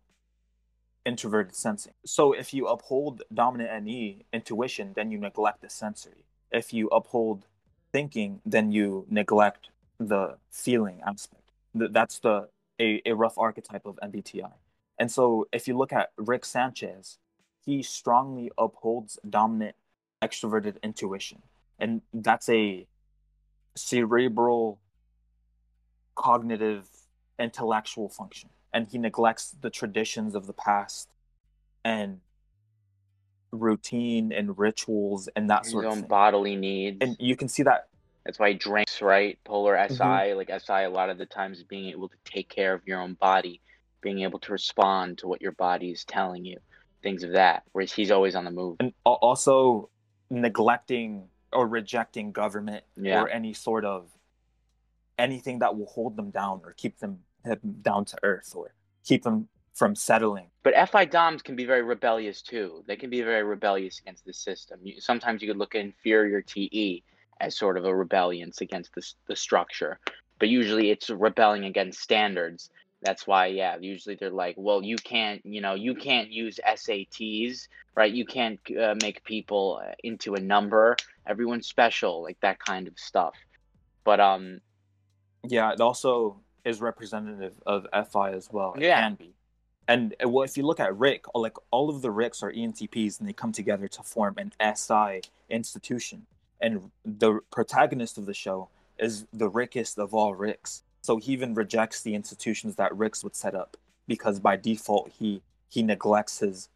introverted 1.05 1.55
sensing. 1.55 1.93
So 2.05 2.33
if 2.33 2.53
you 2.53 2.67
uphold 2.67 3.23
dominant 3.33 3.83
NE 3.83 4.25
intuition, 4.31 4.93
then 4.95 5.11
you 5.11 5.17
neglect 5.17 5.61
the 5.61 5.69
sensory. 5.69 6.25
If 6.51 6.73
you 6.73 6.87
uphold 6.89 7.45
thinking, 7.91 8.41
then 8.45 8.71
you 8.71 9.05
neglect 9.09 9.69
the 9.99 10.37
feeling 10.49 11.01
aspect. 11.05 11.43
That's 11.73 12.19
the 12.19 12.49
a, 12.79 13.01
a 13.05 13.13
rough 13.13 13.37
archetype 13.37 13.85
of 13.85 13.99
MBTI. 14.01 14.51
And 14.97 15.11
so 15.11 15.47
if 15.51 15.67
you 15.67 15.77
look 15.77 15.93
at 15.93 16.11
Rick 16.17 16.45
Sanchez, 16.45 17.17
he 17.65 17.83
strongly 17.83 18.51
upholds 18.57 19.19
dominant 19.29 19.75
extroverted 20.21 20.81
intuition. 20.81 21.41
And 21.77 22.01
that's 22.13 22.49
a 22.49 22.87
cerebral 23.75 24.79
cognitive 26.15 26.87
intellectual 27.37 28.09
function 28.09 28.49
and 28.73 28.87
he 28.87 28.97
neglects 28.97 29.55
the 29.61 29.69
traditions 29.69 30.35
of 30.35 30.47
the 30.47 30.53
past 30.53 31.09
and 31.83 32.19
routine 33.51 34.31
and 34.31 34.57
rituals 34.57 35.27
and 35.35 35.49
that 35.49 35.63
His 35.63 35.71
sort 35.71 35.85
of 35.85 35.93
thing. 35.95 36.03
bodily 36.03 36.55
needs. 36.55 36.97
And 37.01 37.17
you 37.19 37.35
can 37.35 37.47
see 37.47 37.63
that 37.63 37.87
That's 38.29 38.37
why 38.37 38.49
he 38.49 38.53
drinks, 38.59 39.01
right? 39.01 39.43
Polar 39.43 39.75
SI, 39.75 40.03
Mhm. 40.03 40.35
like 40.37 40.51
SI, 40.51 40.83
a 40.83 40.89
lot 40.91 41.09
of 41.09 41.17
the 41.17 41.25
times 41.25 41.63
being 41.63 41.89
able 41.89 42.09
to 42.09 42.17
take 42.25 42.47
care 42.47 42.75
of 42.75 42.87
your 42.87 43.01
own 43.01 43.15
body, 43.15 43.59
being 44.01 44.19
able 44.19 44.37
to 44.41 44.51
respond 44.51 45.17
to 45.17 45.27
what 45.27 45.41
your 45.41 45.53
body 45.53 45.89
is 45.89 46.05
telling 46.05 46.45
you, 46.45 46.59
things 47.01 47.23
of 47.23 47.31
that. 47.31 47.63
Whereas 47.71 47.91
he's 47.91 48.11
always 48.11 48.35
on 48.35 48.45
the 48.45 48.51
move. 48.51 48.77
and 48.81 48.93
also 49.03 49.89
neglecting 50.29 51.27
or 51.51 51.67
rejecting 51.67 52.31
government 52.31 52.85
Yeah. 52.95 53.19
or 53.23 53.29
any 53.29 53.51
sort 53.51 53.83
of 53.83 54.11
anything 55.17 55.57
that 55.59 55.75
will 55.75 55.87
hold 55.87 56.15
them 56.15 56.29
down 56.29 56.61
or 56.63 56.73
keep 56.73 56.99
them 56.99 57.23
down 57.81 58.05
to 58.05 58.17
earth 58.21 58.55
or 58.55 58.75
keep 59.03 59.23
them 59.23 59.49
from 59.73 59.95
settling. 59.95 60.51
But 60.61 60.75
FI 60.75 61.05
DOMs 61.05 61.41
can 61.41 61.55
be 61.55 61.65
very 61.65 61.81
rebellious 61.81 62.43
too. 62.43 62.83
They 62.85 62.95
can 62.95 63.09
be 63.09 63.23
very 63.23 63.41
rebellious 63.41 63.97
against 63.97 64.23
the 64.23 64.33
system. 64.33 64.79
You, 64.83 65.01
sometimes 65.01 65.41
you 65.41 65.47
could 65.47 65.57
look 65.57 65.73
at 65.73 65.81
inferior 65.81 66.43
TE 66.43 67.03
as 67.39 67.57
sort 67.57 67.77
of 67.77 67.85
a 67.85 67.95
rebellion 67.95 68.51
against 68.61 68.93
the, 68.95 69.03
the 69.27 69.35
structure, 69.35 69.99
but 70.39 70.49
usually 70.49 70.89
it's 70.91 71.09
rebelling 71.09 71.65
against 71.65 72.01
standards. 72.01 72.69
That's 73.01 73.25
why, 73.25 73.47
yeah, 73.47 73.77
usually 73.79 74.15
they're 74.15 74.29
like, 74.29 74.55
well, 74.57 74.83
you 74.83 74.97
can't, 74.97 75.41
you 75.45 75.61
know, 75.61 75.73
you 75.73 75.95
can't 75.95 76.29
use 76.31 76.59
SATs, 76.67 77.67
right? 77.95 78.11
You 78.13 78.25
can't 78.25 78.59
uh, 78.77 78.95
make 79.01 79.23
people 79.23 79.81
uh, 79.81 79.93
into 80.03 80.35
a 80.35 80.39
number. 80.39 80.97
Everyone's 81.25 81.67
special, 81.67 82.21
like 82.21 82.37
that 82.41 82.59
kind 82.59 82.87
of 82.87 82.99
stuff. 82.99 83.35
But 84.03 84.19
um, 84.19 84.59
Yeah, 85.47 85.71
it 85.71 85.79
also 85.79 86.41
is 86.65 86.81
representative 86.81 87.53
of 87.65 87.87
FI 88.11 88.31
as 88.31 88.49
well. 88.51 88.73
It 88.73 88.83
Yeah. 88.83 88.99
can 88.99 89.15
be. 89.15 89.33
And 89.87 90.13
uh, 90.23 90.29
well, 90.29 90.43
if 90.43 90.57
you 90.57 90.65
look 90.65 90.79
at 90.79 90.95
Rick, 90.97 91.25
like 91.33 91.55
all 91.71 91.89
of 91.89 92.01
the 92.01 92.11
Ricks 92.11 92.43
are 92.43 92.51
ENTPs, 92.51 93.19
and 93.19 93.27
they 93.27 93.33
come 93.33 93.51
together 93.51 93.87
to 93.87 94.03
form 94.03 94.35
an 94.37 94.51
SI 94.75 95.21
institution. 95.49 96.27
And 96.61 96.91
the 97.05 97.39
protagonist 97.51 98.17
of 98.17 98.25
the 98.25 98.33
show 98.33 98.69
is 98.97 99.25
the 99.31 99.49
Rickest 99.49 99.97
of 99.97 100.13
all 100.13 100.35
Ricks. 100.35 100.83
So 101.01 101.17
he 101.17 101.31
even 101.31 101.53
rejects 101.53 102.01
the 102.01 102.15
institutions 102.15 102.75
that 102.75 102.95
Ricks 102.95 103.23
would 103.23 103.35
set 103.35 103.55
up 103.55 103.77
because 104.07 104.39
by 104.39 104.57
default 104.57 105.11
he 105.17 105.41
he 105.69 105.83
neglects 105.83 106.39
his 106.39 106.67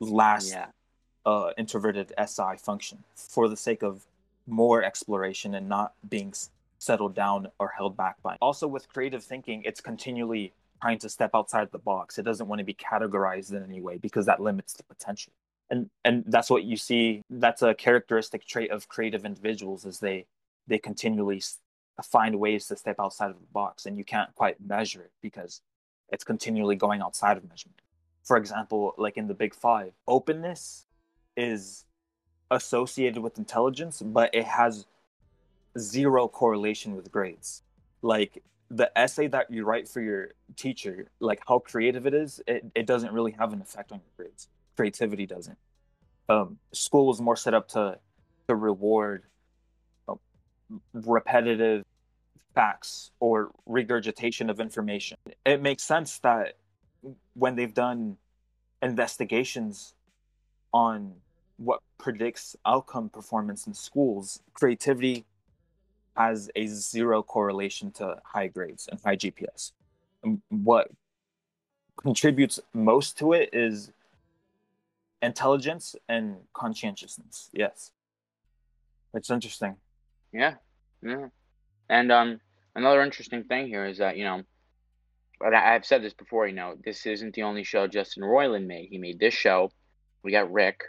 last 0.00 0.50
yeah, 0.50 0.66
uh, 1.24 1.52
introverted 1.56 2.12
SI 2.26 2.56
function 2.58 3.04
for 3.14 3.48
the 3.48 3.56
sake 3.56 3.82
of 3.82 4.06
more 4.46 4.82
exploration 4.82 5.54
and 5.54 5.68
not 5.68 5.92
being 6.08 6.28
s- 6.28 6.50
settled 6.78 7.14
down 7.14 7.48
or 7.58 7.68
held 7.68 7.96
back 7.96 8.20
by. 8.22 8.36
Also, 8.40 8.66
with 8.66 8.88
creative 8.88 9.22
thinking, 9.22 9.62
it's 9.64 9.80
continually 9.80 10.52
trying 10.82 10.98
to 10.98 11.08
step 11.08 11.30
outside 11.34 11.70
the 11.70 11.78
box. 11.78 12.18
It 12.18 12.24
doesn't 12.24 12.48
want 12.48 12.58
to 12.58 12.64
be 12.64 12.74
categorized 12.74 13.52
in 13.52 13.62
any 13.62 13.80
way 13.80 13.98
because 13.98 14.26
that 14.26 14.40
limits 14.40 14.72
the 14.72 14.82
potential. 14.82 15.32
And 15.70 15.88
and 16.04 16.24
that's 16.26 16.50
what 16.50 16.64
you 16.64 16.76
see. 16.76 17.22
That's 17.30 17.62
a 17.62 17.74
characteristic 17.74 18.44
trait 18.44 18.70
of 18.70 18.88
creative 18.88 19.24
individuals 19.24 19.84
is 19.84 20.00
they 20.00 20.26
they 20.66 20.78
continually 20.78 21.42
find 22.02 22.38
ways 22.40 22.66
to 22.66 22.76
step 22.76 22.96
outside 22.98 23.30
of 23.30 23.40
the 23.40 23.46
box, 23.52 23.86
and 23.86 23.96
you 23.96 24.04
can't 24.04 24.34
quite 24.34 24.60
measure 24.60 25.02
it 25.02 25.12
because 25.22 25.60
it's 26.08 26.24
continually 26.24 26.76
going 26.76 27.00
outside 27.00 27.36
of 27.36 27.48
measurement. 27.48 27.80
For 28.24 28.36
example, 28.36 28.94
like 28.98 29.16
in 29.16 29.28
the 29.28 29.34
Big 29.34 29.54
Five, 29.54 29.92
openness 30.08 30.86
is 31.36 31.84
associated 32.50 33.22
with 33.22 33.38
intelligence, 33.38 34.02
but 34.02 34.34
it 34.34 34.44
has 34.44 34.86
zero 35.78 36.28
correlation 36.28 36.96
with 36.96 37.12
grades. 37.12 37.62
Like 38.02 38.42
the 38.70 38.96
essay 38.98 39.26
that 39.28 39.50
you 39.50 39.64
write 39.64 39.88
for 39.88 40.00
your 40.00 40.30
teacher, 40.56 41.06
like 41.20 41.40
how 41.46 41.58
creative 41.58 42.06
it 42.06 42.14
is, 42.14 42.40
it, 42.46 42.64
it 42.74 42.86
doesn't 42.86 43.12
really 43.12 43.32
have 43.32 43.52
an 43.52 43.60
effect 43.60 43.92
on 43.92 43.98
your 43.98 44.12
grades. 44.16 44.48
Creativity 44.76 45.26
doesn't. 45.26 45.58
Um, 46.28 46.58
school 46.72 47.10
is 47.10 47.20
more 47.20 47.36
set 47.36 47.54
up 47.54 47.68
to 47.68 47.98
to 48.48 48.54
reward 48.54 49.24
uh, 50.08 50.14
repetitive 50.92 51.84
facts 52.54 53.10
or 53.20 53.50
regurgitation 53.66 54.50
of 54.50 54.60
information. 54.60 55.16
It 55.44 55.62
makes 55.62 55.82
sense 55.82 56.18
that 56.20 56.54
when 57.34 57.56
they've 57.56 57.72
done 57.74 58.16
investigations 58.82 59.94
on 60.72 61.14
what 61.56 61.80
predicts 61.98 62.56
outcome 62.64 63.08
performance 63.08 63.66
in 63.66 63.74
schools, 63.74 64.40
creativity 64.54 65.24
has 66.16 66.50
a 66.56 66.66
zero 66.66 67.22
correlation 67.22 67.90
to 67.92 68.16
high 68.24 68.46
grades 68.46 68.88
and 68.90 69.00
high 69.04 69.16
GPAs. 69.16 69.72
What 70.48 70.90
contributes 72.02 72.60
most 72.72 73.18
to 73.18 73.32
it 73.32 73.50
is 73.52 73.92
intelligence 75.22 75.94
and 76.08 76.36
conscientiousness. 76.54 77.50
Yes. 77.52 77.90
It's 79.14 79.30
interesting. 79.30 79.76
yeah, 80.32 80.54
yeah. 81.02 81.26
And 81.88 82.12
um, 82.12 82.40
another 82.76 83.02
interesting 83.02 83.44
thing 83.44 83.66
here 83.66 83.84
is 83.86 83.98
that 83.98 84.16
you 84.16 84.24
know, 84.24 84.42
and 85.40 85.56
I- 85.56 85.74
I've 85.74 85.84
said 85.84 86.02
this 86.02 86.14
before. 86.14 86.46
You 86.46 86.54
know, 86.54 86.76
this 86.84 87.06
isn't 87.06 87.34
the 87.34 87.42
only 87.42 87.64
show 87.64 87.86
Justin 87.88 88.22
Roiland 88.22 88.66
made. 88.66 88.88
He 88.90 88.98
made 88.98 89.18
this 89.18 89.34
show. 89.34 89.72
We 90.22 90.30
got 90.30 90.52
Rick, 90.52 90.82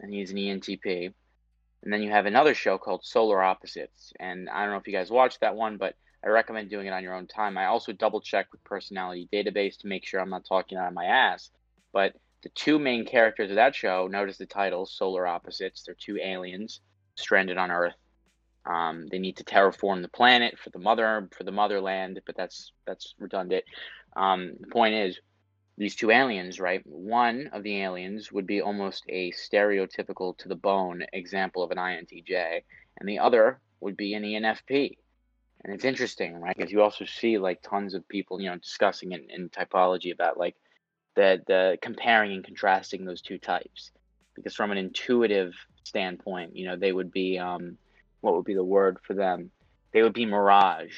and 0.00 0.12
he's 0.12 0.30
an 0.32 0.36
ENTP. 0.36 1.14
And 1.82 1.92
then 1.92 2.02
you 2.02 2.10
have 2.10 2.26
another 2.26 2.52
show 2.54 2.78
called 2.78 3.04
Solar 3.04 3.42
Opposites. 3.42 4.12
And 4.18 4.50
I 4.50 4.62
don't 4.62 4.70
know 4.72 4.78
if 4.78 4.86
you 4.88 4.92
guys 4.92 5.10
watched 5.10 5.40
that 5.40 5.54
one, 5.54 5.76
but 5.76 5.94
I 6.24 6.28
recommend 6.28 6.68
doing 6.68 6.86
it 6.88 6.92
on 6.92 7.02
your 7.04 7.14
own 7.14 7.28
time. 7.28 7.56
I 7.56 7.66
also 7.66 7.92
double 7.92 8.20
check 8.20 8.48
with 8.50 8.64
Personality 8.64 9.28
Database 9.32 9.78
to 9.78 9.86
make 9.86 10.04
sure 10.04 10.20
I'm 10.20 10.30
not 10.30 10.44
talking 10.48 10.76
out 10.76 10.88
of 10.88 10.94
my 10.94 11.04
ass. 11.04 11.48
But 11.92 12.14
the 12.42 12.48
two 12.50 12.78
main 12.78 13.04
characters 13.06 13.50
of 13.50 13.56
that 13.56 13.74
show, 13.74 14.06
notice 14.06 14.38
the 14.38 14.46
title, 14.46 14.86
Solar 14.86 15.26
Opposites. 15.26 15.82
They're 15.82 15.96
two 15.98 16.18
aliens 16.22 16.80
stranded 17.16 17.58
on 17.58 17.70
Earth. 17.70 17.94
Um, 18.66 19.06
they 19.08 19.18
need 19.18 19.36
to 19.36 19.44
terraform 19.44 20.02
the 20.02 20.08
planet 20.08 20.58
for 20.58 20.70
the 20.70 20.78
mother 20.78 21.28
for 21.36 21.44
the 21.44 21.52
motherland, 21.52 22.20
but 22.26 22.36
that's 22.36 22.72
that's 22.86 23.14
redundant. 23.18 23.64
Um, 24.16 24.54
the 24.60 24.66
point 24.66 24.94
is, 24.94 25.20
these 25.78 25.94
two 25.94 26.10
aliens, 26.10 26.58
right? 26.58 26.82
One 26.84 27.50
of 27.52 27.62
the 27.62 27.82
aliens 27.82 28.32
would 28.32 28.46
be 28.46 28.60
almost 28.60 29.04
a 29.08 29.30
stereotypical 29.32 30.36
to 30.38 30.48
the 30.48 30.56
bone 30.56 31.04
example 31.12 31.62
of 31.62 31.70
an 31.70 31.78
INTJ, 31.78 32.62
and 32.98 33.08
the 33.08 33.18
other 33.18 33.60
would 33.80 33.96
be 33.96 34.14
an 34.14 34.22
ENFP. 34.22 34.96
And 35.64 35.74
it's 35.74 35.84
interesting, 35.84 36.36
right? 36.40 36.56
Because 36.56 36.72
you 36.72 36.82
also 36.82 37.04
see 37.04 37.38
like 37.38 37.62
tons 37.62 37.94
of 37.94 38.08
people, 38.08 38.40
you 38.40 38.50
know, 38.50 38.56
discussing 38.56 39.12
in, 39.12 39.26
in 39.30 39.48
typology 39.48 40.12
about 40.12 40.38
like 40.38 40.56
the 41.16 41.42
the 41.46 41.78
comparing 41.82 42.32
and 42.32 42.44
contrasting 42.44 43.04
those 43.04 43.22
two 43.22 43.38
types. 43.38 43.90
Because 44.34 44.54
from 44.54 44.70
an 44.70 44.78
intuitive 44.78 45.54
standpoint, 45.82 46.54
you 46.54 46.66
know, 46.66 46.76
they 46.76 46.92
would 46.92 47.10
be 47.10 47.38
um, 47.38 47.78
what 48.20 48.34
would 48.34 48.44
be 48.44 48.54
the 48.54 48.62
word 48.62 48.98
for 49.02 49.14
them? 49.14 49.50
They 49.92 50.02
would 50.02 50.12
be 50.12 50.26
mirage, 50.26 50.94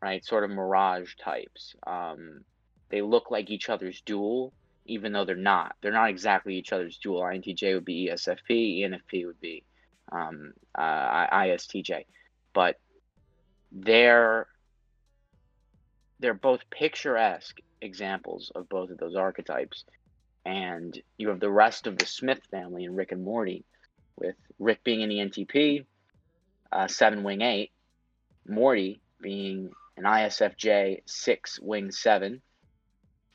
right? 0.00 0.24
Sort 0.24 0.44
of 0.44 0.50
mirage 0.50 1.14
types. 1.22 1.74
Um, 1.86 2.44
they 2.88 3.02
look 3.02 3.30
like 3.30 3.50
each 3.50 3.68
other's 3.68 4.00
dual, 4.02 4.52
even 4.86 5.12
though 5.12 5.24
they're 5.24 5.36
not. 5.36 5.74
They're 5.82 5.92
not 5.92 6.10
exactly 6.10 6.54
each 6.54 6.72
other's 6.72 6.98
dual. 6.98 7.22
INTJ 7.22 7.74
would 7.74 7.84
be 7.84 8.08
ESFP, 8.08 8.80
ENFP 8.80 9.26
would 9.26 9.40
be 9.40 9.64
um, 10.12 10.52
uh, 10.74 11.26
ISTJ, 11.26 12.06
but 12.54 12.78
they're 13.72 14.46
they're 16.20 16.34
both 16.34 16.68
picturesque 16.70 17.60
examples 17.80 18.52
of 18.54 18.68
both 18.68 18.90
of 18.90 18.98
those 18.98 19.16
archetypes. 19.16 19.84
And 20.44 20.98
you 21.16 21.28
have 21.28 21.40
the 21.40 21.50
rest 21.50 21.86
of 21.86 21.98
the 21.98 22.06
Smith 22.06 22.40
family 22.50 22.84
in 22.84 22.94
Rick 22.94 23.12
and 23.12 23.22
Morty, 23.22 23.64
with 24.16 24.36
Rick 24.58 24.82
being 24.84 25.02
an 25.02 25.10
ENTP, 25.10 25.84
uh, 26.72 26.88
seven 26.88 27.22
wing 27.22 27.42
eight, 27.42 27.70
Morty 28.46 29.00
being 29.20 29.70
an 29.96 30.04
ISFJ 30.04 31.02
six 31.06 31.58
wing 31.60 31.90
seven. 31.90 32.40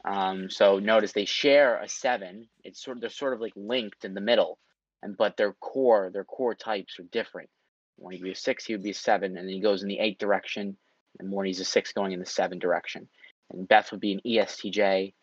Um, 0.05 0.49
so 0.49 0.79
notice 0.79 1.13
they 1.13 1.25
share 1.25 1.77
a 1.77 1.87
seven. 1.87 2.47
It's 2.63 2.83
sort 2.83 2.97
of 2.97 3.01
they're 3.01 3.09
sort 3.09 3.33
of 3.33 3.41
like 3.41 3.53
linked 3.55 4.05
in 4.05 4.13
the 4.13 4.21
middle, 4.21 4.57
and 5.01 5.15
but 5.15 5.37
their 5.37 5.53
core 5.53 6.09
their 6.11 6.23
core 6.23 6.55
types 6.55 6.99
are 6.99 7.03
different. 7.03 7.49
When 7.97 8.13
he 8.13 8.19
would 8.19 8.25
be 8.25 8.31
a 8.31 8.35
six, 8.35 8.65
he 8.65 8.73
would 8.73 8.83
be 8.83 8.89
a 8.89 8.95
seven, 8.95 9.37
and 9.37 9.47
then 9.47 9.53
he 9.53 9.61
goes 9.61 9.81
in 9.81 9.87
the 9.87 9.99
eight 9.99 10.19
direction. 10.19 10.77
and 11.19 11.29
Morty's 11.29 11.59
a 11.59 11.65
six 11.65 11.93
going 11.93 12.11
in 12.11 12.19
the 12.19 12.25
seven 12.25 12.59
direction. 12.59 13.07
Beth 13.53 13.91
would 13.91 14.01
be 14.01 14.13
an 14.13 14.21
ESTJ. 14.25 15.13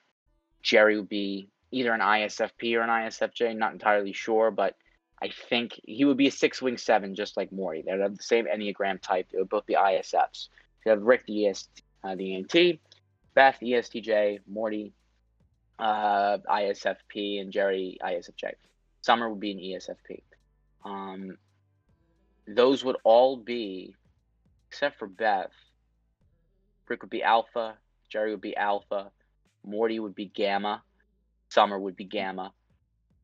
Jerry 0.63 0.97
would 0.97 1.09
be 1.09 1.49
either 1.71 1.93
an 1.93 2.01
ISFP 2.01 2.77
or 2.77 2.83
an 2.83 2.91
ISFJ, 2.91 3.57
not 3.57 3.73
entirely 3.73 4.13
sure, 4.13 4.51
but 4.51 4.77
I 5.23 5.31
think 5.49 5.79
he 5.85 6.05
would 6.05 6.17
be 6.17 6.29
a 6.29 6.33
six 6.33 6.63
wing 6.63 6.79
seven, 6.79 7.15
just 7.15 7.37
like 7.37 7.53
Morty. 7.53 7.83
They'd 7.83 8.01
have 8.01 8.17
the 8.17 8.23
same 8.23 8.47
Enneagram 8.47 9.01
type. 9.01 9.29
They 9.31 9.39
would 9.39 9.49
both 9.49 9.67
be 9.67 9.75
ISFs. 9.75 10.49
You 10.85 10.91
have 10.91 11.03
Rick, 11.03 11.27
the, 11.27 11.47
ES, 11.47 11.69
uh, 12.03 12.15
the 12.15 12.35
ENT, 12.35 12.81
Beth, 13.35 13.59
ESTJ, 13.63 14.41
Morty, 14.49 14.95
uh, 15.79 16.39
ISFP, 16.49 17.41
and 17.41 17.53
Jerry, 17.53 17.99
ISFJ. 18.03 18.55
Summer 19.03 19.29
would 19.29 19.41
be 19.41 19.53
an 19.53 19.59
ESFP. 19.59 20.23
Um, 20.85 21.37
those 22.47 22.83
would 22.85 22.97
all 23.05 23.37
be, 23.37 23.95
except 24.69 24.99
for 24.99 25.07
Beth, 25.07 25.53
Rick 26.89 27.03
would 27.03 27.11
be 27.11 27.23
Alpha, 27.23 27.77
Jerry 28.11 28.33
would 28.33 28.41
be 28.41 28.57
Alpha, 28.57 29.11
Morty 29.65 30.01
would 30.01 30.15
be 30.15 30.27
Gamma, 30.27 30.83
Summer 31.49 31.79
would 31.79 31.97
be 31.97 32.05
Gamma, 32.05 32.53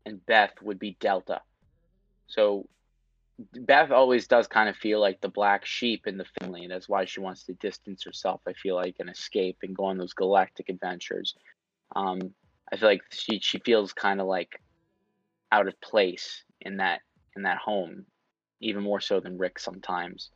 and 0.04 0.24
Beth 0.26 0.52
would 0.62 0.78
be 0.78 0.96
Delta. 1.00 1.40
So 2.26 2.68
Beth 3.38 3.90
always 3.90 4.26
does 4.26 4.46
kind 4.46 4.68
of 4.68 4.76
feel 4.76 5.00
like 5.00 5.20
the 5.20 5.28
black 5.28 5.66
sheep 5.66 6.06
in 6.06 6.16
the 6.16 6.26
family, 6.40 6.62
and 6.62 6.70
that's 6.70 6.88
why 6.88 7.04
she 7.04 7.20
wants 7.20 7.44
to 7.44 7.52
distance 7.54 8.04
herself. 8.04 8.40
I 8.46 8.54
feel 8.54 8.76
like 8.76 8.96
and 8.98 9.10
escape 9.10 9.58
and 9.62 9.76
go 9.76 9.84
on 9.84 9.98
those 9.98 10.14
galactic 10.14 10.68
adventures. 10.68 11.34
Um, 11.94 12.34
I 12.72 12.76
feel 12.76 12.88
like 12.88 13.02
she 13.10 13.38
she 13.40 13.58
feels 13.58 13.92
kind 13.92 14.20
of 14.20 14.26
like 14.26 14.60
out 15.52 15.68
of 15.68 15.80
place 15.80 16.44
in 16.60 16.78
that 16.78 17.00
in 17.36 17.42
that 17.42 17.58
home, 17.58 18.06
even 18.60 18.82
more 18.82 19.00
so 19.00 19.20
than 19.20 19.38
Rick 19.38 19.58
sometimes. 19.58 20.30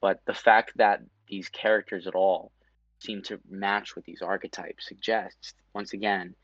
But 0.00 0.20
the 0.26 0.34
fact 0.34 0.72
that 0.76 1.00
these 1.28 1.48
characters 1.48 2.06
at 2.06 2.14
all 2.14 2.52
seem 3.02 3.22
to 3.22 3.40
match 3.48 3.96
what 3.96 4.04
these 4.04 4.22
archetypes 4.22 4.86
suggests 4.86 5.54
once 5.74 5.92
again 5.92 6.34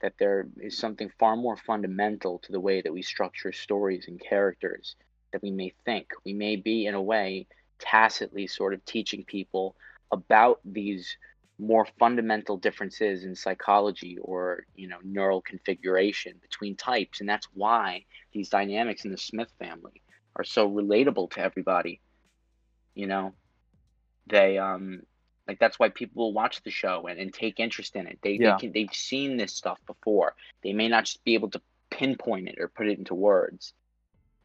that 0.00 0.14
there 0.18 0.46
is 0.60 0.76
something 0.76 1.10
far 1.18 1.34
more 1.34 1.56
fundamental 1.56 2.38
to 2.40 2.52
the 2.52 2.60
way 2.60 2.82
that 2.82 2.92
we 2.92 3.02
structure 3.02 3.52
stories 3.52 4.06
and 4.06 4.20
characters 4.20 4.96
that 5.32 5.42
we 5.42 5.50
may 5.50 5.72
think. 5.84 6.08
We 6.24 6.34
may 6.34 6.56
be, 6.56 6.86
in 6.86 6.94
a 6.94 7.00
way, 7.00 7.46
tacitly 7.78 8.46
sort 8.46 8.74
of 8.74 8.84
teaching 8.84 9.24
people 9.24 9.76
about 10.12 10.60
these 10.64 11.16
more 11.58 11.86
fundamental 11.98 12.56
differences 12.56 13.24
in 13.24 13.34
psychology 13.34 14.18
or 14.20 14.66
you 14.74 14.88
know 14.88 14.98
neural 15.04 15.40
configuration 15.40 16.34
between 16.42 16.74
types 16.74 17.20
and 17.20 17.28
that's 17.28 17.46
why 17.54 18.04
these 18.32 18.48
dynamics 18.48 19.04
in 19.04 19.12
the 19.12 19.16
smith 19.16 19.52
family 19.60 20.02
are 20.34 20.42
so 20.42 20.68
relatable 20.68 21.30
to 21.30 21.38
everybody 21.38 22.00
you 22.96 23.06
know 23.06 23.32
they 24.26 24.58
um 24.58 25.02
like 25.46 25.58
that's 25.58 25.78
why 25.78 25.88
people 25.88 26.24
will 26.24 26.32
watch 26.32 26.62
the 26.62 26.70
show 26.70 27.06
and, 27.06 27.18
and 27.18 27.32
take 27.32 27.60
interest 27.60 27.96
in 27.96 28.06
it. 28.06 28.18
They, 28.22 28.32
yeah. 28.32 28.52
they 28.52 28.60
can, 28.60 28.72
they've 28.72 28.94
seen 28.94 29.36
this 29.36 29.52
stuff 29.52 29.78
before. 29.86 30.34
They 30.62 30.72
may 30.72 30.88
not 30.88 31.04
just 31.04 31.24
be 31.24 31.34
able 31.34 31.50
to 31.50 31.60
pinpoint 31.90 32.48
it 32.48 32.56
or 32.58 32.68
put 32.68 32.88
it 32.88 32.98
into 32.98 33.14
words. 33.14 33.72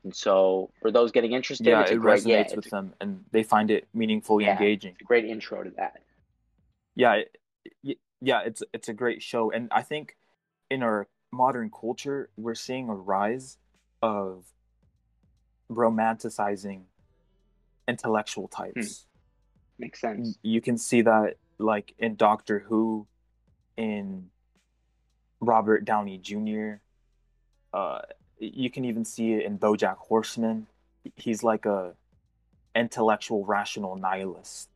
And 0.04 0.16
so 0.16 0.72
for 0.82 0.92
those 0.92 1.12
getting 1.12 1.34
interested, 1.34 1.68
yeah, 1.68 1.82
it 1.82 2.00
great, 2.00 2.24
resonates 2.24 2.50
yeah, 2.50 2.56
with 2.56 2.70
them 2.70 2.94
and 3.02 3.24
they 3.32 3.44
find 3.44 3.72
it 3.72 3.88
meaningfully 3.94 4.46
yeah, 4.46 4.54
engaging. 4.54 4.92
It's 4.92 5.02
a 5.02 5.06
great 5.06 5.26
intro 5.26 5.64
to 5.64 5.72
that. 5.72 6.02
Yeah, 6.96 7.22
it, 7.84 7.98
yeah, 8.22 8.42
it's 8.46 8.62
it's 8.74 8.90
a 8.90 8.94
great 8.94 9.22
show, 9.22 9.52
and 9.52 9.70
I 9.72 9.82
think 9.82 10.18
in 10.70 10.84
our 10.84 11.08
modern 11.32 11.70
culture, 11.70 12.30
we're 12.38 12.56
seeing 12.56 12.90
a 12.90 12.96
rise 12.96 13.58
of 14.02 14.46
romanticizing 15.72 16.84
intellectual 17.88 18.48
types. 18.48 19.06
Hmm. 19.06 19.09
Makes 19.80 20.02
sense. 20.02 20.38
You 20.44 20.62
can 20.62 20.78
see 20.78 21.02
that 21.02 21.36
like 21.58 21.96
in 21.98 22.16
Doctor 22.16 22.60
Who, 22.60 23.08
in 23.78 24.30
Robert 25.40 25.86
Downey 25.86 26.18
Jr. 26.18 26.76
Uh, 27.74 28.02
you 28.40 28.70
can 28.70 28.86
even 28.86 29.06
see 29.06 29.34
it 29.34 29.46
in 29.46 29.58
BoJack 29.58 29.98
Horseman. 29.98 30.68
He's 31.16 31.44
like 31.44 31.66
a 31.66 31.94
intellectual, 32.76 33.46
rational 33.46 33.96
nihilist, 33.96 34.70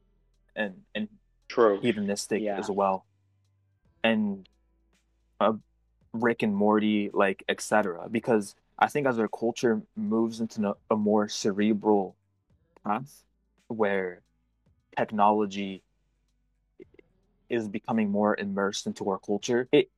and 0.55 0.81
and 0.95 1.09
True. 1.47 1.79
hedonistic 1.81 2.41
yeah. 2.41 2.57
as 2.57 2.69
well. 2.69 3.05
And 4.03 4.47
uh, 5.39 5.53
Rick 6.13 6.43
and 6.43 6.55
Morty, 6.55 7.09
like 7.13 7.43
etc. 7.49 8.07
Because 8.09 8.55
I 8.79 8.87
think 8.87 9.05
as 9.05 9.19
our 9.19 9.27
culture 9.27 9.81
moves 9.95 10.39
into 10.39 10.75
a 10.89 10.95
more 10.95 11.27
cerebral 11.27 12.15
path, 12.85 13.23
where 13.67 14.21
technology 14.97 15.83
is 17.49 17.67
becoming 17.67 18.09
more 18.09 18.35
immersed 18.37 18.87
into 18.87 19.09
our 19.09 19.19
culture, 19.19 19.67
it 19.71 19.89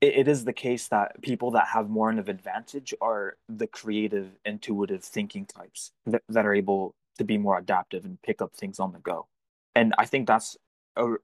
it 0.00 0.28
is 0.28 0.44
the 0.44 0.52
case 0.52 0.88
that 0.88 1.22
people 1.22 1.52
that 1.52 1.66
have 1.68 1.88
more 1.88 2.10
of 2.10 2.18
an 2.18 2.28
advantage 2.28 2.92
are 3.00 3.36
the 3.48 3.66
creative, 3.66 4.28
intuitive 4.44 5.02
thinking 5.02 5.46
types 5.46 5.92
that, 6.04 6.22
that 6.28 6.44
are 6.44 6.54
able 6.54 6.94
to 7.16 7.24
be 7.24 7.38
more 7.38 7.56
adaptive 7.56 8.04
and 8.04 8.20
pick 8.20 8.42
up 8.42 8.54
things 8.54 8.78
on 8.78 8.92
the 8.92 8.98
go. 8.98 9.26
And 9.74 9.94
I 9.96 10.04
think 10.04 10.26
that's 10.26 10.58
a, 10.96 11.14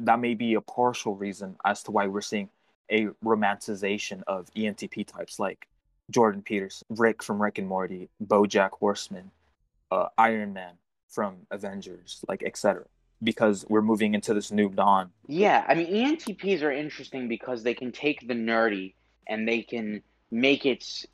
that 0.00 0.20
may 0.20 0.34
be 0.34 0.54
a 0.54 0.60
partial 0.60 1.16
reason 1.16 1.56
as 1.64 1.82
to 1.82 1.90
why 1.90 2.06
we're 2.06 2.22
seeing 2.22 2.48
a 2.90 3.06
romanticization 3.24 4.22
of 4.26 4.48
ENTP 4.54 5.06
types 5.06 5.38
like 5.38 5.66
Jordan 6.10 6.42
Peterson, 6.42 6.86
Rick 6.90 7.22
from 7.22 7.42
Rick 7.42 7.58
and 7.58 7.68
Morty, 7.68 8.08
BoJack 8.24 8.70
Horseman, 8.70 9.30
uh, 9.90 10.08
Iron 10.18 10.52
Man, 10.52 10.74
from 11.14 11.46
Avengers, 11.50 12.24
like 12.28 12.42
etc. 12.42 12.84
Because 13.22 13.64
we're 13.68 13.82
moving 13.82 14.14
into 14.14 14.34
this 14.34 14.50
new 14.50 14.68
dawn. 14.68 15.10
Yeah, 15.26 15.64
I 15.66 15.74
mean 15.74 15.86
ENTPs 15.86 16.62
are 16.62 16.72
interesting 16.72 17.28
because 17.28 17.62
they 17.62 17.74
can 17.74 17.92
take 17.92 18.26
the 18.26 18.34
nerdy 18.34 18.94
and 19.26 19.48
they 19.48 19.62
can 19.62 20.02
make 20.30 20.66
it 20.66 21.06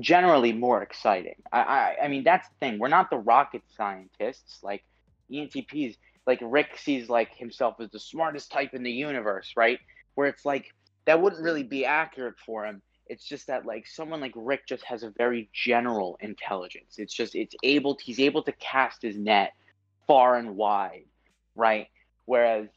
generally 0.00 0.52
more 0.52 0.82
exciting. 0.82 1.34
I, 1.52 1.60
I, 1.60 1.96
I 2.04 2.08
mean 2.08 2.24
that's 2.24 2.48
the 2.48 2.54
thing. 2.60 2.78
We're 2.78 2.88
not 2.88 3.10
the 3.10 3.18
rocket 3.18 3.62
scientists 3.76 4.60
like 4.62 4.84
ENTPs. 5.30 5.96
Like 6.26 6.38
Rick 6.40 6.78
sees 6.78 7.08
like 7.08 7.34
himself 7.36 7.76
as 7.80 7.90
the 7.90 7.98
smartest 7.98 8.52
type 8.52 8.74
in 8.74 8.84
the 8.84 8.92
universe, 8.92 9.52
right? 9.56 9.80
Where 10.14 10.28
it's 10.28 10.44
like 10.44 10.72
that 11.04 11.20
wouldn't 11.20 11.42
really 11.42 11.64
be 11.64 11.84
accurate 11.84 12.36
for 12.46 12.64
him 12.64 12.80
it's 13.12 13.24
just 13.24 13.46
that 13.48 13.66
like 13.66 13.86
someone 13.86 14.22
like 14.22 14.32
Rick 14.34 14.66
just 14.66 14.82
has 14.84 15.02
a 15.02 15.10
very 15.10 15.50
general 15.52 16.16
intelligence. 16.20 16.94
It's 16.96 17.12
just 17.12 17.34
it's 17.34 17.54
able 17.62 17.94
to, 17.94 18.02
he's 18.02 18.18
able 18.18 18.42
to 18.44 18.52
cast 18.52 19.02
his 19.02 19.18
net 19.18 19.52
far 20.06 20.36
and 20.36 20.56
wide, 20.56 21.04
right? 21.54 21.88
Whereas 22.24 22.68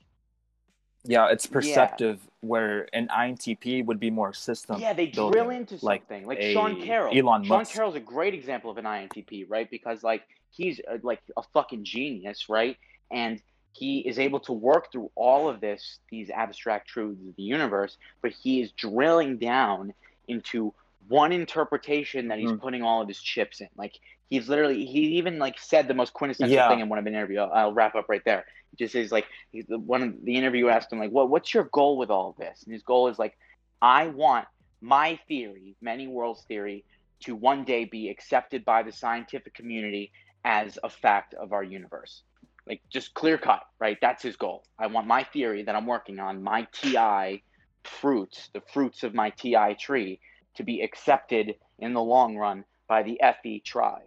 yeah, 1.05 1.29
it's 1.29 1.45
perceptive. 1.45 2.19
Yeah. 2.21 2.29
Where 2.41 2.87
an 2.93 3.07
INTP 3.07 3.85
would 3.85 3.99
be 3.99 4.11
more 4.11 4.33
system. 4.33 4.81
Yeah, 4.81 4.91
they 4.93 5.07
building, 5.07 5.31
drill 5.31 5.49
into 5.51 5.79
something 5.79 6.27
like, 6.27 6.39
like 6.39 6.51
Sean 6.51 6.81
Carroll. 6.81 7.17
Elon 7.17 7.43
Sean 7.43 7.59
Musk. 7.59 7.73
Carroll's 7.73 7.95
a 7.95 7.99
great 8.01 8.33
example 8.33 8.69
of 8.69 8.77
an 8.77 8.85
INTP, 8.85 9.45
right? 9.47 9.69
Because 9.71 10.03
like 10.03 10.23
he's 10.49 10.81
a, 10.85 10.99
like 11.01 11.21
a 11.37 11.43
fucking 11.53 11.85
genius, 11.85 12.49
right? 12.49 12.75
And 13.09 13.41
he 13.71 13.99
is 13.99 14.19
able 14.19 14.41
to 14.41 14.51
work 14.51 14.91
through 14.91 15.11
all 15.15 15.47
of 15.47 15.61
this, 15.61 15.99
these 16.09 16.29
abstract 16.29 16.89
truths 16.89 17.21
of 17.27 17.35
the 17.35 17.43
universe, 17.43 17.97
but 18.21 18.31
he 18.31 18.61
is 18.61 18.71
drilling 18.71 19.37
down 19.37 19.93
into 20.27 20.73
one 21.07 21.31
interpretation 21.31 22.29
that 22.29 22.39
he's 22.39 22.51
mm. 22.51 22.59
putting 22.59 22.83
all 22.83 23.01
of 23.01 23.07
his 23.07 23.19
chips 23.19 23.61
in. 23.61 23.69
Like 23.77 23.99
he's 24.29 24.49
literally 24.49 24.85
he 24.85 25.17
even 25.17 25.39
like 25.39 25.59
said 25.59 25.87
the 25.87 25.93
most 25.93 26.13
quintessential 26.13 26.55
yeah. 26.55 26.69
thing 26.69 26.79
in 26.79 26.89
one 26.89 26.99
of 26.99 27.05
an 27.05 27.13
interview. 27.13 27.39
I'll, 27.39 27.51
I'll, 27.53 27.73
wrap 27.73 27.95
up 27.95 28.09
right 28.09 28.23
there. 28.25 28.45
He 28.71 28.83
just 28.83 28.95
is 28.95 29.11
like 29.11 29.25
he's 29.51 29.65
the 29.67 29.77
one 29.77 30.03
of 30.03 30.25
the 30.25 30.35
interviewer 30.35 30.71
asked 30.71 30.91
him 30.91 30.99
like, 30.99 31.11
"What 31.11 31.29
what's 31.29 31.53
your 31.53 31.65
goal 31.65 31.97
with 31.97 32.09
all 32.09 32.29
of 32.29 32.37
this?" 32.37 32.63
And 32.63 32.73
his 32.73 32.83
goal 32.83 33.07
is 33.07 33.19
like, 33.19 33.37
"I 33.81 34.07
want 34.07 34.47
my 34.81 35.19
theory, 35.27 35.75
many 35.81 36.07
worlds 36.07 36.43
theory, 36.47 36.85
to 37.21 37.35
one 37.35 37.63
day 37.63 37.85
be 37.85 38.09
accepted 38.09 38.65
by 38.65 38.83
the 38.83 38.91
scientific 38.91 39.53
community 39.53 40.11
as 40.43 40.77
a 40.83 40.89
fact 40.89 41.33
of 41.35 41.53
our 41.53 41.63
universe." 41.63 42.23
Like 42.67 42.81
just 42.89 43.13
clear 43.13 43.37
cut, 43.37 43.61
right? 43.79 43.97
That's 44.01 44.23
his 44.23 44.35
goal. 44.37 44.63
I 44.79 44.87
want 44.87 45.05
my 45.05 45.23
theory 45.23 45.61
that 45.63 45.75
I'm 45.75 45.85
working 45.85 46.19
on, 46.19 46.41
my 46.41 46.67
TI 46.71 47.43
fruits, 47.85 48.49
the 48.53 48.61
fruits 48.61 49.03
of 49.03 49.13
my 49.13 49.29
TI 49.31 49.75
tree, 49.79 50.19
to 50.55 50.63
be 50.63 50.81
accepted 50.81 51.55
in 51.79 51.93
the 51.93 52.01
long 52.01 52.37
run 52.37 52.63
by 52.87 53.03
the 53.03 53.19
FE 53.41 53.59
tribe. 53.59 54.01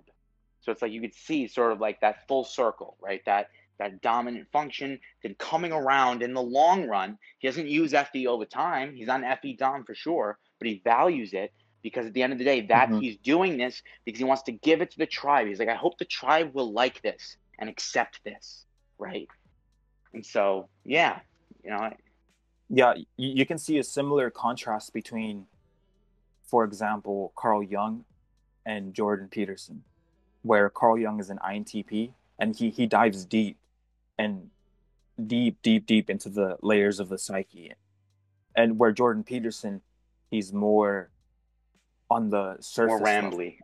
So 0.60 0.72
it's 0.72 0.82
like 0.82 0.92
you 0.92 1.00
could 1.00 1.14
see 1.14 1.46
sort 1.46 1.72
of 1.72 1.80
like 1.80 2.00
that 2.00 2.26
full 2.26 2.44
circle, 2.44 2.96
right? 3.00 3.22
That 3.26 3.50
that 3.78 4.02
dominant 4.02 4.48
function, 4.52 4.98
then 5.22 5.34
coming 5.38 5.72
around 5.72 6.22
in 6.22 6.34
the 6.34 6.42
long 6.42 6.86
run. 6.88 7.16
He 7.38 7.48
doesn't 7.48 7.68
use 7.68 7.92
FE 7.92 8.26
all 8.26 8.38
the 8.38 8.46
time. 8.46 8.94
He's 8.94 9.08
on 9.08 9.24
FE 9.40 9.54
Dom 9.54 9.84
for 9.84 9.94
sure, 9.94 10.38
but 10.58 10.68
he 10.68 10.80
values 10.84 11.32
it 11.32 11.52
because 11.82 12.06
at 12.06 12.12
the 12.12 12.22
end 12.22 12.32
of 12.32 12.38
the 12.38 12.44
day, 12.44 12.62
that 12.62 12.88
mm-hmm. 12.88 13.00
he's 13.00 13.16
doing 13.18 13.56
this 13.56 13.82
because 14.04 14.18
he 14.18 14.24
wants 14.24 14.42
to 14.42 14.52
give 14.52 14.80
it 14.80 14.90
to 14.90 14.98
the 14.98 15.06
tribe. 15.06 15.46
He's 15.46 15.58
like, 15.60 15.68
I 15.68 15.74
hope 15.74 15.96
the 15.98 16.04
tribe 16.04 16.54
will 16.54 16.72
like 16.72 17.00
this 17.02 17.36
and 17.58 17.70
accept 17.70 18.22
this, 18.24 18.64
right? 18.98 19.28
And 20.12 20.24
so, 20.24 20.68
yeah, 20.84 21.20
you 21.62 21.70
know, 21.70 21.92
yeah, 22.70 22.94
you, 23.16 23.46
can 23.46 23.58
see 23.58 23.78
a 23.78 23.84
similar 23.84 24.30
contrast 24.30 24.92
between, 24.92 25.46
for 26.44 26.64
example, 26.64 27.32
Carl 27.34 27.62
Jung 27.62 28.04
and 28.66 28.92
Jordan 28.92 29.28
Peterson, 29.28 29.84
where 30.42 30.68
Carl 30.68 30.98
Jung 30.98 31.18
is 31.18 31.30
an 31.30 31.38
INTP 31.38 32.12
and 32.38 32.54
he, 32.54 32.70
he 32.70 32.86
dives 32.86 33.24
deep 33.24 33.56
and 34.18 34.50
deep, 35.26 35.58
deep, 35.62 35.86
deep 35.86 36.10
into 36.10 36.28
the 36.28 36.58
layers 36.62 37.00
of 37.00 37.08
the 37.08 37.18
psyche, 37.18 37.72
and 38.54 38.78
where 38.78 38.92
Jordan 38.92 39.24
Peterson, 39.24 39.80
he's 40.30 40.52
more 40.52 41.10
on 42.10 42.30
the 42.30 42.56
surface. 42.60 42.90
More 42.90 43.00
rambly. 43.00 43.58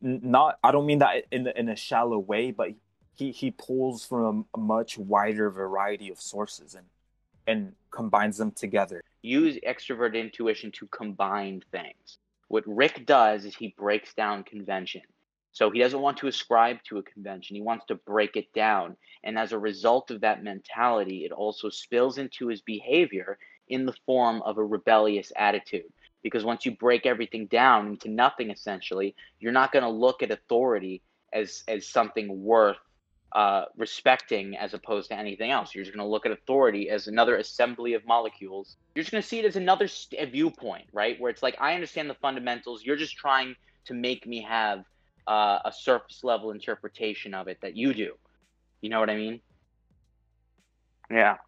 Not, 0.00 0.58
I 0.62 0.70
don't 0.70 0.86
mean 0.86 1.00
that 1.00 1.24
in 1.32 1.48
in 1.48 1.68
a 1.68 1.74
shallow 1.74 2.18
way, 2.18 2.52
but 2.52 2.70
he 3.14 3.32
he 3.32 3.50
pulls 3.50 4.04
from 4.04 4.46
a, 4.54 4.58
a 4.58 4.60
much 4.60 4.96
wider 4.96 5.50
variety 5.50 6.10
of 6.10 6.20
sources 6.20 6.74
and 6.74 6.86
and 7.46 7.72
combines 7.90 8.36
them 8.38 8.52
together. 8.52 9.02
Use 9.22 9.58
extrovert 9.66 10.14
intuition 10.14 10.70
to 10.72 10.86
combine 10.88 11.62
things. 11.72 12.18
What 12.48 12.64
Rick 12.66 13.06
does 13.06 13.44
is 13.44 13.54
he 13.54 13.74
breaks 13.78 14.14
down 14.14 14.44
convention. 14.44 15.02
So 15.52 15.70
he 15.70 15.78
doesn't 15.78 16.00
want 16.00 16.16
to 16.18 16.26
ascribe 16.26 16.82
to 16.88 16.98
a 16.98 17.02
convention. 17.02 17.54
He 17.54 17.62
wants 17.62 17.86
to 17.86 17.94
break 17.94 18.36
it 18.36 18.52
down. 18.52 18.96
And 19.22 19.38
as 19.38 19.52
a 19.52 19.58
result 19.58 20.10
of 20.10 20.20
that 20.22 20.42
mentality, 20.42 21.24
it 21.24 21.30
also 21.30 21.70
spills 21.70 22.18
into 22.18 22.48
his 22.48 22.60
behavior 22.60 23.38
in 23.68 23.86
the 23.86 23.94
form 24.04 24.42
of 24.42 24.58
a 24.58 24.64
rebellious 24.64 25.32
attitude. 25.36 25.92
Because 26.22 26.44
once 26.44 26.66
you 26.66 26.72
break 26.72 27.06
everything 27.06 27.46
down 27.46 27.86
into 27.86 28.08
nothing, 28.10 28.50
essentially, 28.50 29.14
you're 29.38 29.52
not 29.52 29.72
going 29.72 29.84
to 29.84 29.88
look 29.88 30.22
at 30.22 30.32
authority 30.32 31.02
as, 31.32 31.62
as 31.68 31.86
something 31.86 32.42
worth 32.42 32.78
uh, 33.34 33.64
respecting 33.76 34.56
as 34.56 34.74
opposed 34.74 35.08
to 35.08 35.18
anything 35.18 35.50
else. 35.50 35.74
You're 35.74 35.84
just 35.84 35.94
going 35.94 36.06
to 36.06 36.10
look 36.10 36.24
at 36.24 36.30
authority 36.30 36.88
as 36.88 37.08
another 37.08 37.36
assembly 37.36 37.94
of 37.94 38.06
molecules. 38.06 38.76
You're 38.94 39.02
just 39.02 39.10
going 39.10 39.22
to 39.22 39.28
see 39.28 39.40
it 39.40 39.44
as 39.44 39.56
another 39.56 39.88
st- 39.88 40.30
viewpoint, 40.30 40.84
right? 40.92 41.20
Where 41.20 41.30
it's 41.30 41.42
like, 41.42 41.56
I 41.60 41.74
understand 41.74 42.08
the 42.08 42.14
fundamentals. 42.14 42.84
You're 42.84 42.96
just 42.96 43.16
trying 43.16 43.56
to 43.86 43.94
make 43.94 44.24
me 44.24 44.42
have 44.42 44.84
uh, 45.26 45.58
a 45.64 45.72
surface 45.72 46.22
level 46.22 46.52
interpretation 46.52 47.34
of 47.34 47.48
it 47.48 47.58
that 47.62 47.76
you 47.76 47.92
do. 47.92 48.12
You 48.80 48.90
know 48.90 49.00
what 49.00 49.10
I 49.10 49.16
mean? 49.16 49.40
Yeah. 51.10 51.38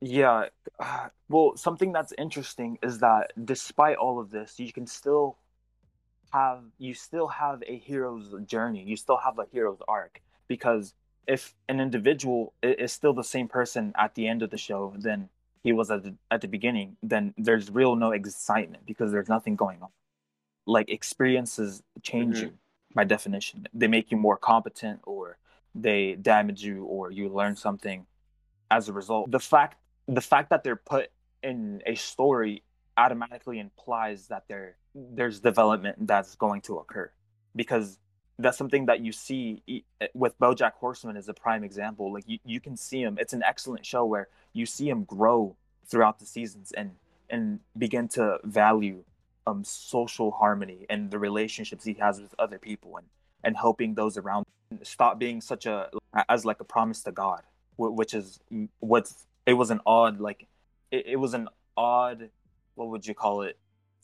Yeah. 0.00 0.46
Uh, 0.78 1.08
well, 1.28 1.56
something 1.56 1.92
that's 1.92 2.12
interesting 2.16 2.78
is 2.80 3.00
that 3.00 3.32
despite 3.44 3.96
all 3.96 4.20
of 4.20 4.30
this, 4.30 4.60
you 4.60 4.72
can 4.72 4.86
still 4.86 5.36
have 6.32 6.60
you 6.78 6.94
still 6.94 7.26
have 7.26 7.62
a 7.66 7.76
hero's 7.76 8.34
journey. 8.46 8.84
You 8.84 8.96
still 8.96 9.18
have 9.18 9.38
a 9.38 9.46
hero's 9.52 9.78
arc 9.88 10.20
because 10.56 10.92
if 11.26 11.54
an 11.66 11.80
individual 11.80 12.52
is 12.62 12.92
still 12.92 13.14
the 13.14 13.24
same 13.24 13.48
person 13.48 13.92
at 13.96 14.14
the 14.14 14.26
end 14.28 14.42
of 14.42 14.50
the 14.50 14.58
show, 14.58 14.92
then 14.98 15.30
he 15.62 15.72
was 15.72 15.90
at 15.90 16.02
the, 16.02 16.14
at 16.30 16.42
the 16.42 16.48
beginning, 16.48 16.96
then 17.02 17.32
there's 17.38 17.70
real 17.70 17.96
no 17.96 18.10
excitement 18.10 18.84
because 18.84 19.12
there's 19.12 19.30
nothing 19.30 19.56
going 19.56 19.80
on. 19.80 19.88
Like 20.66 20.90
experiences 20.90 21.82
change 22.02 22.36
mm-hmm. 22.36 22.46
you 22.46 22.52
by 22.94 23.04
definition. 23.04 23.66
They 23.72 23.88
make 23.88 24.10
you 24.10 24.18
more 24.18 24.36
competent 24.36 25.00
or 25.04 25.38
they 25.74 26.16
damage 26.16 26.62
you 26.62 26.84
or 26.84 27.10
you 27.10 27.30
learn 27.30 27.56
something 27.56 28.04
as 28.70 28.90
a 28.90 28.92
result. 28.92 29.30
The 29.30 29.40
fact 29.40 29.78
the 30.06 30.20
fact 30.20 30.50
that 30.50 30.64
they're 30.64 30.84
put 30.94 31.08
in 31.42 31.80
a 31.86 31.94
story 31.94 32.62
automatically 32.98 33.58
implies 33.58 34.28
that 34.28 34.44
there 34.48 34.76
there's 34.94 35.40
development 35.40 35.96
that's 36.06 36.34
going 36.34 36.60
to 36.68 36.76
occur 36.76 37.10
because 37.56 37.98
that's 38.42 38.58
something 38.58 38.86
that 38.86 39.00
you 39.00 39.12
see 39.12 39.62
eh, 39.68 40.06
with 40.14 40.38
bojack 40.38 40.72
horseman 40.72 41.16
is 41.16 41.28
a 41.28 41.34
prime 41.34 41.64
example 41.64 42.12
like 42.12 42.24
you, 42.26 42.38
you 42.44 42.60
can 42.60 42.76
see 42.76 43.02
him 43.02 43.16
it's 43.20 43.32
an 43.32 43.42
excellent 43.42 43.84
show 43.84 44.04
where 44.04 44.28
you 44.52 44.66
see 44.66 44.88
him 44.88 45.04
grow 45.04 45.56
throughout 45.86 46.18
the 46.18 46.26
seasons 46.26 46.72
and 46.72 46.92
and 47.30 47.60
begin 47.78 48.08
to 48.08 48.38
value 48.44 49.04
um 49.46 49.64
social 49.64 50.30
harmony 50.30 50.86
and 50.90 51.10
the 51.10 51.18
relationships 51.18 51.84
he 51.84 51.94
has 51.94 52.20
with 52.20 52.34
other 52.38 52.58
people 52.58 52.96
and 52.96 53.06
and 53.44 53.56
helping 53.56 53.94
those 53.94 54.16
around 54.16 54.44
stop 54.82 55.18
being 55.18 55.40
such 55.40 55.66
a 55.66 55.90
as 56.28 56.44
like 56.44 56.60
a 56.60 56.64
promise 56.64 57.02
to 57.02 57.12
god 57.12 57.42
which 57.76 58.14
is 58.14 58.38
what's 58.80 59.26
it 59.46 59.54
was 59.54 59.70
an 59.70 59.80
odd 59.86 60.20
like 60.20 60.46
it, 60.90 61.06
it 61.06 61.16
was 61.16 61.34
an 61.34 61.48
odd 61.76 62.30
what 62.74 62.88
would 62.88 63.06
you 63.06 63.14
call 63.14 63.42
it 63.42 63.58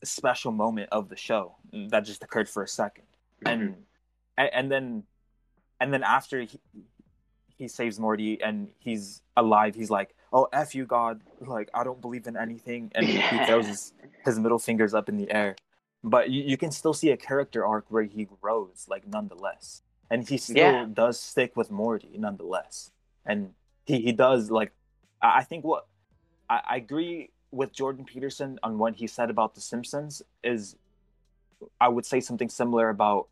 special 0.05 0.53
moment 0.53 0.89
of 0.93 1.09
the 1.09 1.17
show 1.17 1.57
that 1.91 2.01
just 2.01 2.23
occurred 2.23 2.49
for 2.49 2.63
a 2.63 2.67
2nd 2.67 2.91
mm-hmm. 3.45 3.73
And 4.39 4.51
and, 4.55 4.73
then 4.73 5.03
and 5.81 5.93
then 5.93 6.03
after 6.03 6.41
he, 6.43 6.59
he 7.59 7.69
saves 7.69 7.99
Morty 7.99 8.41
and 8.41 8.69
he's 8.79 9.21
alive, 9.37 9.75
he's 9.75 9.91
like, 9.91 10.15
"Oh, 10.33 10.49
f 10.53 10.75
you, 10.75 10.87
God! 10.87 11.21
Like 11.41 11.69
I 11.75 11.85
don't 11.85 12.01
believe 12.01 12.27
in 12.27 12.37
anything," 12.37 12.91
and 12.95 13.05
he 13.07 13.45
throws 13.45 13.67
his, 13.67 13.93
his 14.25 14.39
middle 14.39 14.59
fingers 14.59 14.95
up 14.95 15.09
in 15.09 15.17
the 15.17 15.31
air. 15.31 15.57
But 16.05 16.31
you, 16.31 16.43
you 16.45 16.57
can 16.57 16.71
still 16.71 16.95
see 16.95 17.11
a 17.11 17.17
character 17.17 17.67
arc 17.67 17.87
where 17.91 18.05
he 18.05 18.29
grows, 18.41 18.87
like 18.89 19.07
nonetheless, 19.07 19.83
and 20.11 20.27
he 20.27 20.39
still 20.39 20.57
yeah. 20.57 20.87
does 20.91 21.21
stick 21.21 21.57
with 21.57 21.71
Morty 21.71 22.17
nonetheless, 22.17 22.93
and 23.27 23.51
he 23.85 24.01
he 24.01 24.13
does 24.13 24.51
like, 24.51 24.73
I 25.21 25.43
think 25.43 25.65
what 25.65 25.87
I, 26.49 26.61
I 26.71 26.77
agree 26.77 27.31
with 27.51 27.73
Jordan 27.73 28.05
Peterson 28.05 28.59
on 28.63 28.79
what 28.79 28.95
he 28.95 29.07
said 29.07 29.31
about 29.31 29.55
The 29.55 29.61
Simpsons 29.61 30.23
is, 30.45 30.77
I 31.81 31.89
would 31.89 32.07
say 32.07 32.21
something 32.21 32.49
similar 32.49 32.91
about 32.91 33.29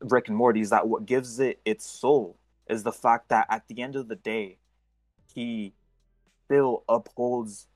Rick 0.00 0.28
and 0.28 0.36
Morty 0.36 0.60
is 0.60 0.70
that 0.70 0.86
what 0.88 1.06
gives 1.06 1.40
it 1.40 1.60
its 1.64 1.84
soul 1.84 2.38
is 2.68 2.82
the 2.82 2.92
fact 2.92 3.30
that 3.30 3.46
at 3.50 3.66
the 3.68 3.80
end 3.82 3.96
of 3.96 4.08
the 4.08 4.16
day, 4.16 4.58
he 5.34 5.72
still 6.44 6.84
upholds 6.88 7.66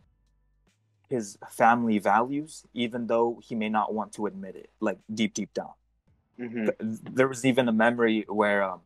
his 1.08 1.36
family 1.50 1.98
values, 1.98 2.64
even 2.72 3.06
though 3.06 3.40
he 3.42 3.54
may 3.54 3.68
not 3.68 3.92
want 3.92 4.12
to 4.14 4.26
admit 4.26 4.56
it, 4.56 4.70
like 4.80 4.98
deep, 5.12 5.34
deep 5.34 5.52
down. 5.52 5.72
Mm-hmm. 6.40 7.14
There 7.14 7.28
was 7.28 7.44
even 7.44 7.68
a 7.68 7.72
memory 7.72 8.24
where 8.28 8.62
um, 8.62 8.80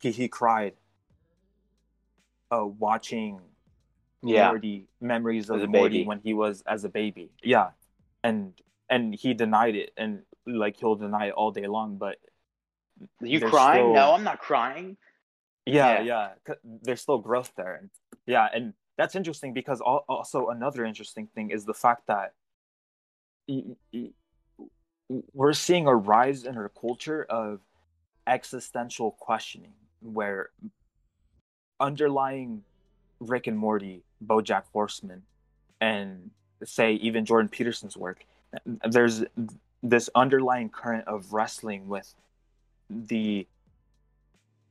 he, 0.00 0.12
he 0.12 0.28
cried 0.28 0.74
uh, 2.50 2.64
watching 2.64 3.40
yeah. 4.22 4.48
Morty 4.48 4.86
memories 5.00 5.50
of 5.50 5.68
Morty 5.68 5.98
baby. 5.98 6.06
when 6.06 6.20
he 6.20 6.32
was 6.34 6.62
as 6.66 6.84
a 6.84 6.88
baby. 6.88 7.30
Yeah, 7.42 7.70
and 8.22 8.52
and 8.88 9.14
he 9.14 9.34
denied 9.34 9.74
it, 9.74 9.90
and 9.96 10.22
like 10.46 10.76
he'll 10.78 10.94
deny 10.94 11.26
it 11.26 11.32
all 11.32 11.50
day 11.50 11.66
long. 11.66 11.96
But 11.96 12.18
you 13.20 13.40
crying? 13.40 13.84
Still... 13.84 13.94
No, 13.94 14.12
I'm 14.14 14.24
not 14.24 14.38
crying. 14.40 14.96
Yeah, 15.66 16.02
yeah, 16.02 16.30
yeah. 16.46 16.54
There's 16.82 17.00
still 17.00 17.18
growth 17.18 17.52
there, 17.56 17.88
yeah, 18.26 18.48
and 18.52 18.74
that's 18.98 19.14
interesting 19.14 19.52
because 19.52 19.80
also 19.80 20.48
another 20.48 20.84
interesting 20.84 21.28
thing 21.34 21.50
is 21.50 21.64
the 21.64 21.74
fact 21.74 22.08
that 22.08 22.32
we're 25.32 25.52
seeing 25.52 25.86
a 25.86 25.94
rise 25.94 26.44
in 26.44 26.56
our 26.56 26.68
culture 26.68 27.24
of 27.28 27.60
existential 28.26 29.12
questioning, 29.12 29.72
where 30.00 30.50
underlying 31.80 32.62
Rick 33.20 33.46
and 33.46 33.58
Morty, 33.58 34.02
BoJack 34.24 34.64
Horseman, 34.72 35.22
and 35.80 36.30
say 36.64 36.94
even 36.94 37.24
Jordan 37.24 37.48
Peterson's 37.48 37.96
work, 37.96 38.24
there's 38.88 39.24
this 39.82 40.08
underlying 40.14 40.68
current 40.68 41.06
of 41.08 41.32
wrestling 41.32 41.88
with 41.88 42.14
the 43.06 43.46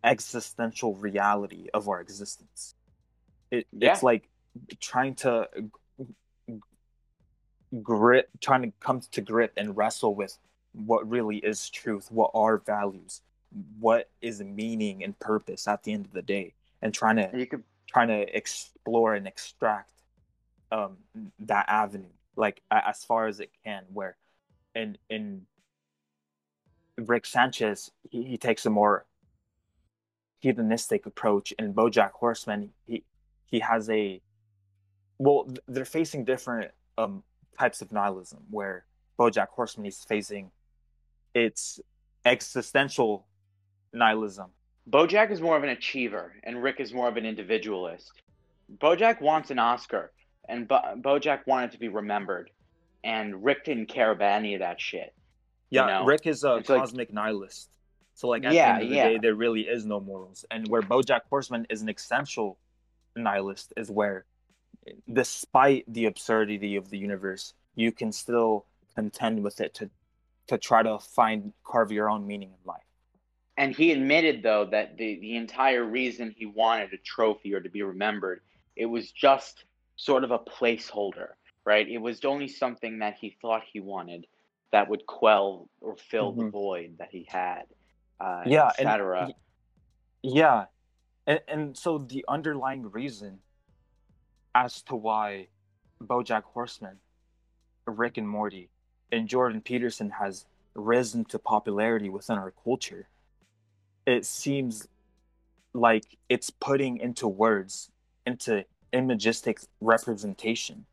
existential 0.04 0.96
reality 0.96 1.68
of 1.74 1.88
our 1.88 2.02
existence. 2.02 2.76
It, 3.50 3.68
yeah. 3.72 3.92
It's 3.92 4.04
like 4.04 4.30
trying 4.80 5.16
to 5.16 5.48
grip, 7.82 8.30
trying 8.40 8.64
to 8.64 8.72
come 8.80 9.02
to 9.12 9.22
grip 9.22 9.54
and 9.58 9.76
wrestle 9.76 10.16
with 10.16 10.38
what 10.74 11.10
really 11.10 11.38
is 11.38 11.70
truth, 11.70 12.12
what 12.12 12.32
are 12.34 12.58
values, 12.58 13.22
what 13.80 14.10
is 14.22 14.42
meaning 14.42 15.04
and 15.04 15.18
purpose 15.20 15.68
at 15.68 15.84
the 15.84 15.94
end 15.94 16.06
of 16.06 16.14
the 16.14 16.22
day, 16.22 16.54
and 16.82 16.94
trying 16.94 17.18
to 17.18 17.30
you 17.34 17.46
could 17.46 17.64
trying 17.88 18.08
to 18.08 18.36
explore 18.36 19.16
and 19.16 19.28
extract 19.28 19.92
um, 20.72 20.98
that 21.40 21.66
avenue, 21.68 22.06
like 22.36 22.62
as 22.72 23.04
far 23.04 23.28
as 23.28 23.40
it 23.40 23.52
can. 23.66 23.84
Where 23.94 24.16
in 24.76 24.98
in 25.10 25.46
Rick 26.98 27.26
Sanchez, 27.26 27.92
he, 28.10 28.24
he 28.24 28.38
takes 28.38 28.66
a 28.66 28.70
more 28.70 29.06
hedonistic 30.40 31.06
approach. 31.06 31.54
In 31.58 31.74
BoJack 31.74 32.12
Horseman, 32.12 32.72
he 32.86 33.04
he 33.46 33.60
has 33.60 33.90
a 33.90 34.22
well, 35.18 35.48
they're 35.68 35.86
facing 35.86 36.26
different 36.26 36.72
um, 36.98 37.24
types 37.60 37.82
of 37.82 37.92
nihilism. 37.92 38.40
Where 38.50 38.86
BoJack 39.20 39.50
Horseman 39.50 39.86
is 39.86 40.04
facing 40.04 40.52
its 41.34 41.80
existential 42.26 43.26
nihilism. 43.94 44.50
BoJack 44.90 45.32
is 45.32 45.42
more 45.42 45.56
of 45.56 45.64
an 45.64 45.70
achiever, 45.70 46.34
and 46.44 46.62
Rick 46.62 46.80
is 46.80 46.94
more 46.94 47.08
of 47.08 47.18
an 47.18 47.26
individualist. 47.26 48.12
BoJack 48.80 49.22
wants 49.22 49.52
an 49.52 49.60
Oscar, 49.60 50.12
and 50.50 50.68
Bo- 50.68 50.96
BoJack 50.98 51.46
wanted 51.46 51.72
to 51.72 51.80
be 51.80 51.88
remembered, 51.88 52.50
and 53.04 53.44
Rick 53.44 53.66
didn't 53.66 53.88
care 53.88 54.12
about 54.12 54.34
any 54.34 54.56
of 54.56 54.60
that 54.60 54.82
shit. 54.82 55.14
Yeah, 55.72 55.82
you 55.82 55.88
know? 55.88 56.06
Rick 56.06 56.28
is 56.28 56.44
a 56.44 56.58
it's 56.58 56.68
cosmic 56.68 57.10
like, 57.10 57.14
nihilist. 57.14 57.70
So 58.14 58.28
like 58.28 58.46
at 58.46 58.54
yeah, 58.54 58.66
the 58.66 58.74
end 58.74 58.84
of 58.84 58.90
the 58.90 58.96
yeah. 58.96 59.10
day, 59.10 59.18
there 59.20 59.36
really 59.36 59.62
is 59.62 59.86
no 59.86 60.00
morals. 60.00 60.46
And 60.52 60.68
where 60.68 60.82
BoJack 60.82 61.22
Horseman 61.30 61.66
is 61.70 61.82
an 61.82 61.90
essential 61.90 62.60
nihilist 63.16 63.74
is 63.76 63.90
where, 63.90 64.26
despite 65.12 65.86
the 65.92 66.06
absurdity 66.06 66.76
of 66.76 66.90
the 66.90 67.00
universe, 67.00 67.54
you 67.74 67.92
can 67.92 68.12
still 68.12 68.66
contend 68.96 69.44
with 69.44 69.60
it 69.60 69.74
to, 69.76 69.90
to 70.48 70.58
try 70.60 70.84
to 70.84 71.00
find 71.00 71.54
carve 71.64 71.92
your 71.92 72.10
own 72.10 72.28
meaning 72.28 72.50
in 72.50 72.68
life. 72.68 72.84
And 73.58 73.76
he 73.76 73.92
admitted 73.92 74.44
though 74.44 74.66
that 74.72 74.98
the 74.98 75.20
the 75.20 75.36
entire 75.36 75.84
reason 75.84 76.34
he 76.38 76.46
wanted 76.46 76.94
a 76.94 76.98
trophy 76.98 77.54
or 77.54 77.60
to 77.60 77.70
be 77.70 77.84
remembered 77.84 78.42
it 78.76 78.86
was 78.86 79.12
just 79.12 79.66
sort 79.96 80.24
of 80.24 80.32
a 80.32 80.40
placeholder, 80.40 81.30
right? 81.66 81.88
It 81.88 82.00
was 82.00 82.24
only 82.26 82.48
something 82.48 83.00
that 83.00 83.18
he 83.20 83.38
thought 83.42 83.62
he 83.72 83.80
wanted 83.80 84.26
that 84.72 84.88
would 84.90 85.06
quell 85.06 85.70
or 85.82 85.98
fill 85.98 86.32
the 86.32 86.44
Mhm. 86.44 86.52
void 86.52 86.98
that 86.98 87.10
he 87.12 87.26
had, 87.26 87.66
uh, 88.20 88.44
Yeah, 88.46 88.68
etc. 88.68 89.34
Yeah, 90.24 90.68
and 91.28 91.42
and 91.48 91.78
so 91.78 91.98
the 91.98 92.24
underlying 92.28 92.90
reason 92.90 93.44
as 94.54 94.82
to 94.84 94.96
why 94.96 95.50
BoJack 96.02 96.44
Horseman, 96.44 97.02
Rick 97.86 98.18
and 98.18 98.28
Morty, 98.30 98.70
and 99.12 99.28
Jordan 99.28 99.62
Peterson 99.62 100.10
has 100.12 100.46
risen 100.74 101.26
to 101.26 101.40
popularity 101.40 102.10
within 102.10 102.38
our 102.38 102.52
culture, 102.52 103.10
it 104.06 104.26
seems 104.26 104.88
like 105.74 106.18
it's 106.30 106.50
putting 106.50 106.98
into 106.98 107.28
words, 107.28 107.92
into 108.26 108.66
imagistic 108.94 109.60
representation 109.80 110.86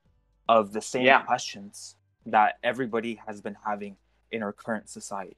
of 0.48 0.72
the 0.72 0.80
same 0.80 1.04
Yeah. 1.04 1.22
questions 1.24 1.96
that 2.26 2.58
everybody 2.62 3.20
has 3.26 3.40
been 3.40 3.56
having 3.64 3.96
in 4.30 4.42
our 4.42 4.52
current 4.52 4.88
society. 4.88 5.36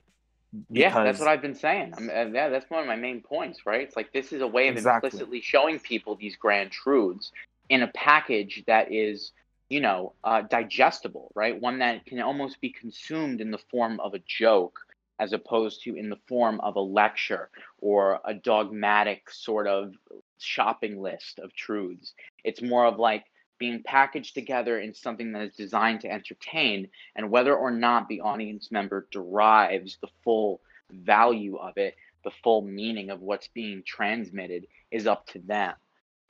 Yeah, 0.68 1.04
that's 1.04 1.20
what 1.20 1.28
I've 1.28 1.42
been 1.42 1.54
saying. 1.54 1.94
I'm, 1.96 2.10
uh, 2.10 2.24
yeah, 2.32 2.48
that's 2.48 2.68
one 2.68 2.80
of 2.80 2.86
my 2.86 2.96
main 2.96 3.20
points, 3.20 3.66
right? 3.66 3.82
It's 3.82 3.96
like 3.96 4.12
this 4.12 4.32
is 4.32 4.42
a 4.42 4.46
way 4.46 4.66
of 4.68 4.76
Exactly. 4.76 5.06
implicitly 5.06 5.40
showing 5.40 5.78
people 5.78 6.16
these 6.16 6.34
grand 6.34 6.72
truths 6.72 7.30
in 7.68 7.82
a 7.82 7.88
package 7.88 8.64
that 8.66 8.90
is, 8.92 9.30
you 9.68 9.80
know, 9.80 10.12
uh, 10.24 10.42
digestible, 10.42 11.30
right? 11.36 11.60
One 11.60 11.78
that 11.78 12.04
can 12.04 12.20
almost 12.20 12.60
be 12.60 12.70
consumed 12.70 13.40
in 13.40 13.52
the 13.52 13.60
form 13.70 14.00
of 14.00 14.14
a 14.14 14.18
joke 14.26 14.80
as 15.20 15.32
opposed 15.32 15.84
to 15.84 15.94
in 15.94 16.08
the 16.08 16.18
form 16.26 16.58
of 16.60 16.74
a 16.74 16.80
lecture 16.80 17.50
or 17.80 18.18
a 18.24 18.34
dogmatic 18.34 19.30
sort 19.30 19.68
of 19.68 19.94
shopping 20.38 21.00
list 21.00 21.38
of 21.38 21.54
truths. 21.54 22.14
It's 22.42 22.62
more 22.62 22.86
of 22.86 22.98
like 22.98 23.24
being 23.60 23.82
packaged 23.84 24.34
together 24.34 24.80
in 24.80 24.92
something 24.92 25.30
that 25.30 25.42
is 25.42 25.54
designed 25.54 26.00
to 26.00 26.10
entertain 26.10 26.88
and 27.14 27.30
whether 27.30 27.54
or 27.54 27.70
not 27.70 28.08
the 28.08 28.22
audience 28.22 28.72
member 28.72 29.06
derives 29.12 29.98
the 30.00 30.08
full 30.24 30.60
value 30.90 31.56
of 31.56 31.76
it 31.76 31.94
the 32.24 32.30
full 32.42 32.62
meaning 32.62 33.10
of 33.10 33.20
what's 33.20 33.48
being 33.48 33.82
transmitted 33.86 34.66
is 34.90 35.06
up 35.06 35.26
to 35.28 35.38
them. 35.38 35.74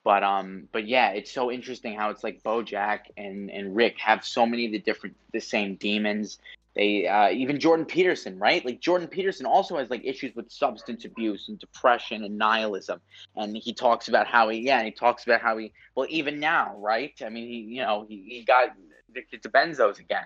But 0.04 0.22
um 0.22 0.68
but 0.72 0.86
yeah 0.86 1.10
it's 1.10 1.30
so 1.30 1.50
interesting 1.50 1.94
how 1.94 2.10
it's 2.10 2.24
like 2.24 2.42
bojack 2.42 3.00
and 3.16 3.50
and 3.50 3.76
rick 3.76 3.98
have 3.98 4.24
so 4.24 4.46
many 4.46 4.66
of 4.66 4.72
the 4.72 4.78
different 4.78 5.16
the 5.32 5.40
same 5.40 5.76
demons 5.76 6.38
they 6.76 7.06
uh, 7.06 7.30
even 7.30 7.58
jordan 7.58 7.84
peterson 7.84 8.38
right 8.38 8.64
like 8.64 8.80
jordan 8.80 9.08
peterson 9.08 9.46
also 9.46 9.76
has 9.76 9.90
like 9.90 10.02
issues 10.04 10.34
with 10.36 10.50
substance 10.50 11.04
abuse 11.04 11.48
and 11.48 11.58
depression 11.58 12.24
and 12.24 12.36
nihilism 12.38 13.00
and 13.36 13.56
he 13.56 13.72
talks 13.72 14.08
about 14.08 14.26
how 14.26 14.48
he 14.48 14.60
yeah 14.60 14.82
he 14.82 14.90
talks 14.90 15.24
about 15.24 15.40
how 15.40 15.56
he 15.56 15.72
well 15.96 16.06
even 16.08 16.38
now 16.38 16.74
right 16.78 17.20
i 17.24 17.28
mean 17.28 17.48
he 17.48 17.58
you 17.58 17.82
know 17.82 18.06
he, 18.08 18.24
he 18.28 18.44
got 18.44 18.68
addicted 19.10 19.42
to 19.42 19.48
benzos 19.48 19.98
again 19.98 20.24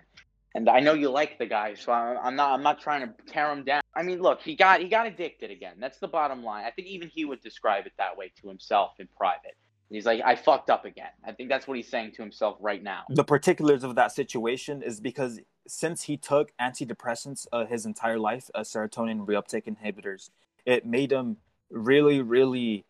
and 0.57 0.68
I 0.68 0.78
know 0.78 0.92
you 0.95 1.11
like 1.11 1.36
the 1.38 1.47
guy, 1.47 1.74
so 1.74 1.90
I- 1.90 2.16
I'm 2.22 2.36
not. 2.36 2.53
I'm 2.53 2.62
not 2.62 2.80
trying 2.80 3.01
to 3.01 3.12
tear 3.26 3.51
him 3.51 3.64
down. 3.64 3.82
I 3.97 4.05
mean, 4.05 4.22
look, 4.22 4.40
he 4.40 4.55
got 4.55 4.80
he 4.80 4.86
got 4.88 5.05
addicted 5.05 5.51
again. 5.51 5.74
That's 5.80 5.99
the 5.99 6.07
bottom 6.07 6.45
line. 6.45 6.64
I 6.64 6.70
think 6.70 6.86
even 6.86 7.09
he 7.09 7.24
would 7.24 7.40
describe 7.40 7.86
it 7.86 7.92
that 7.99 8.16
way 8.16 8.30
to 8.40 8.49
himself 8.49 8.92
in 9.01 9.09
private. 9.16 9.57
He's 9.90 10.07
like, 10.07 10.22
I 10.24 10.36
fucked 10.36 10.70
up 10.70 10.84
again. 10.84 11.11
I 11.26 11.32
think 11.32 11.49
that's 11.49 11.66
what 11.66 11.76
he's 11.76 11.88
saying 11.88 12.12
to 12.12 12.22
himself 12.22 12.57
right 12.61 12.80
now. 12.82 13.03
the 13.11 13.24
particulars 13.24 13.82
of 13.82 13.97
that 13.97 14.12
situation 14.12 14.80
is 14.80 15.01
because 15.01 15.40
since 15.67 16.05
he 16.05 16.17
took 16.17 16.53
antidepressants 16.61 17.47
uh, 17.53 17.67
his 17.67 17.87
entire 17.87 18.19
life, 18.19 18.51
uh, 18.55 18.61
serotonin 18.61 19.27
reuptake 19.27 19.67
inhibitors, 19.67 20.31
it 20.65 20.87
made 20.87 21.12
him 21.12 21.39
really, 21.71 22.21
really 22.21 22.85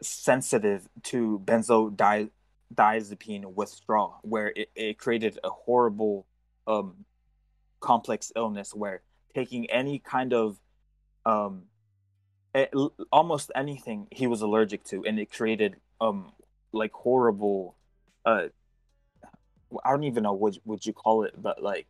sensitive 0.00 0.88
to 1.02 1.40
benzodiazepine 1.44 3.54
withdrawal, 3.54 4.18
where 4.22 4.52
it, 4.54 4.70
it 4.74 4.98
created 4.98 5.38
a 5.44 5.50
horrible 5.50 6.26
um, 6.66 7.04
complex 7.80 8.32
illness 8.36 8.74
where 8.74 9.02
taking 9.34 9.70
any 9.70 9.98
kind 9.98 10.32
of 10.32 10.58
um, 11.24 11.64
l- 12.54 12.94
almost 13.10 13.50
anything 13.54 14.06
he 14.10 14.26
was 14.26 14.42
allergic 14.42 14.84
to, 14.84 15.04
and 15.04 15.18
it 15.18 15.32
created 15.32 15.76
um, 16.00 16.32
like 16.72 16.92
horrible 16.92 17.76
uh, 18.24 18.48
I 19.84 19.90
don't 19.90 20.04
even 20.04 20.22
know 20.22 20.32
what 20.32 20.58
would 20.64 20.84
you 20.84 20.92
call 20.92 21.24
it, 21.24 21.34
but 21.36 21.62
like 21.62 21.86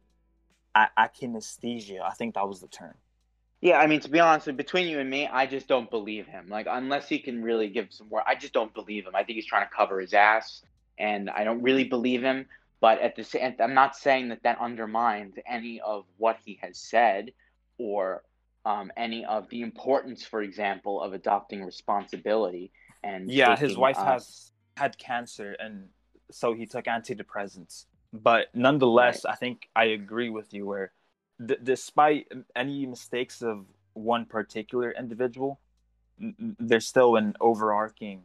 a- 0.74 0.90
akinesthesia. 0.98 2.00
I 2.00 2.10
think 2.10 2.34
that 2.34 2.48
was 2.48 2.60
the 2.60 2.68
term. 2.68 2.94
Yeah, 3.60 3.78
I 3.78 3.86
mean, 3.86 4.00
to 4.00 4.10
be 4.10 4.18
honest, 4.18 4.54
between 4.56 4.88
you 4.88 4.98
and 4.98 5.08
me, 5.08 5.28
I 5.28 5.46
just 5.46 5.68
don't 5.68 5.88
believe 5.88 6.26
him. 6.26 6.48
Like, 6.48 6.66
unless 6.68 7.08
he 7.08 7.20
can 7.20 7.44
really 7.44 7.68
give 7.68 7.88
some 7.90 8.08
more, 8.08 8.22
I 8.26 8.34
just 8.34 8.52
don't 8.52 8.74
believe 8.74 9.06
him. 9.06 9.14
I 9.14 9.22
think 9.22 9.36
he's 9.36 9.46
trying 9.46 9.68
to 9.68 9.74
cover 9.74 10.00
his 10.00 10.14
ass, 10.14 10.64
and 10.98 11.30
I 11.30 11.44
don't 11.44 11.62
really 11.62 11.84
believe 11.84 12.22
him. 12.22 12.46
But 12.80 13.00
at 13.00 13.14
the 13.14 13.22
same, 13.22 13.54
I'm 13.60 13.74
not 13.74 13.94
saying 13.94 14.30
that 14.30 14.42
that 14.42 14.58
undermines 14.60 15.36
any 15.48 15.80
of 15.80 16.06
what 16.16 16.38
he 16.44 16.58
has 16.60 16.76
said, 16.76 17.32
or 17.78 18.24
um, 18.64 18.90
any 18.96 19.24
of 19.24 19.48
the 19.48 19.62
importance, 19.62 20.24
for 20.24 20.42
example, 20.42 21.00
of 21.00 21.12
adopting 21.12 21.64
responsibility. 21.64 22.72
And 23.04 23.30
Yeah, 23.30 23.56
his 23.56 23.76
wife 23.76 23.98
uh, 23.98 24.06
has 24.06 24.50
had 24.76 24.98
cancer, 24.98 25.54
and 25.60 25.88
so 26.32 26.52
he 26.54 26.66
took 26.66 26.86
antidepressants. 26.86 27.86
But 28.12 28.48
nonetheless, 28.54 29.24
I 29.24 29.34
think 29.36 29.68
I 29.74 29.84
agree 29.84 30.28
with 30.30 30.52
you. 30.52 30.66
Where, 30.66 30.92
d- 31.44 31.56
despite 31.62 32.26
any 32.54 32.84
mistakes 32.86 33.42
of 33.42 33.64
one 33.94 34.26
particular 34.26 34.90
individual, 34.92 35.60
n- 36.20 36.56
there's 36.58 36.86
still 36.86 37.16
an 37.16 37.34
overarching 37.40 38.24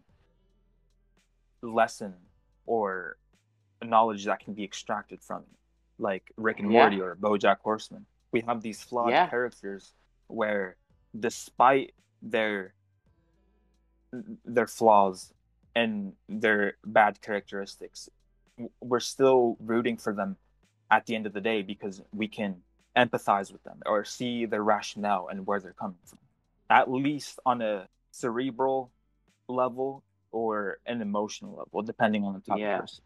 lesson 1.62 2.14
or 2.66 3.18
knowledge 3.84 4.26
that 4.26 4.40
can 4.40 4.54
be 4.54 4.64
extracted 4.64 5.22
from 5.22 5.44
it, 5.44 5.58
like 6.00 6.32
Rick 6.38 6.60
and 6.60 6.72
Yeah. 6.72 6.82
Morty 6.82 7.02
or 7.02 7.16
BoJack 7.16 7.60
Horseman. 7.60 8.06
We 8.32 8.42
have 8.42 8.62
these 8.62 8.84
flawed 8.84 9.12
Yeah. 9.12 9.28
characters 9.30 9.94
where, 10.28 10.76
despite 11.18 11.94
their 12.22 12.74
their 14.46 14.68
flaws 14.68 15.34
and 15.78 16.14
their 16.28 16.74
bad 16.84 17.22
characteristics, 17.22 18.10
we're 18.82 19.00
still 19.00 19.56
rooting 19.60 19.96
for 19.96 20.12
them 20.12 20.36
at 20.90 21.06
the 21.06 21.14
end 21.16 21.28
of 21.28 21.34
the 21.34 21.42
day 21.42 21.62
because 21.62 22.02
we 22.12 22.28
can 22.28 22.64
empathize 22.96 23.52
with 23.52 23.64
them 23.64 23.80
or 23.86 24.04
see 24.04 24.46
their 24.48 24.64
rationale 24.64 25.28
and 25.30 25.46
where 25.46 25.60
they're 25.60 25.74
coming 25.80 26.00
from, 26.04 26.18
at 26.72 26.90
least 26.90 27.40
on 27.46 27.62
a 27.62 27.88
cerebral 28.10 28.90
level 29.48 30.04
or 30.32 30.80
an 30.88 31.00
emotional 31.00 31.56
level, 31.56 31.84
depending 31.84 32.24
on 32.24 32.34
the 32.34 32.40
type 32.40 32.58
Yeah. 32.60 32.76
of 32.78 32.82
person. 32.82 33.04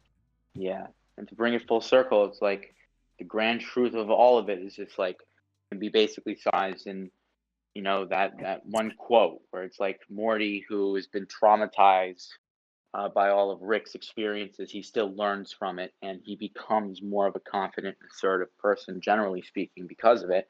Yeah, 0.53 0.87
and 1.17 1.27
to 1.27 1.35
bring 1.35 1.53
it 1.53 1.67
full 1.67 1.81
circle, 1.81 2.23
it's 2.25 2.41
like 2.41 2.73
the 3.19 3.25
grand 3.25 3.59
truth 3.59 3.95
of 3.95 4.09
all 4.09 4.37
of 4.37 4.49
it 4.49 4.59
is 4.59 4.75
just 4.75 4.97
like 4.97 5.19
can 5.69 5.79
be 5.79 5.89
basically 5.89 6.37
sized 6.37 6.87
in, 6.87 7.11
you 7.73 7.81
know, 7.81 8.05
that 8.05 8.39
that 8.39 8.65
one 8.65 8.93
quote 8.97 9.41
where 9.49 9.63
it's 9.63 9.79
like 9.79 9.99
Morty, 10.09 10.65
who 10.69 10.95
has 10.95 11.07
been 11.07 11.25
traumatized 11.27 12.29
uh, 12.93 13.09
by 13.09 13.29
all 13.29 13.51
of 13.51 13.61
Rick's 13.61 13.95
experiences, 13.95 14.69
he 14.69 14.81
still 14.81 15.13
learns 15.15 15.53
from 15.53 15.79
it, 15.79 15.93
and 16.01 16.19
he 16.23 16.35
becomes 16.35 17.01
more 17.01 17.27
of 17.27 17.35
a 17.35 17.39
confident, 17.39 17.97
assertive 18.11 18.55
person, 18.57 18.99
generally 18.99 19.41
speaking, 19.41 19.87
because 19.87 20.23
of 20.23 20.29
it. 20.29 20.47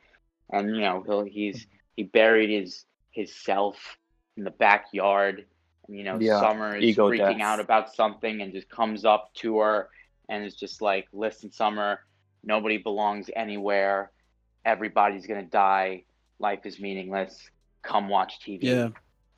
And 0.52 0.76
you 0.76 0.82
know, 0.82 1.04
he'll, 1.06 1.24
he's 1.24 1.68
he 1.96 2.04
buried 2.04 2.50
his 2.50 2.86
his 3.12 3.36
self 3.36 3.98
in 4.38 4.44
the 4.44 4.52
backyard. 4.52 5.46
And, 5.88 5.98
you 5.98 6.04
know, 6.04 6.18
Yeah, 6.20 6.40
Summer 6.40 6.76
is 6.76 6.84
ego 6.84 7.10
freaking 7.10 7.38
death. 7.40 7.42
out 7.42 7.60
about 7.60 7.94
something 7.94 8.42
and 8.42 8.54
just 8.54 8.70
comes 8.70 9.06
up 9.06 9.32
to 9.36 9.60
her 9.60 9.90
and 10.30 10.44
is 10.44 10.56
just 10.56 10.82
like, 10.82 11.08
"Listen, 11.14 11.52
Summer, 11.52 12.00
nobody 12.44 12.78
belongs 12.78 13.30
anywhere. 13.36 14.12
Everybody's 14.66 15.28
gonna 15.28 15.44
die. 15.44 16.06
Life 16.40 16.66
is 16.66 16.80
meaningless. 16.80 17.50
Come 17.84 18.10
watch 18.10 18.40
TV." 18.40 18.64
Yeah. 18.64 18.90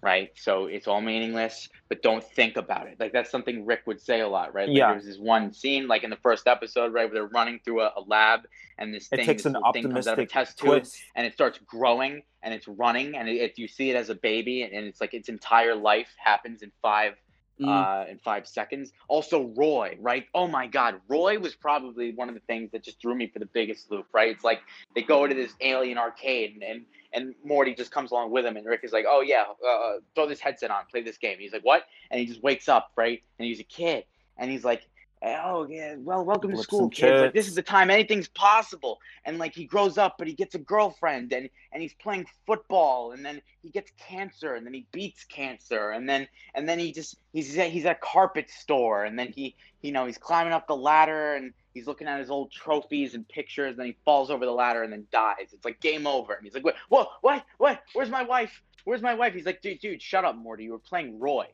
Right. 0.03 0.31
So 0.35 0.65
it's 0.65 0.87
all 0.87 0.99
meaningless, 1.01 1.69
but 1.87 2.01
don't 2.01 2.23
think 2.23 2.57
about 2.57 2.87
it. 2.87 2.99
Like 2.99 3.13
that's 3.13 3.31
something 3.31 3.65
Rick 3.65 3.83
would 3.87 4.01
say 4.01 4.19
a 4.19 4.27
lot, 4.27 4.53
right? 4.53 4.67
Like 4.67 4.77
Yeah. 4.77 4.87
there 4.87 4.95
was 4.97 5.05
this 5.05 5.17
one 5.17 5.53
scene, 5.53 5.87
like 5.87 6.03
in 6.03 6.09
the 6.09 6.17
first 6.17 6.45
episode, 6.47 6.93
right, 6.93 7.05
where 7.05 7.13
they're 7.13 7.27
running 7.27 7.59
through 7.63 7.81
a, 7.81 7.93
a 7.95 8.01
lab 8.05 8.41
and 8.77 8.93
this 8.93 9.07
It 9.11 9.17
thing, 9.17 9.25
takes 9.25 9.43
this 9.43 9.53
an 9.53 9.61
thing 9.71 9.89
comes 9.91 10.05
out 10.07 10.19
of 10.19 10.19
a 10.19 10.25
test 10.25 10.59
tube 10.59 10.67
twist. 10.81 10.97
and 11.15 11.25
it 11.25 11.33
starts 11.33 11.57
growing 11.65 12.21
and 12.43 12.53
it's 12.53 12.67
running 12.67 13.15
and 13.15 13.29
it, 13.29 13.35
it, 13.37 13.57
you 13.57 13.67
see 13.69 13.89
it 13.91 13.95
as 13.95 14.09
a 14.09 14.15
baby 14.15 14.63
and 14.63 14.73
it's 14.73 14.99
like 14.99 15.13
its 15.13 15.29
entire 15.29 15.73
life 15.75 16.09
happens 16.17 16.61
in 16.61 16.71
five 16.81 17.13
Mm. 17.61 17.67
uh, 17.69 18.09
in 18.09 18.17
five 18.17 18.47
seconds. 18.47 18.93
Also, 19.07 19.53
Roy, 19.55 19.95
right? 20.01 20.25
Oh 20.33 20.47
my 20.47 20.65
God, 20.65 20.99
Roy 21.07 21.37
was 21.37 21.53
probably 21.53 22.11
one 22.11 22.27
of 22.27 22.33
the 22.33 22.41
things 22.41 22.71
that 22.71 22.83
just 22.83 22.99
threw 22.99 23.13
me 23.13 23.27
for 23.27 23.37
the 23.37 23.45
biggest 23.45 23.91
loop, 23.91 24.07
right? 24.11 24.29
It's 24.31 24.43
like 24.43 24.61
they 24.95 25.03
go 25.03 25.27
to 25.27 25.35
this 25.35 25.53
alien 25.61 25.99
arcade 25.99 26.53
and 26.55 26.63
and, 26.63 26.85
and 27.13 27.35
Morty 27.43 27.73
just 27.75 27.91
comes 27.91 28.11
along 28.11 28.31
with 28.31 28.45
him, 28.45 28.57
and 28.57 28.65
Rick 28.65 28.81
is 28.83 28.91
like, 28.91 29.05
oh 29.07 29.21
yeah, 29.21 29.43
uh, 29.67 29.99
throw 30.15 30.27
this 30.27 30.39
headset 30.39 30.71
on, 30.71 30.83
play 30.91 31.01
this 31.01 31.17
game. 31.17 31.37
He's 31.39 31.53
like, 31.53 31.63
what? 31.63 31.83
And 32.09 32.19
he 32.19 32.25
just 32.25 32.43
wakes 32.43 32.67
up, 32.67 32.91
right? 32.95 33.21
And 33.39 33.47
he's 33.47 33.59
a 33.59 33.63
kid, 33.63 34.05
and 34.37 34.49
he's 34.51 34.63
like. 34.65 34.81
oh 35.25 35.65
yeah, 35.69 35.95
well, 35.99 36.25
welcome 36.25 36.51
to 36.51 36.57
school, 36.57 36.89
kids. 36.89 37.21
Like 37.21 37.33
this 37.33 37.47
is 37.47 37.55
the 37.55 37.61
time 37.61 37.89
anything's 37.89 38.27
possible. 38.27 38.99
And 39.23 39.37
like 39.37 39.55
he 39.55 39.63
grows 39.63 39.97
up, 39.97 40.15
but 40.17 40.27
he 40.27 40.33
gets 40.33 40.53
a 40.55 40.59
girlfriend, 40.59 41.31
and 41.31 41.49
and 41.71 41.81
he's 41.81 41.93
playing 41.93 42.25
football, 42.45 43.13
and 43.13 43.25
then 43.25 43.41
he 43.61 43.69
gets 43.69 43.91
cancer, 43.97 44.55
and 44.55 44.65
then 44.65 44.73
he 44.73 44.85
beats 44.91 45.23
cancer, 45.23 45.91
and 45.91 46.09
then 46.09 46.27
and 46.55 46.67
then 46.67 46.77
he 46.77 46.91
just 46.91 47.15
he's 47.31 47.57
at, 47.57 47.69
he's 47.69 47.85
at 47.85 47.95
a 47.95 47.99
carpet 48.01 48.49
store, 48.49 49.05
and 49.05 49.17
then 49.17 49.31
he 49.33 49.55
you 49.81 49.93
know 49.93 50.05
he's 50.05 50.17
climbing 50.17 50.51
up 50.51 50.67
the 50.67 50.75
ladder, 50.75 51.35
and 51.35 51.53
he's 51.73 51.87
looking 51.87 52.07
at 52.07 52.19
his 52.19 52.29
old 52.29 52.51
trophies 52.51 53.15
and 53.15 53.27
pictures, 53.27 53.71
and 53.71 53.79
then 53.79 53.87
he 53.87 53.97
falls 54.05 54.29
over 54.29 54.45
the 54.45 54.51
ladder 54.51 54.83
and 54.83 54.91
then 54.91 55.07
dies. 55.11 55.53
It's 55.53 55.65
like 55.65 55.79
game 55.79 56.07
over, 56.07 56.33
and 56.33 56.43
he's 56.43 56.53
like, 56.53 56.63
what, 56.63 56.75
what, 56.89 57.09
what, 57.21 57.45
what? 57.57 57.81
Where's 57.93 58.09
my 58.09 58.23
wife? 58.23 58.61
Where's 58.85 59.01
my 59.01 59.13
wife? 59.13 59.33
He's 59.33 59.45
like, 59.45 59.61
dude, 59.61 59.79
dude, 59.79 60.01
shut 60.01 60.25
up, 60.25 60.35
Morty. 60.35 60.65
You 60.65 60.71
were 60.71 60.79
playing 60.79 61.19
Roy. 61.19 61.47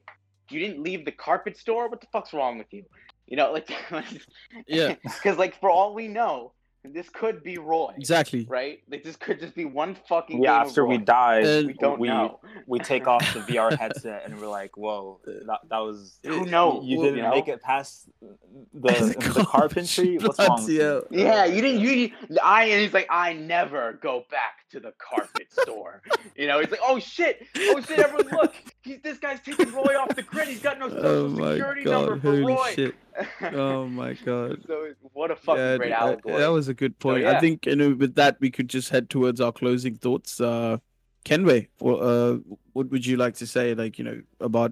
You 0.50 0.60
didn't 0.60 0.82
leave 0.82 1.06
the 1.06 1.12
carpet 1.12 1.58
store. 1.58 1.90
What 1.90 2.02
the 2.02 2.08
fuck's 2.12 2.34
wrong 2.34 2.58
with 2.58 2.74
you? 2.74 2.84
You 3.28 3.38
know, 3.38 3.52
like, 3.52 3.70
Yeah. 4.68 4.96
because 5.04 5.38
like 5.38 5.60
for 5.60 5.70
all 5.70 5.94
we 5.94 6.08
know, 6.08 6.54
this 6.86 7.10
could 7.10 7.44
be 7.44 7.58
Roy, 7.58 7.94
Exactly. 7.98 8.46
right? 8.50 8.80
Like 8.90 9.04
this 9.04 9.16
could 9.16 9.40
just 9.40 9.54
be 9.56 9.66
one 9.66 9.96
fucking. 10.08 10.42
Yeah, 10.42 10.60
game 10.60 10.68
after 10.68 10.84
of 10.84 10.90
we 10.90 10.98
die, 10.98 11.42
died, 11.42 11.66
we 11.68 11.74
don't 11.74 12.00
we, 12.00 12.08
know. 12.08 12.40
we 12.68 12.80
take 12.80 13.08
off 13.08 13.22
the 13.34 13.42
VR 13.42 13.78
headset 13.80 14.24
and 14.26 14.40
we're 14.40 14.48
like, 14.48 14.78
"Whoa, 14.78 15.20
that, 15.26 15.60
that 15.70 15.78
was 15.80 16.18
Who 16.26 16.46
knows? 16.46 16.86
you 16.86 16.98
Well, 16.98 17.06
didn't 17.06 17.18
you 17.18 17.24
know? 17.24 17.32
make 17.32 17.48
it 17.48 17.62
past 17.62 18.10
the, 18.22 19.16
the, 19.36 19.46
carpentry. 19.48 20.18
What's 20.18 20.40
wrong? 20.40 20.62
With 20.64 20.70
you? 20.70 21.06
Yeah, 21.12 21.46
you 21.46 21.62
didn't. 21.62 21.82
You 21.82 22.12
I 22.42 22.66
and 22.66 22.82
he's 22.82 22.94
like, 22.94 23.08
I 23.10 23.34
never 23.34 23.94
go 24.02 24.24
back 24.32 24.59
to 24.72 24.80
the 24.80 24.94
carpet 24.98 25.52
store. 25.52 26.02
You 26.36 26.48
know, 26.48 26.60
he's 26.60 26.70
like, 26.72 26.80
oh 26.84 27.00
shit, 27.00 27.46
oh 27.58 27.82
shit, 27.82 28.00
everyone 28.00 28.28
look, 28.32 28.54
he's 28.84 29.00
this 29.02 29.18
guy's 29.18 29.40
taking 29.42 29.72
Roy 29.72 29.98
off 30.00 30.16
the 30.16 30.22
grid. 30.24 30.48
He's 30.48 30.62
got 30.62 30.80
no 30.80 30.90
social 30.90 31.06
Oh 31.06 31.52
security 31.52 31.84
number 31.84 32.20
for 32.20 32.42
Roy. 32.42 32.72
shit! 32.76 32.96
Oh 33.42 33.86
my 33.88 34.14
god! 34.14 34.64
so 34.68 34.94
what 35.14 35.32
a 35.32 35.36
fucking 35.36 35.62
Yeah, 35.62 35.78
great 35.78 35.92
allegory. 35.92 36.38
that 36.38 36.48
was 36.48 36.68
a 36.68 36.74
good 36.74 36.98
point. 37.00 37.24
yeah. 37.24 37.38
I 37.38 37.40
think 37.40 37.66
you 37.66 37.76
know 37.76 37.94
with 37.94 38.16
that 38.16 38.38
we 38.40 38.50
could 38.52 38.70
just 38.70 38.90
head 38.90 39.10
towards 39.10 39.42
our 39.42 39.52
closing 39.52 39.96
thoughts. 39.96 40.40
Uh, 40.40 40.78
Kenway, 41.26 41.68
uh, 41.84 42.36
what 42.74 42.90
would 42.92 43.06
you 43.06 43.18
like 43.18 43.36
to 43.36 43.48
say, 43.48 43.74
like 43.76 43.98
you 44.00 44.06
know, 44.06 44.22
about 44.40 44.72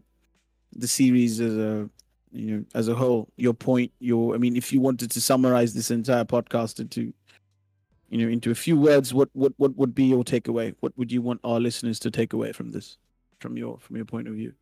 the 0.73 0.87
series 0.87 1.41
as 1.41 1.57
a 1.57 1.89
you 2.31 2.51
know 2.57 2.63
as 2.73 2.87
a 2.87 2.95
whole? 2.95 3.27
Your 3.35 3.53
point, 3.53 3.91
your 3.99 4.33
I 4.33 4.37
mean, 4.37 4.55
if 4.55 4.71
you 4.71 4.79
wanted 4.79 5.11
to 5.11 5.19
summarize 5.21 5.73
this 5.73 5.91
entire 5.91 6.23
podcast 6.23 6.79
into 6.79 7.13
you 8.09 8.17
know 8.17 8.31
into 8.31 8.51
a 8.51 8.55
few 8.55 8.77
words, 8.79 9.13
what 9.13 9.29
what 9.33 9.53
what 9.57 9.75
would 9.75 9.93
be 9.93 10.05
your 10.05 10.23
takeaway? 10.23 10.75
What 10.79 10.97
would 10.97 11.11
you 11.11 11.21
want 11.21 11.41
our 11.43 11.59
listeners 11.59 11.99
to 11.99 12.11
take 12.11 12.33
away 12.33 12.51
from 12.51 12.71
this, 12.71 12.97
from 13.39 13.57
your 13.57 13.79
from 13.79 13.95
your 13.95 14.05
point 14.05 14.27
of 14.27 14.35
view? 14.35 14.53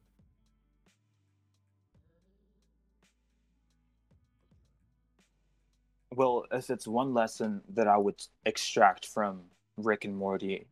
Well, 6.15 6.45
if 6.51 6.69
it's 6.69 6.87
one 6.87 7.13
lesson 7.13 7.61
that 7.73 7.87
I 7.87 7.97
would 7.97 8.21
extract 8.45 9.05
from 9.05 9.41
Rick 9.75 10.05
and 10.05 10.15
Morty 10.15 10.67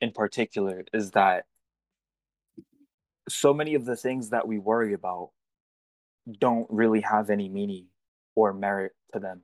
in 0.00 0.12
particular, 0.12 0.84
is 0.92 1.10
that 1.12 1.46
so 3.28 3.52
many 3.52 3.74
of 3.74 3.84
the 3.84 3.96
things 3.96 4.30
that 4.30 4.46
we 4.46 4.58
worry 4.58 4.94
about 4.94 5.30
don't 6.38 6.66
really 6.70 7.00
have 7.00 7.30
any 7.30 7.48
meaning 7.48 7.86
or 8.34 8.52
merit 8.52 8.92
to 9.12 9.20
them 9.20 9.42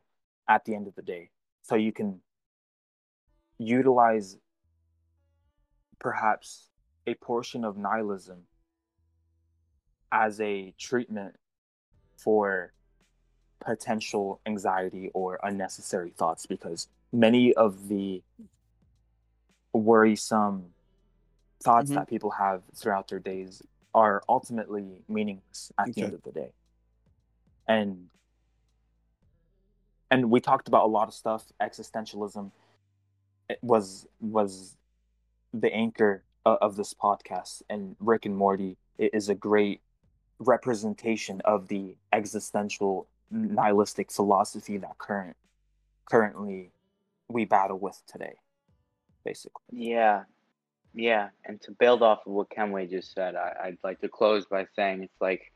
at 0.49 0.65
the 0.65 0.75
end 0.75 0.87
of 0.87 0.95
the 0.95 1.03
day. 1.03 1.31
So 1.69 1.75
you 1.77 1.93
can 1.93 2.23
utilize 3.59 4.39
perhaps 5.99 6.71
a 7.07 7.15
portion 7.17 7.63
of 7.63 7.77
nihilism 7.77 8.39
as 10.11 10.41
a 10.41 10.73
treatment 10.79 11.37
for 12.17 12.73
potential 13.61 14.41
anxiety 14.47 15.11
or 15.13 15.39
unnecessary 15.43 16.09
thoughts 16.17 16.47
because 16.47 16.89
many 17.13 17.53
of 17.53 17.89
the 17.89 18.23
worrisome 19.75 20.73
thoughts 21.63 21.91
Mhm. 21.91 21.95
that 21.97 22.09
people 22.09 22.31
have 22.31 22.63
throughout 22.75 23.09
their 23.09 23.19
days 23.19 23.63
are 23.95 24.23
ultimately 24.27 25.05
meaningless 25.07 25.71
at 25.77 25.93
the 25.93 26.01
end 26.03 26.15
of 26.15 26.23
the 26.23 26.33
day 26.33 26.53
and 27.67 28.09
and 30.11 30.31
we 30.31 30.41
talked 30.41 30.69
about 30.69 30.85
a 30.85 30.89
lot 30.89 31.09
of 31.09 31.15
stuff. 31.15 31.45
Existentialism 31.61 32.51
was 33.63 34.07
was 34.21 34.77
the 35.55 35.73
anchor 35.73 36.23
of, 36.45 36.59
of 36.61 36.77
this 36.77 36.93
podcast 36.95 37.63
and 37.71 37.97
rick 38.01 38.27
and 38.27 38.37
morty 38.37 38.77
is 38.99 39.29
a 39.29 39.35
great 39.35 39.81
representation 40.39 41.41
of 41.45 41.69
the 41.69 41.97
existential 42.13 43.09
nihilistic 43.31 44.13
philosophy 44.13 44.77
that 44.77 44.99
current 44.99 45.37
currently 46.05 46.71
we 47.29 47.47
battle 47.47 47.79
with 47.79 48.01
today 48.07 48.35
basically. 49.25 49.63
Yeah, 49.73 50.25
yeah. 50.95 51.29
And 51.45 51.61
to 51.63 51.73
build 51.73 52.03
off 52.03 52.21
of 52.27 52.33
what 52.33 52.51
Kenway 52.51 52.87
just 52.87 53.13
said, 53.13 53.35
I, 53.37 53.53
I'd 53.65 53.79
like 53.85 54.01
to 54.01 54.09
close 54.09 54.47
by 54.47 54.67
saying 54.75 55.03
it's 55.03 55.21
like 55.21 55.53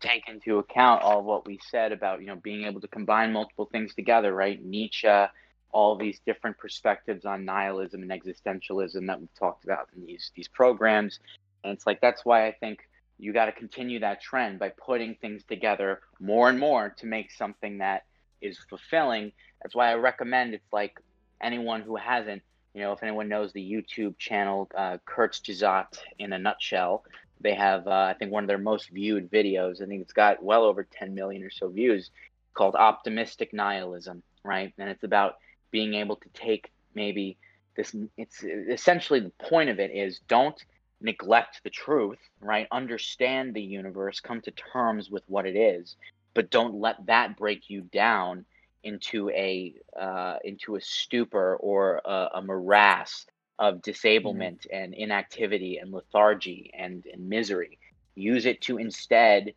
take 0.00 0.28
into 0.28 0.58
account 0.58 1.02
all 1.02 1.22
what 1.22 1.46
we 1.46 1.58
said 1.70 1.92
about 1.92 2.20
you 2.20 2.26
know 2.26 2.36
being 2.36 2.64
able 2.64 2.80
to 2.80 2.88
combine 2.88 3.32
multiple 3.32 3.68
things 3.70 3.94
together, 3.94 4.34
right? 4.34 4.62
Nietzsche, 4.64 5.26
all 5.72 5.96
these 5.96 6.20
different 6.26 6.58
perspectives 6.58 7.24
on 7.24 7.44
nihilism 7.44 8.02
and 8.02 8.10
existentialism 8.10 9.06
that 9.06 9.20
we've 9.20 9.34
talked 9.38 9.64
about 9.64 9.88
in 9.96 10.06
these 10.06 10.30
these 10.34 10.48
programs, 10.48 11.20
and 11.62 11.72
it's 11.72 11.86
like 11.86 12.00
that's 12.00 12.24
why 12.24 12.46
I 12.46 12.52
think 12.52 12.80
you 13.18 13.32
got 13.32 13.46
to 13.46 13.52
continue 13.52 14.00
that 14.00 14.20
trend 14.20 14.58
by 14.58 14.70
putting 14.70 15.14
things 15.14 15.44
together 15.44 16.00
more 16.20 16.48
and 16.48 16.58
more 16.58 16.90
to 16.98 17.06
make 17.06 17.30
something 17.30 17.78
that 17.78 18.04
is 18.40 18.58
fulfilling. 18.68 19.32
That's 19.62 19.74
why 19.74 19.90
I 19.90 19.94
recommend 19.94 20.52
it's 20.52 20.72
like 20.72 21.00
anyone 21.40 21.82
who 21.82 21.96
hasn't 21.96 22.42
you 22.74 22.80
know, 22.80 22.92
if 22.92 23.02
anyone 23.02 23.28
knows 23.28 23.52
the 23.52 23.60
YouTube 23.60 24.18
channel 24.18 24.68
uh, 24.76 24.98
Kurzgesagt 25.06 25.98
in 26.18 26.32
a 26.32 26.38
nutshell, 26.38 27.04
they 27.44 27.54
have 27.54 27.86
uh, 27.86 27.90
I 28.10 28.14
think 28.18 28.32
one 28.32 28.42
of 28.42 28.48
their 28.48 28.58
most 28.58 28.88
viewed 28.88 29.30
videos. 29.30 29.80
I 29.80 29.86
think 29.86 30.02
it's 30.02 30.14
got 30.14 30.42
well 30.42 30.64
over 30.64 30.82
10 30.82 31.14
million 31.14 31.44
or 31.44 31.50
so 31.50 31.68
views, 31.68 32.10
called 32.54 32.74
Optimistic 32.74 33.52
Nihilism, 33.52 34.22
right? 34.42 34.72
And 34.78 34.88
it's 34.88 35.04
about 35.04 35.36
being 35.70 35.94
able 35.94 36.16
to 36.16 36.28
take 36.30 36.72
maybe 36.94 37.36
this. 37.76 37.94
It's 38.16 38.42
essentially 38.42 39.20
the 39.20 39.32
point 39.46 39.68
of 39.68 39.78
it 39.78 39.90
is 39.92 40.20
don't 40.26 40.60
neglect 41.00 41.60
the 41.62 41.70
truth, 41.70 42.18
right? 42.40 42.66
Understand 42.72 43.52
the 43.52 43.62
universe, 43.62 44.20
come 44.20 44.40
to 44.40 44.50
terms 44.50 45.10
with 45.10 45.22
what 45.26 45.46
it 45.46 45.54
is, 45.54 45.96
but 46.32 46.50
don't 46.50 46.80
let 46.80 47.04
that 47.06 47.36
break 47.36 47.68
you 47.68 47.82
down 47.82 48.46
into 48.82 49.28
a 49.30 49.74
uh, 50.00 50.38
into 50.44 50.76
a 50.76 50.80
stupor 50.80 51.56
or 51.56 52.00
a, 52.06 52.30
a 52.36 52.42
morass 52.42 53.26
of 53.58 53.74
mm-hmm. 53.74 53.90
disablement 53.90 54.66
and 54.72 54.94
inactivity 54.94 55.78
and 55.78 55.92
lethargy 55.92 56.70
and, 56.76 57.04
and 57.12 57.28
misery. 57.28 57.78
Use 58.14 58.46
it 58.46 58.60
to 58.62 58.78
instead 58.78 59.54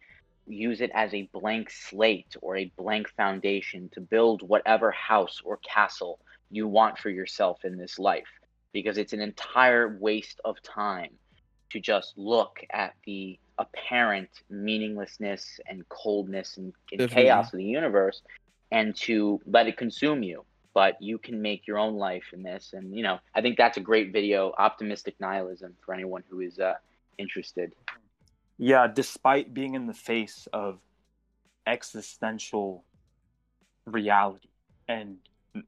use 0.47 0.81
it 0.81 0.91
as 0.93 1.13
a 1.13 1.29
blank 1.33 1.69
slate 1.69 2.35
or 2.41 2.55
a 2.55 2.71
blank 2.77 3.09
foundation 3.15 3.89
to 3.93 4.01
build 4.01 4.41
whatever 4.41 4.91
house 4.91 5.41
or 5.43 5.57
castle 5.57 6.19
you 6.49 6.67
want 6.67 6.97
for 6.97 7.09
yourself 7.09 7.65
in 7.65 7.77
this 7.77 7.99
life 7.99 8.27
because 8.71 8.97
it's 8.97 9.13
an 9.13 9.21
entire 9.21 9.97
waste 9.99 10.39
of 10.45 10.61
time 10.61 11.11
to 11.69 11.79
just 11.79 12.13
look 12.17 12.59
at 12.71 12.93
the 13.05 13.37
apparent 13.57 14.29
meaninglessness 14.49 15.59
and 15.67 15.87
coldness 15.89 16.57
and, 16.57 16.73
and 16.91 17.09
chaos 17.09 17.51
of 17.51 17.57
the 17.57 17.65
universe 17.65 18.21
and 18.71 18.95
to 18.95 19.41
let 19.45 19.67
it 19.67 19.77
consume 19.77 20.23
you 20.23 20.45
but 20.77 21.01
you 21.01 21.17
can 21.17 21.41
make 21.41 21.65
your 21.65 21.79
own 21.79 21.95
life 21.95 22.25
in 22.33 22.43
this. 22.43 22.73
And 22.73 22.95
you 22.95 23.01
know 23.01 23.17
i 23.33 23.41
think 23.41 23.57
that's 23.57 23.77
a 23.77 23.85
great 23.91 24.13
video 24.13 24.53
optimistic 24.59 25.15
nihilism 25.19 25.73
for 25.83 25.95
anyone 25.95 26.23
who 26.29 26.39
is 26.41 26.59
uh, 26.59 26.75
interested. 27.17 27.73
Yeah 28.59 28.85
despite 28.85 29.55
being 29.55 29.73
in 29.73 29.87
the 29.87 29.95
face 29.95 30.47
of 30.53 30.77
existential 31.65 32.83
reality 33.87 34.49
and 34.87 35.17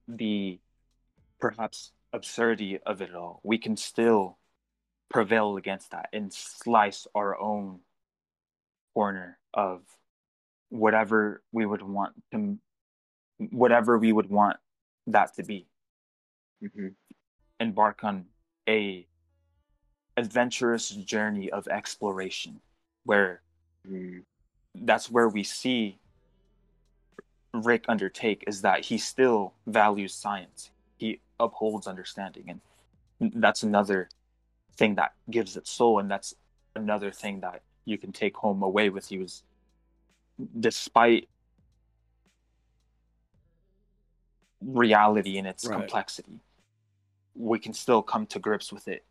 the 0.08 0.60
perhaps 1.40 1.92
absurdity 2.14 2.78
of 2.86 3.02
it 3.02 3.16
all 3.16 3.42
we 3.44 3.58
can 3.58 3.76
still 3.78 4.38
prevail 5.10 5.58
against 5.58 5.90
that 5.90 6.10
and 6.14 6.32
slice 6.32 7.08
our 7.16 7.32
own 7.40 7.80
corner 8.94 9.40
of 9.56 9.82
whatever 10.70 11.42
we 11.52 11.66
would 11.66 11.82
want 11.82 12.14
to 12.32 12.60
whatever 13.64 13.98
we 13.98 14.14
would 14.14 14.30
want 14.30 14.58
that 15.12 15.36
to 15.36 15.44
be. 15.44 15.68
Hmm 16.76 16.90
embark 17.60 18.04
on 18.04 18.26
a 18.68 19.06
adventurous 20.18 20.90
journey 20.90 21.50
of 21.52 21.68
exploration 21.68 22.60
where 23.04 23.42
mm 23.88 24.22
that's 24.84 25.10
where 25.10 25.28
we 25.28 25.44
see 25.44 25.98
Rick 27.54 27.86
undertake 27.88 28.44
is 28.46 28.62
that 28.62 28.86
he 28.86 29.00
still 29.00 29.56
values 29.66 30.14
science. 30.14 30.70
He 30.98 31.20
upholds 31.40 31.88
understanding 31.88 32.62
and 33.20 33.32
that's 33.44 33.64
another 33.64 34.10
thing 34.78 34.96
that 34.96 35.14
gives 35.30 35.58
it 35.58 35.68
soul 35.68 35.98
and 36.00 36.10
that's 36.10 36.36
another 36.76 37.12
thing 37.12 37.40
that 37.40 37.64
you 37.84 37.98
can 37.98 38.12
take 38.12 38.38
home 38.38 38.62
away 38.62 38.90
with 38.90 39.12
you 39.12 39.24
is 39.24 39.44
despite 40.60 41.28
reality 44.62 45.38
in 45.38 45.46
its 45.46 45.66
Right. 45.66 45.80
complexity, 45.80 46.40
we 47.36 47.60
can 47.60 47.74
still 47.74 48.02
come 48.02 48.26
to 48.28 48.40
grips 48.40 48.72
with 48.72 48.88
it 48.88 49.06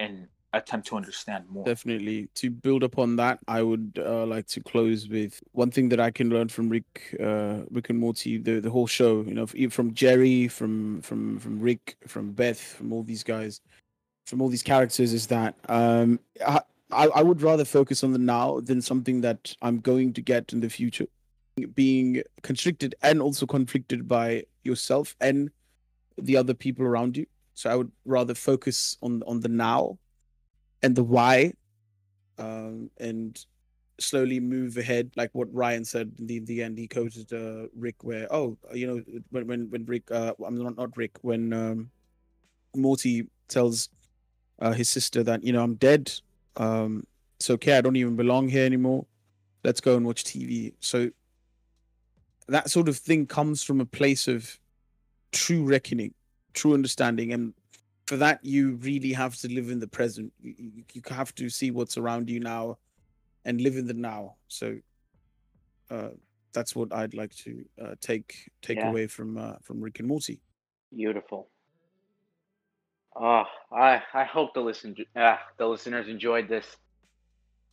and 0.00 0.28
attempt 0.52 0.86
to 0.86 0.96
understand 0.96 1.48
more. 1.48 1.64
Definitely. 1.64 2.28
To 2.36 2.50
build 2.50 2.82
upon 2.82 3.16
that, 3.16 3.40
I 3.48 3.62
would 3.62 4.00
uh, 4.04 4.24
like 4.26 4.46
to 4.48 4.60
close 4.62 5.08
with 5.08 5.42
one 5.52 5.70
thing 5.70 5.88
that 5.90 6.00
I 6.00 6.10
can 6.10 6.30
learn 6.30 6.48
from 6.48 6.68
Rick, 6.68 7.16
uh, 7.20 7.62
Rick 7.70 7.90
and 7.90 7.98
Morty, 7.98 8.38
the 8.38 8.60
the 8.60 8.70
whole 8.70 8.86
show. 8.86 9.22
You 9.22 9.34
know, 9.34 9.46
from 9.70 9.94
Jerry, 9.94 10.48
from 10.48 11.00
from 11.02 11.38
from 11.38 11.60
Rick, 11.60 11.96
from 12.06 12.32
Beth, 12.32 12.60
from 12.60 12.92
all 12.92 13.02
these 13.02 13.22
guys, 13.24 13.60
from 14.26 14.40
all 14.40 14.48
these 14.48 14.62
characters, 14.62 15.12
is 15.12 15.26
that 15.26 15.56
um, 15.68 16.20
I 16.46 16.60
I 16.90 17.06
I 17.08 17.22
would 17.22 17.42
rather 17.42 17.64
focus 17.64 18.04
on 18.04 18.12
the 18.12 18.18
now 18.18 18.60
than 18.60 18.80
something 18.80 19.20
that 19.22 19.54
I'm 19.60 19.80
going 19.80 20.12
to 20.14 20.22
get 20.22 20.52
in 20.52 20.60
the 20.60 20.70
future. 20.70 21.06
Being 21.74 22.22
constricted 22.42 22.96
and 23.02 23.22
also 23.22 23.46
conflicted 23.46 24.08
by 24.08 24.44
yourself 24.64 25.14
and 25.20 25.50
the 26.18 26.36
other 26.36 26.54
people 26.54 26.84
around 26.84 27.16
you. 27.16 27.26
So 27.54 27.70
I 27.70 27.76
would 27.76 27.92
rather 28.04 28.34
focus 28.34 28.96
on 29.02 29.22
on 29.26 29.40
the 29.40 29.48
now 29.48 29.98
and 30.82 30.94
the 30.94 31.04
why 31.04 31.52
um, 32.38 32.90
and 32.98 33.44
slowly 34.00 34.40
move 34.40 34.76
ahead 34.76 35.10
like 35.16 35.30
what 35.32 35.52
ryan 35.54 35.84
said 35.84 36.12
in 36.18 36.26
the, 36.26 36.36
in 36.36 36.44
the 36.46 36.62
end 36.62 36.76
he 36.76 36.88
quoted 36.88 37.32
uh, 37.32 37.68
rick 37.76 37.94
where 38.02 38.26
oh 38.32 38.58
you 38.72 38.86
know 38.86 39.02
when 39.30 39.46
when, 39.46 39.70
when 39.70 39.84
rick 39.86 40.10
uh, 40.10 40.32
i'm 40.44 40.60
not, 40.60 40.76
not 40.76 40.96
rick 40.96 41.16
when 41.22 41.52
um, 41.52 41.90
morty 42.74 43.26
tells 43.48 43.88
uh, 44.60 44.72
his 44.72 44.88
sister 44.88 45.22
that 45.22 45.44
you 45.44 45.52
know 45.52 45.62
i'm 45.62 45.74
dead 45.76 46.12
um, 46.56 47.06
it's 47.36 47.50
okay 47.50 47.78
i 47.78 47.80
don't 47.80 47.96
even 47.96 48.16
belong 48.16 48.48
here 48.48 48.66
anymore 48.66 49.06
let's 49.62 49.80
go 49.80 49.96
and 49.96 50.04
watch 50.04 50.24
tv 50.24 50.74
so 50.80 51.08
that 52.48 52.70
sort 52.70 52.88
of 52.88 52.96
thing 52.96 53.26
comes 53.26 53.62
from 53.62 53.80
a 53.80 53.86
place 53.86 54.28
of 54.28 54.58
true 55.32 55.64
reckoning 55.64 56.12
true 56.52 56.74
understanding 56.74 57.32
and 57.32 57.54
for 58.06 58.16
that 58.16 58.38
you 58.44 58.74
really 58.76 59.12
have 59.12 59.34
to 59.36 59.48
live 59.52 59.70
in 59.70 59.80
the 59.80 59.88
present 59.88 60.32
you, 60.40 60.54
you, 60.58 60.84
you 60.92 61.02
have 61.08 61.34
to 61.34 61.48
see 61.48 61.70
what's 61.70 61.96
around 61.96 62.28
you 62.30 62.38
now 62.40 62.76
and 63.44 63.60
live 63.60 63.76
in 63.76 63.86
the 63.86 63.94
now 63.94 64.36
so 64.48 64.76
uh 65.90 66.10
that's 66.52 66.76
what 66.76 66.92
i'd 66.94 67.14
like 67.14 67.34
to 67.34 67.64
uh, 67.82 67.94
take 68.00 68.50
take 68.62 68.78
Yeah. 68.78 68.90
away 68.90 69.06
from 69.06 69.36
uh, 69.36 69.54
from 69.62 69.80
rick 69.80 69.98
and 69.98 70.08
morty 70.08 70.40
Beautiful. 70.94 71.48
Oh, 73.16 73.44
I 73.72 74.02
I 74.12 74.24
hope 74.24 74.54
the 74.54 74.60
listen 74.60 74.94
uh, 75.16 75.36
the 75.58 75.66
listeners 75.66 76.08
enjoyed 76.08 76.48
this. 76.48 76.66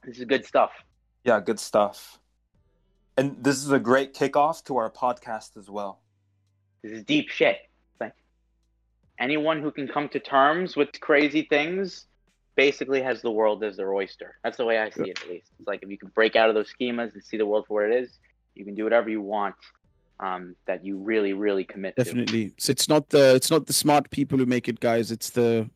This 0.03 0.17
is 0.17 0.26
good 0.26 0.45
stuff. 0.45 0.72
Yeah, 1.24 1.39
good 1.39 1.59
stuff. 1.59 2.19
And 3.22 3.43
this 3.43 3.57
is 3.57 3.69
a 3.69 3.78
great 3.78 4.15
kickoff 4.15 4.63
to 4.63 4.78
our 4.78 4.89
podcast 4.89 5.55
as 5.55 5.69
well. 5.69 5.99
This 6.82 6.91
is 6.91 7.03
deep 7.03 7.30
shit. 7.30 7.57
Like 7.99 8.15
anyone 9.19 9.61
who 9.61 9.69
can 9.69 9.88
come 9.88 10.09
to 10.09 10.19
terms 10.19 10.76
with 10.76 10.99
crazy 10.99 11.43
things 11.43 12.07
basically 12.55 12.99
has 13.03 13.22
the 13.22 13.30
world 13.30 13.63
as 13.63 13.78
their 13.78 13.93
oyster. 13.93 14.39
That's 14.43 14.57
the 14.57 14.65
way 14.65 14.80
I 14.80 14.89
see 14.89 15.11
it 15.11 15.22
at 15.22 15.30
least. 15.30 15.51
It's 15.59 15.67
like 15.67 15.84
if 15.84 15.89
you 15.91 15.99
can 15.99 16.09
break 16.15 16.36
out 16.36 16.49
of 16.49 16.55
those 16.55 16.74
schemas 16.74 17.13
and 17.13 17.24
see 17.24 17.38
the 17.38 17.45
world 17.45 17.65
for 17.67 17.84
what 17.84 17.91
it 17.91 18.03
is, 18.03 18.09
you 18.55 18.65
can 18.65 18.74
do 18.74 18.86
whatever 18.86 19.07
you 19.07 19.22
want 19.22 19.53
um, 20.19 20.55
that 20.65 20.84
you 20.84 20.97
really, 20.97 21.34
really 21.34 21.63
commit 21.63 21.95
to. 21.97 22.03
definitely 22.03 22.53
so 22.57 22.72
it's 22.72 22.89
not 22.89 23.09
the 23.09 23.36
it's 23.36 23.51
not 23.51 23.67
the 23.67 23.74
smart 23.74 24.09
people 24.09 24.39
who 24.39 24.47
make 24.47 24.67
it 24.67 24.80
guys 24.80 25.11
it's 25.11 25.30
the 25.32 25.69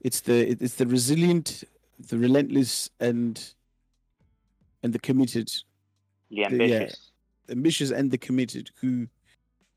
it's 0.00 0.20
the 0.20 0.50
it's 0.62 0.74
the 0.74 0.86
resilient 0.86 1.64
the 2.10 2.18
relentless 2.18 2.90
and 3.00 3.54
and 4.82 4.92
the 4.92 4.98
committed 4.98 5.50
The 6.30 6.36
yeah. 6.36 6.46
ambitious. 6.46 7.10
ambitious 7.48 7.90
and 7.90 8.10
the 8.10 8.18
committed 8.18 8.70
who 8.80 9.08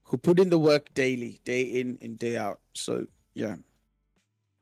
who 0.03 0.17
put 0.17 0.39
in 0.39 0.49
the 0.49 0.57
work 0.59 0.93
daily 0.93 1.39
day 1.45 1.61
in 1.61 1.97
and 2.01 2.17
day 2.17 2.35
out 2.37 2.59
so 2.73 3.05
yeah 3.33 3.55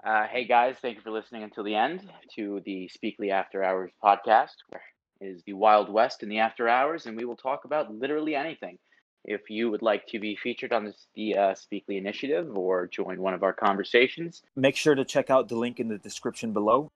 Uh, 0.03 0.25
hey 0.27 0.45
guys, 0.45 0.75
thank 0.81 0.95
you 0.95 1.01
for 1.01 1.11
listening 1.11 1.43
until 1.43 1.63
the 1.63 1.75
end 1.75 1.99
to 2.35 2.61
the 2.65 2.87
Speakly 2.95 3.29
After 3.31 3.63
Hours 3.63 3.91
podcast, 4.01 4.55
where 4.69 4.81
it 5.19 5.25
is 5.25 5.43
the 5.43 5.53
Wild 5.53 5.89
West 5.89 6.23
in 6.23 6.29
the 6.29 6.39
after 6.39 6.69
hours, 6.69 7.07
and 7.07 7.17
we 7.17 7.25
will 7.25 7.35
talk 7.35 7.65
about 7.65 7.93
literally 7.93 8.33
anything. 8.35 8.77
If 9.25 9.49
you 9.49 9.69
would 9.71 9.81
like 9.81 10.07
to 10.07 10.19
be 10.19 10.37
featured 10.41 10.71
on 10.71 10.85
this, 10.85 11.07
the 11.15 11.35
uh, 11.35 11.53
Speakly 11.55 11.97
initiative 11.97 12.55
or 12.55 12.87
join 12.87 13.19
one 13.19 13.33
of 13.33 13.43
our 13.43 13.51
conversations, 13.51 14.43
Make 14.55 14.77
sure 14.77 14.95
to 14.95 15.03
check 15.03 15.29
out 15.29 15.49
the 15.49 15.57
link 15.57 15.79
in 15.79 15.87
the 15.89 15.97
description 15.97 16.53
below. 16.53 16.91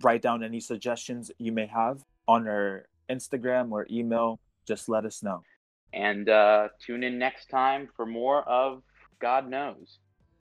Write 0.00 0.22
down 0.22 0.44
any 0.44 0.60
suggestions 0.60 1.32
you 1.38 1.50
may 1.50 1.66
have 1.66 2.04
on 2.28 2.46
our 2.46 2.84
Instagram 3.10 3.72
or 3.72 3.86
email. 3.90 4.40
Just 4.66 4.88
let 4.88 5.04
us 5.04 5.22
know. 5.22 5.42
and 5.92 6.28
uh, 6.28 6.68
tune 6.84 7.02
in 7.02 7.18
next 7.18 7.46
time 7.50 7.88
for 7.96 8.06
more 8.06 8.42
of 8.48 8.82
God 9.20 9.48
Knows. 9.48 9.98